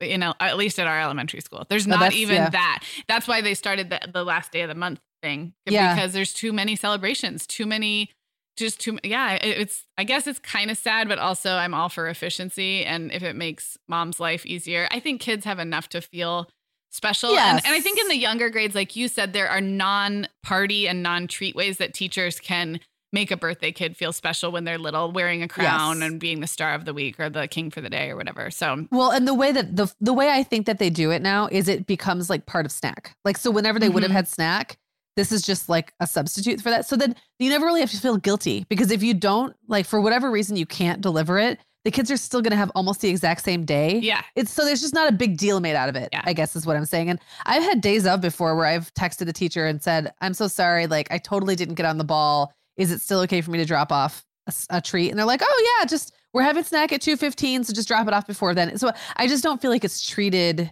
You 0.00 0.18
know, 0.18 0.34
at 0.40 0.56
least 0.56 0.78
at 0.78 0.86
our 0.86 1.00
elementary 1.00 1.40
school, 1.40 1.64
there's 1.68 1.86
Oh, 1.86 1.90
not 1.90 2.00
that's- 2.00 2.16
even 2.20 2.34
yeah. 2.36 2.50
that. 2.50 2.82
That's 3.08 3.26
why 3.28 3.40
they 3.40 3.54
started 3.54 3.90
the, 3.90 4.00
the 4.12 4.24
last 4.24 4.52
day 4.52 4.60
of 4.62 4.68
the 4.68 4.74
month 4.74 5.00
thing. 5.22 5.54
Yeah. 5.66 5.94
because 5.94 6.12
there's 6.12 6.34
too 6.34 6.52
many 6.52 6.76
celebrations, 6.76 7.46
too 7.46 7.64
many, 7.64 8.10
just 8.58 8.80
too. 8.80 8.98
Yeah, 9.02 9.34
it's. 9.40 9.84
I 9.96 10.04
guess 10.04 10.26
it's 10.26 10.38
kind 10.40 10.70
of 10.70 10.76
sad, 10.76 11.08
but 11.08 11.18
also 11.18 11.52
I'm 11.54 11.72
all 11.74 11.88
for 11.88 12.08
efficiency, 12.08 12.84
and 12.84 13.10
if 13.12 13.22
it 13.22 13.34
makes 13.34 13.78
mom's 13.88 14.20
life 14.20 14.44
easier, 14.44 14.88
I 14.90 15.00
think 15.00 15.20
kids 15.20 15.44
have 15.46 15.58
enough 15.58 15.88
to 15.90 16.00
feel 16.02 16.48
special. 16.90 17.30
And, 17.36 17.64
and 17.64 17.74
I 17.74 17.80
think 17.80 17.98
in 17.98 18.08
the 18.08 18.16
younger 18.16 18.50
grades, 18.50 18.74
like 18.74 18.94
you 18.96 19.08
said, 19.08 19.32
there 19.32 19.48
are 19.48 19.60
non-party 19.60 20.86
and 20.88 21.02
non-treat 21.02 21.56
ways 21.56 21.78
that 21.78 21.94
teachers 21.94 22.38
can 22.40 22.80
make 23.14 23.30
a 23.30 23.36
birthday 23.36 23.72
kid 23.72 23.96
feel 23.96 24.12
special 24.12 24.52
when 24.52 24.64
they're 24.64 24.76
little, 24.76 25.10
wearing 25.12 25.42
a 25.42 25.48
crown 25.48 26.00
Yes. 26.00 26.06
and 26.06 26.20
being 26.20 26.40
the 26.40 26.46
star 26.46 26.74
of 26.74 26.84
the 26.84 26.92
week 26.92 27.18
or 27.18 27.30
the 27.30 27.48
king 27.48 27.70
for 27.70 27.80
the 27.80 27.88
day 27.88 28.10
or 28.10 28.16
whatever. 28.16 28.50
So 28.50 28.86
Well, 28.90 29.10
and 29.10 29.26
the 29.26 29.32
way 29.32 29.52
that 29.52 29.76
the 29.76 29.90
the 30.00 30.12
way 30.12 30.28
I 30.28 30.42
think 30.42 30.66
that 30.66 30.78
they 30.78 30.90
do 30.90 31.10
it 31.10 31.22
now 31.22 31.48
is 31.50 31.68
it 31.68 31.86
becomes 31.86 32.28
like 32.28 32.44
part 32.44 32.66
of 32.66 32.72
snack. 32.72 33.16
Like 33.24 33.38
so 33.38 33.50
whenever 33.50 33.78
they 33.78 33.88
would 33.88 34.02
have 34.02 34.10
mm-hmm. 34.10 34.16
had 34.16 34.28
snack, 34.28 34.76
this 35.16 35.32
is 35.32 35.42
just 35.42 35.68
like 35.68 35.94
a 36.00 36.06
substitute 36.06 36.60
for 36.60 36.70
that. 36.70 36.86
So 36.86 36.96
then 36.96 37.14
you 37.38 37.48
never 37.48 37.64
really 37.64 37.80
have 37.80 37.90
to 37.92 37.98
feel 37.98 38.16
guilty 38.16 38.66
because 38.68 38.90
if 38.90 39.02
you 39.02 39.14
don't 39.14 39.56
like 39.68 39.86
for 39.86 40.00
whatever 40.00 40.30
reason 40.30 40.56
you 40.56 40.66
can't 40.66 41.00
deliver 41.00 41.38
it, 41.38 41.58
the 41.84 41.90
kids 41.90 42.10
are 42.10 42.16
still 42.16 42.40
going 42.40 42.50
to 42.50 42.56
have 42.56 42.72
almost 42.74 43.00
the 43.02 43.10
exact 43.10 43.42
same 43.42 43.64
day. 43.64 43.98
yeah, 43.98 44.22
It's 44.34 44.50
so 44.50 44.64
there's 44.64 44.80
just 44.80 44.94
not 44.94 45.08
a 45.08 45.12
big 45.12 45.36
deal 45.36 45.60
made 45.60 45.76
out 45.76 45.90
of 45.90 45.96
it. 45.96 46.08
Yeah. 46.12 46.22
I 46.24 46.32
guess 46.32 46.56
is 46.56 46.66
what 46.66 46.76
I'm 46.76 46.86
saying. 46.86 47.10
And 47.10 47.20
I've 47.44 47.62
had 47.62 47.80
days 47.80 48.06
of 48.06 48.20
before 48.22 48.56
where 48.56 48.66
I've 48.66 48.92
texted 48.94 49.26
the 49.26 49.32
teacher 49.34 49.66
and 49.66 49.82
said, 49.82 50.12
"I'm 50.20 50.34
so 50.34 50.48
sorry. 50.48 50.86
Like 50.86 51.08
I 51.10 51.18
totally 51.18 51.56
didn't 51.56 51.74
get 51.74 51.86
on 51.86 51.98
the 51.98 52.04
ball. 52.04 52.54
Is 52.76 52.90
it 52.90 53.00
still 53.00 53.20
okay 53.20 53.40
for 53.40 53.50
me 53.50 53.58
to 53.58 53.64
drop 53.64 53.92
off 53.92 54.24
a 54.70 54.80
treat?" 54.80 55.10
And 55.10 55.18
they're 55.18 55.26
like, 55.26 55.42
"Oh 55.42 55.76
yeah, 55.80 55.86
just 55.86 56.12
we're 56.32 56.42
having 56.42 56.64
snack 56.64 56.92
at 56.92 57.00
2:15, 57.00 57.64
so 57.64 57.72
just 57.72 57.88
drop 57.88 58.06
it 58.08 58.14
off 58.14 58.26
before 58.26 58.54
then." 58.54 58.76
So 58.78 58.90
I 59.16 59.26
just 59.26 59.42
don't 59.42 59.60
feel 59.60 59.70
like 59.70 59.84
it's 59.84 60.06
treated. 60.06 60.70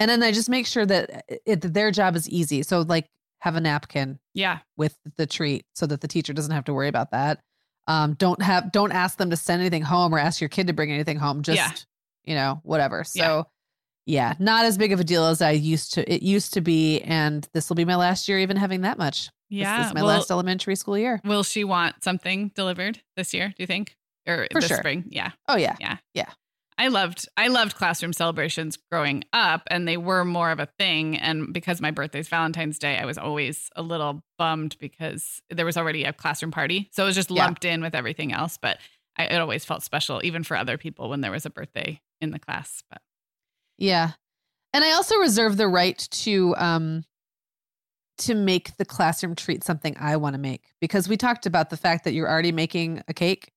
And 0.00 0.10
then 0.10 0.22
I 0.22 0.32
just 0.32 0.48
make 0.48 0.66
sure 0.66 0.84
that 0.86 1.24
it, 1.46 1.60
that 1.60 1.74
their 1.74 1.90
job 1.90 2.16
is 2.16 2.28
easy. 2.28 2.62
So 2.62 2.80
like 2.80 3.06
have 3.40 3.56
a 3.56 3.60
napkin 3.60 4.18
yeah, 4.34 4.58
with 4.76 4.96
the 5.16 5.26
treat 5.26 5.64
so 5.74 5.86
that 5.86 6.00
the 6.00 6.08
teacher 6.08 6.32
doesn't 6.32 6.52
have 6.52 6.64
to 6.64 6.74
worry 6.74 6.88
about 6.88 7.10
that. 7.12 7.40
Um, 7.88 8.14
don't 8.14 8.40
have 8.42 8.70
don't 8.72 8.92
ask 8.92 9.18
them 9.18 9.30
to 9.30 9.36
send 9.36 9.60
anything 9.60 9.82
home 9.82 10.14
or 10.14 10.18
ask 10.18 10.40
your 10.40 10.48
kid 10.48 10.66
to 10.68 10.72
bring 10.72 10.92
anything 10.92 11.18
home. 11.18 11.42
Just 11.42 11.56
Yeah. 11.56 11.72
you 12.24 12.34
know 12.34 12.60
whatever. 12.62 13.04
So 13.04 13.46
yeah. 14.06 14.34
not 14.38 14.64
as 14.64 14.76
big 14.78 14.92
of 14.92 15.00
a 15.00 15.04
deal 15.04 15.24
as 15.26 15.40
I 15.42 15.52
used 15.52 15.94
to. 15.94 16.12
It 16.12 16.22
used 16.22 16.54
to 16.54 16.60
be, 16.60 17.00
and 17.02 17.48
this 17.54 17.68
will 17.68 17.76
be 17.76 17.84
my 17.84 17.96
last 17.96 18.28
year 18.28 18.38
even 18.38 18.56
having 18.56 18.82
that 18.82 18.98
much. 18.98 19.30
Yeah, 19.48 19.78
This 19.78 19.88
is 19.88 19.94
my 19.94 20.00
Will- 20.00 20.08
last 20.08 20.30
elementary 20.30 20.76
school 20.76 20.96
year. 20.96 21.20
Will 21.24 21.42
she 21.42 21.62
want 21.64 22.02
something 22.02 22.50
delivered 22.54 23.00
this 23.16 23.34
year? 23.34 23.48
Do 23.48 23.54
you 23.58 23.66
think, 23.66 23.96
or 24.26 24.46
For 24.50 24.60
this 24.60 24.68
sure. 24.68 24.78
spring? 24.78 25.04
Yeah. 25.08 25.32
Oh 25.48 25.56
yeah, 25.56 25.76
Yeah. 25.80 25.96
Yeah. 26.14 26.28
I 26.78 26.88
loved 26.88 27.28
I 27.36 27.48
loved 27.48 27.76
classroom 27.76 28.14
celebrations 28.14 28.78
growing 28.90 29.24
up 29.34 29.62
and 29.70 29.86
they 29.86 29.98
were 29.98 30.24
more 30.24 30.50
of 30.50 30.58
a 30.58 30.66
thing 30.78 31.18
and 31.18 31.52
because 31.52 31.82
my 31.82 31.90
birthday's 31.90 32.28
Valentine's 32.28 32.78
Day 32.78 32.96
I 32.98 33.04
was 33.04 33.18
always 33.18 33.68
a 33.76 33.82
little 33.82 34.22
bummed 34.38 34.76
because 34.80 35.42
there 35.50 35.66
was 35.66 35.76
already 35.76 36.04
a 36.04 36.14
classroom 36.14 36.50
party 36.50 36.88
so 36.90 37.02
it 37.04 37.06
was 37.06 37.14
just 37.14 37.30
Yeah. 37.30 37.44
lumped 37.44 37.66
in 37.66 37.82
with 37.82 37.94
everything 37.94 38.32
else 38.32 38.56
but 38.56 38.78
I, 39.18 39.24
it 39.26 39.36
always 39.38 39.66
felt 39.66 39.82
special 39.82 40.22
even 40.24 40.44
for 40.44 40.56
other 40.56 40.78
people 40.78 41.10
when 41.10 41.20
there 41.20 41.30
was 41.30 41.44
a 41.44 41.50
birthday 41.50 42.00
in 42.22 42.30
the 42.30 42.38
class 42.38 42.82
but 42.90 43.02
yeah. 43.78 44.12
And 44.74 44.84
I 44.84 44.92
also 44.92 45.16
reserve 45.16 45.56
the 45.56 45.68
right 45.68 45.98
to 46.12 46.54
um 46.56 47.04
to 48.18 48.34
make 48.34 48.76
the 48.76 48.84
classroom 48.84 49.34
treat 49.34 49.64
something 49.64 49.96
I 49.98 50.16
want 50.16 50.34
to 50.34 50.38
make 50.38 50.62
because 50.80 51.08
we 51.08 51.16
talked 51.16 51.46
about 51.46 51.70
the 51.70 51.76
fact 51.76 52.04
that 52.04 52.12
you're 52.12 52.28
already 52.28 52.52
making 52.52 53.02
a 53.08 53.14
cake 53.14 53.52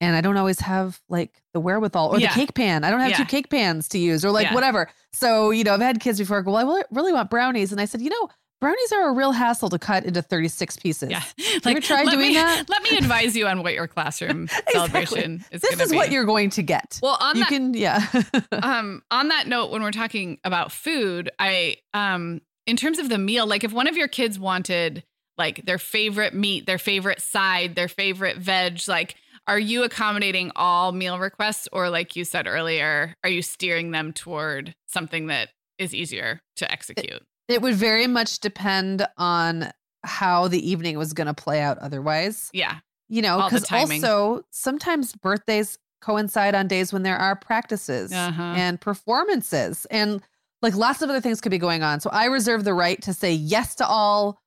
and 0.00 0.14
I 0.16 0.20
don't 0.20 0.36
always 0.36 0.60
have 0.60 1.00
like 1.08 1.40
the 1.54 1.60
wherewithal 1.60 2.08
or 2.14 2.18
Yeah. 2.18 2.28
the 2.28 2.34
cake 2.34 2.54
pan. 2.54 2.84
I 2.84 2.90
don't 2.90 3.00
have 3.00 3.10
Yeah. 3.10 3.16
two 3.18 3.24
cake 3.24 3.48
pans 3.48 3.88
to 3.90 3.98
use 3.98 4.24
or 4.24 4.30
like 4.30 4.46
Yeah. 4.48 4.54
whatever. 4.54 4.90
So, 5.12 5.50
you 5.52 5.64
know, 5.64 5.72
I've 5.74 5.80
had 5.80 6.00
kids 6.00 6.18
before 6.18 6.42
go, 6.42 6.52
well, 6.52 6.76
I 6.76 6.82
really 6.90 7.12
want 7.12 7.30
brownies. 7.30 7.72
And 7.72 7.80
I 7.80 7.84
said, 7.86 8.00
you 8.02 8.10
know, 8.10 8.28
brownies 8.64 8.92
are 8.92 9.10
a 9.10 9.12
real 9.12 9.32
hassle 9.32 9.68
to 9.68 9.78
cut 9.78 10.06
into 10.06 10.22
36 10.22 10.78
pieces. 10.78 11.10
yeah 11.10 11.22
ever 11.66 11.80
tried 11.80 12.06
doing 12.06 12.28
me, 12.28 12.34
that? 12.34 12.64
let 12.70 12.82
me 12.82 12.96
advise 12.96 13.36
you 13.36 13.46
on 13.46 13.62
what 13.62 13.74
your 13.74 13.86
classroom 13.86 14.48
celebration 14.72 15.44
is 15.52 15.60
This 15.60 15.70
gonna 15.70 15.76
be. 15.76 15.76
This 15.76 15.90
is 15.90 15.94
what 15.94 16.10
you're 16.10 16.24
going 16.24 16.48
to 16.50 16.62
get. 16.62 16.98
well 17.02 17.18
on 17.20 17.36
you 17.36 17.42
that 17.42 17.48
can, 17.50 17.74
yeah. 17.74 18.06
um 18.62 19.02
on 19.10 19.28
that 19.28 19.48
note 19.48 19.70
when 19.70 19.82
we're 19.82 19.90
talking 19.90 20.38
about 20.44 20.72
food 20.72 21.30
i 21.38 21.76
um 21.92 22.40
in 22.66 22.76
terms 22.76 22.98
of 22.98 23.10
the 23.10 23.18
meal 23.18 23.46
like 23.46 23.64
if 23.64 23.72
one 23.72 23.86
of 23.86 23.98
your 23.98 24.08
kids 24.08 24.38
wanted 24.38 25.04
like 25.36 25.66
their 25.66 25.78
favorite 25.78 26.32
meat 26.32 26.64
their 26.64 26.78
favorite 26.78 27.20
side 27.20 27.74
their 27.74 27.88
favorite 27.88 28.38
veg 28.38 28.80
like 28.88 29.16
are 29.46 29.58
you 29.58 29.82
accommodating 29.82 30.50
all 30.56 30.92
meal 30.92 31.18
requests 31.18 31.68
or 31.70 31.90
like 31.90 32.16
you 32.16 32.24
said 32.24 32.46
earlier 32.46 33.14
are 33.22 33.28
you 33.30 33.42
steering 33.42 33.90
them 33.90 34.10
toward 34.10 34.74
something 34.86 35.26
that 35.26 35.50
is 35.78 35.94
easier 35.94 36.40
to 36.56 36.70
execute 36.72 37.10
It 37.10 37.22
would 37.62 37.74
very 37.74 38.06
much 38.06 38.40
depend 38.40 39.06
on 39.16 39.70
how 40.04 40.48
the 40.48 40.68
evening 40.70 40.98
was 40.98 41.12
going 41.12 41.26
to 41.26 41.34
play 41.34 41.60
out 41.60 41.78
otherwise. 41.78 42.50
yeah 42.52 42.78
You 43.08 43.22
know, 43.22 43.42
because 43.44 43.64
also 44.02 44.44
sometimes 44.50 45.14
birthdays 45.14 45.78
coincide 46.02 46.54
on 46.54 46.68
days 46.68 46.92
when 46.92 47.02
there 47.02 47.16
are 47.16 47.34
practices 47.36 48.12
Uh-huh. 48.12 48.42
and 48.56 48.78
performances 48.80 49.86
and 49.90 50.20
like 50.62 50.74
lots 50.74 51.00
of 51.02 51.08
other 51.10 51.20
things 51.20 51.40
could 51.40 51.50
be 51.50 51.58
going 51.58 51.82
on. 51.82 52.00
So 52.00 52.10
I 52.10 52.26
reserve 52.26 52.64
the 52.64 52.74
right 52.74 53.00
to 53.02 53.12
say 53.14 53.32
yes 53.32 53.74
to 53.76 53.86
all 53.86 54.38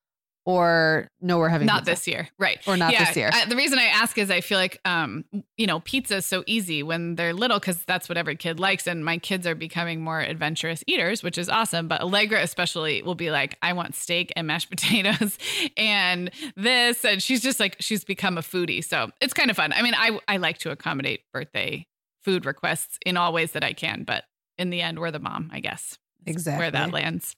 or 0.48 1.08
no, 1.20 1.36
we're 1.36 1.50
having 1.50 1.66
not 1.66 1.80
pizza. 1.80 1.90
this 1.90 2.08
year 2.08 2.28
right 2.38 2.58
Or 2.66 2.76
not 2.78 2.92
yeah, 2.94 3.04
this 3.04 3.16
year. 3.16 3.28
I- 3.32 3.44
the 3.44 3.54
reason 3.56 3.78
i 3.78 3.84
ask 3.84 4.16
is 4.16 4.30
i 4.30 4.40
feel 4.40 4.56
like 4.58 4.80
um 4.86 5.24
you 5.58 5.66
know 5.66 5.80
pizza 5.80 6.16
is 6.16 6.26
so 6.26 6.42
easy 6.46 6.82
when 6.82 7.16
they're 7.16 7.34
little 7.34 7.58
because 7.58 7.84
that's 7.84 8.08
what 8.08 8.16
every 8.16 8.34
kid 8.34 8.58
likes 8.58 8.86
and 8.86 9.04
my 9.04 9.18
kids 9.18 9.46
are 9.46 9.54
becoming 9.54 10.00
more 10.00 10.20
adventurous 10.20 10.82
eaters 10.86 11.22
which 11.22 11.36
is 11.36 11.50
awesome 11.50 11.86
but 11.86 12.00
allegra 12.00 12.40
especially 12.42 13.02
will 13.02 13.14
be 13.14 13.30
like 13.30 13.58
i 13.62 13.74
want 13.74 13.94
steak 13.94 14.32
and 14.36 14.46
mashed 14.46 14.70
potatoes 14.74 15.36
and 15.76 16.30
this 16.56 17.04
and 17.04 17.22
she's 17.22 17.42
just 17.42 17.60
like 17.60 17.76
she's 17.78 18.02
become 18.04 18.38
a 18.38 18.42
foodie 18.42 18.82
so 18.82 19.10
it's 19.20 19.34
kind 19.34 19.50
of 19.50 19.56
fun 19.56 19.70
i 19.74 19.82
mean 19.82 19.94
i 19.96 20.18
i 20.28 20.38
like 20.38 20.56
to 20.56 20.70
accommodate 20.70 21.20
birthday 21.32 21.86
food 22.24 22.46
requests 22.46 22.98
in 23.04 23.16
all 23.18 23.32
ways 23.34 23.52
that 23.52 23.62
i 23.64 23.72
can 23.74 24.02
but 24.02 24.24
in 24.56 24.70
the 24.70 24.80
end 24.80 24.98
we're 24.98 25.10
the 25.10 25.18
mom 25.20 25.50
i 25.52 25.60
guess 25.60 25.98
is 26.36 26.46
where 26.46 26.70
that 26.70 26.92
lands. 26.92 27.36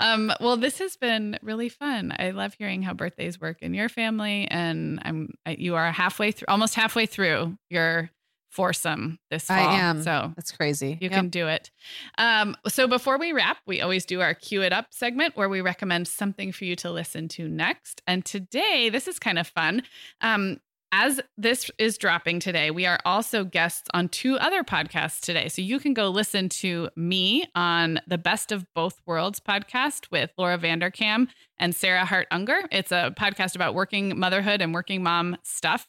Um, 0.00 0.32
well, 0.40 0.56
this 0.56 0.78
has 0.78 0.96
been 0.96 1.38
really 1.42 1.68
fun. 1.68 2.14
I 2.18 2.30
love 2.30 2.54
hearing 2.54 2.82
how 2.82 2.94
birthdays 2.94 3.40
work 3.40 3.58
in 3.62 3.74
your 3.74 3.88
family, 3.88 4.46
and 4.50 5.00
I'm 5.04 5.34
you 5.46 5.74
are 5.74 5.90
halfway 5.92 6.32
through, 6.32 6.46
almost 6.48 6.74
halfway 6.74 7.06
through 7.06 7.58
your 7.70 8.10
foursome 8.50 9.18
this 9.30 9.44
fall. 9.44 9.56
I 9.56 9.74
am. 9.78 10.02
So 10.02 10.32
That's 10.34 10.52
crazy. 10.52 10.92
you 11.00 11.10
Yep. 11.10 11.12
can 11.12 11.28
do 11.28 11.48
it. 11.48 11.70
Um, 12.16 12.56
so 12.66 12.88
before 12.88 13.18
we 13.18 13.32
wrap, 13.32 13.58
we 13.66 13.82
always 13.82 14.06
do 14.06 14.22
our 14.22 14.32
queue 14.34 14.62
it 14.62 14.72
up 14.72 14.86
segment 14.90 15.36
where 15.36 15.50
we 15.50 15.60
recommend 15.60 16.08
something 16.08 16.50
for 16.52 16.64
you 16.64 16.74
to 16.76 16.90
listen 16.90 17.28
to 17.28 17.46
next. 17.46 18.00
And 18.06 18.24
today, 18.24 18.88
this 18.88 19.06
is 19.06 19.18
kind 19.18 19.38
of 19.38 19.46
fun. 19.46 19.82
Um, 20.22 20.60
as 20.92 21.20
this 21.36 21.70
is 21.78 21.98
dropping 21.98 22.40
today, 22.40 22.70
we 22.70 22.86
are 22.86 22.98
also 23.04 23.44
guests 23.44 23.88
on 23.92 24.08
two 24.08 24.36
other 24.38 24.64
podcasts 24.64 25.20
today. 25.20 25.48
So 25.48 25.60
you 25.60 25.78
can 25.78 25.92
go 25.92 26.08
listen 26.08 26.48
to 26.50 26.88
me 26.96 27.44
on 27.54 28.00
the 28.06 28.18
Best 28.18 28.52
of 28.52 28.64
Both 28.74 29.00
Worlds 29.06 29.40
podcast 29.40 30.10
with 30.10 30.30
Laura 30.38 30.58
Vanderkam 30.58 31.28
and 31.58 31.74
Sarah 31.74 32.04
Hart 32.04 32.26
Unger. 32.30 32.62
It's 32.72 32.92
a 32.92 33.14
podcast 33.18 33.54
about 33.54 33.74
working 33.74 34.18
motherhood 34.18 34.62
and 34.62 34.72
working 34.72 35.02
mom 35.02 35.36
stuff. 35.42 35.88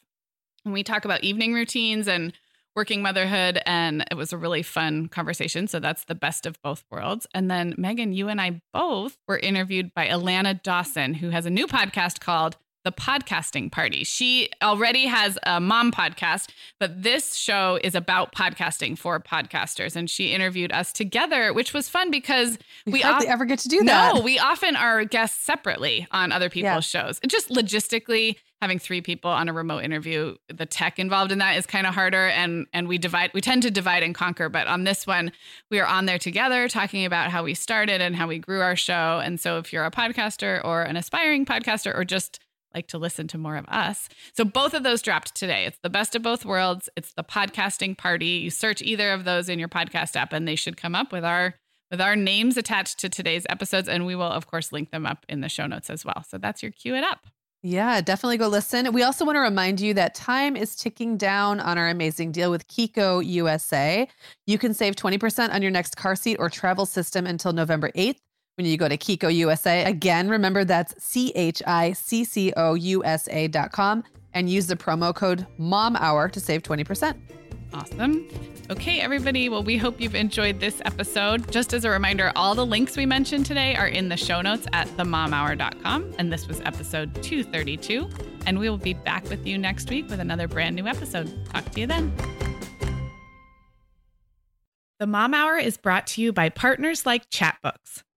And 0.64 0.74
we 0.74 0.82
talk 0.82 1.04
about 1.04 1.24
evening 1.24 1.54
routines 1.54 2.06
and 2.06 2.34
working 2.76 3.00
motherhood. 3.02 3.60
And 3.64 4.04
it 4.10 4.14
was 4.14 4.32
a 4.32 4.38
really 4.38 4.62
fun 4.62 5.08
conversation. 5.08 5.66
So 5.66 5.80
that's 5.80 6.04
the 6.04 6.14
best 6.14 6.44
of 6.44 6.60
both 6.62 6.84
worlds. 6.90 7.26
And 7.32 7.50
then, 7.50 7.74
Meagan, 7.78 8.12
you 8.12 8.28
and 8.28 8.40
I 8.40 8.60
both 8.72 9.16
were 9.26 9.38
interviewed 9.38 9.94
by 9.94 10.08
Alana 10.08 10.62
Dawson, 10.62 11.14
who 11.14 11.30
has 11.30 11.46
a 11.46 11.50
new 11.50 11.66
podcast 11.66 12.20
called 12.20 12.58
the 12.90 13.02
podcasting 13.02 13.70
party. 13.70 14.04
She 14.04 14.48
already 14.62 15.06
has 15.06 15.38
a 15.44 15.60
mom 15.60 15.92
podcast, 15.92 16.50
but 16.78 17.02
this 17.02 17.36
show 17.36 17.78
is 17.84 17.94
about 17.94 18.34
podcasting 18.34 18.98
for 18.98 19.20
podcasters. 19.20 19.94
And 19.94 20.10
she 20.10 20.32
interviewed 20.32 20.72
us 20.72 20.92
together, 20.92 21.52
which 21.52 21.72
was 21.72 21.88
fun 21.88 22.10
because 22.10 22.58
we, 22.86 22.94
we 22.94 23.00
hardly 23.00 23.28
ever 23.28 23.44
get 23.44 23.60
to 23.60 23.68
do 23.68 23.82
that. 23.84 24.14
No, 24.14 24.20
we 24.20 24.38
often 24.38 24.76
are 24.76 25.04
guests 25.04 25.44
separately 25.44 26.06
on 26.10 26.32
other 26.32 26.50
people's 26.50 26.92
yeah. 26.92 27.02
shows. 27.02 27.20
Just 27.26 27.50
logistically, 27.50 28.36
having 28.60 28.78
three 28.78 29.00
people 29.00 29.30
on 29.30 29.48
a 29.48 29.52
remote 29.52 29.84
interview, 29.84 30.36
the 30.48 30.66
tech 30.66 30.98
involved 30.98 31.32
in 31.32 31.38
that 31.38 31.56
is 31.56 31.66
kind 31.66 31.86
of 31.86 31.94
harder. 31.94 32.26
And 32.26 32.66
and 32.72 32.88
we 32.88 32.98
divide, 32.98 33.30
we 33.32 33.40
tend 33.40 33.62
to 33.62 33.70
divide 33.70 34.02
and 34.02 34.14
conquer. 34.14 34.48
But 34.48 34.66
on 34.66 34.84
this 34.84 35.06
one, 35.06 35.32
we 35.70 35.78
are 35.78 35.86
on 35.86 36.06
there 36.06 36.18
together 36.18 36.68
talking 36.68 37.04
about 37.04 37.30
how 37.30 37.44
we 37.44 37.54
started 37.54 38.00
and 38.00 38.16
how 38.16 38.26
we 38.26 38.38
grew 38.38 38.60
our 38.60 38.76
show. 38.76 39.20
And 39.24 39.38
so 39.38 39.58
if 39.58 39.72
you're 39.72 39.84
a 39.84 39.90
podcaster 39.90 40.62
or 40.64 40.82
an 40.82 40.96
aspiring 40.96 41.46
podcaster 41.46 41.96
or 41.96 42.04
just 42.04 42.40
like 42.74 42.88
to 42.88 42.98
listen 42.98 43.26
to 43.28 43.38
more 43.38 43.56
of 43.56 43.66
us. 43.68 44.08
So 44.34 44.44
both 44.44 44.74
of 44.74 44.82
those 44.82 45.02
dropped 45.02 45.34
today. 45.34 45.64
It's 45.64 45.78
the 45.82 45.90
best 45.90 46.14
of 46.14 46.22
both 46.22 46.44
worlds. 46.44 46.88
It's 46.96 47.12
the 47.12 47.24
podcasting 47.24 47.96
party. 47.96 48.26
You 48.26 48.50
search 48.50 48.82
either 48.82 49.12
of 49.12 49.24
those 49.24 49.48
in 49.48 49.58
your 49.58 49.68
podcast 49.68 50.16
app 50.16 50.32
and 50.32 50.46
they 50.46 50.56
should 50.56 50.76
come 50.76 50.94
up 50.94 51.12
with 51.12 51.24
our 51.24 51.54
with 51.90 52.00
our 52.00 52.14
names 52.14 52.56
attached 52.56 53.00
to 53.00 53.08
today's 53.08 53.44
episodes 53.48 53.88
and 53.88 54.06
we 54.06 54.14
will 54.14 54.22
of 54.22 54.46
course 54.46 54.70
link 54.70 54.92
them 54.92 55.06
up 55.06 55.26
in 55.28 55.40
the 55.40 55.48
show 55.48 55.66
notes 55.66 55.90
as 55.90 56.04
well. 56.04 56.24
So 56.28 56.38
that's 56.38 56.62
your 56.62 56.72
queue 56.72 56.94
it 56.94 57.02
up. 57.02 57.26
Yeah, 57.62 58.00
definitely 58.00 58.38
go 58.38 58.48
listen. 58.48 58.90
We 58.92 59.02
also 59.02 59.26
want 59.26 59.36
to 59.36 59.40
remind 59.40 59.82
you 59.82 59.92
that 59.94 60.14
time 60.14 60.56
is 60.56 60.74
ticking 60.74 61.18
down 61.18 61.60
on 61.60 61.76
our 61.76 61.88
amazing 61.88 62.32
deal 62.32 62.50
with 62.50 62.66
Chicco 62.68 63.18
USA. 63.18 64.08
You 64.46 64.56
can 64.56 64.72
save 64.72 64.96
20% 64.96 65.52
on 65.52 65.60
your 65.60 65.70
next 65.70 65.96
car 65.98 66.16
seat 66.16 66.36
or 66.38 66.48
travel 66.48 66.86
system 66.86 67.26
until 67.26 67.52
November 67.52 67.90
8th 67.90 68.16
when 68.60 68.70
you 68.70 68.76
go 68.76 68.88
to 68.88 68.98
Chicco 68.98 69.34
USA. 69.34 69.84
Again, 69.84 70.28
remember 70.28 70.64
that's 70.64 70.94
C 71.02 71.32
H 71.34 71.62
I 71.66 71.92
C 71.94 72.24
C 72.24 72.52
O 72.58 72.74
U 72.74 73.02
S 73.04 73.26
A 73.30 73.48
dot 73.48 73.72
com 73.72 74.04
and 74.34 74.50
use 74.50 74.66
the 74.66 74.76
promo 74.76 75.14
code 75.14 75.46
MOM 75.56 75.94
HOUR 75.94 76.28
to 76.28 76.40
save 76.40 76.62
20%. 76.62 77.18
Awesome. 77.72 78.28
Okay, 78.68 79.00
everybody. 79.00 79.48
Well, 79.48 79.62
we 79.62 79.78
hope 79.78 80.00
you've 80.00 80.14
enjoyed 80.14 80.60
this 80.60 80.82
episode. 80.84 81.50
Just 81.50 81.72
as 81.72 81.84
a 81.84 81.90
reminder, 81.90 82.32
all 82.36 82.54
the 82.54 82.66
links 82.66 82.96
we 82.96 83.06
mentioned 83.06 83.46
today 83.46 83.74
are 83.76 83.88
in 83.88 84.08
the 84.08 84.16
show 84.16 84.42
notes 84.42 84.66
at 84.72 84.88
themomhour.com. 84.88 86.14
And 86.18 86.30
this 86.30 86.46
was 86.46 86.60
episode 86.60 87.14
232. 87.22 88.08
And 88.46 88.58
we 88.58 88.68
will 88.68 88.76
be 88.76 88.92
back 88.94 89.28
with 89.30 89.46
you 89.46 89.56
next 89.56 89.88
week 89.88 90.08
with 90.10 90.20
another 90.20 90.46
brand 90.46 90.76
new 90.76 90.86
episode. 90.86 91.32
Talk 91.46 91.64
to 91.70 91.80
you 91.80 91.86
then. 91.86 92.12
The 94.98 95.06
Mom 95.06 95.32
Hour 95.32 95.56
is 95.56 95.78
brought 95.78 96.06
to 96.08 96.22
you 96.22 96.32
by 96.32 96.50
partners 96.50 97.06
like 97.06 97.30
Chatbooks. 97.30 98.02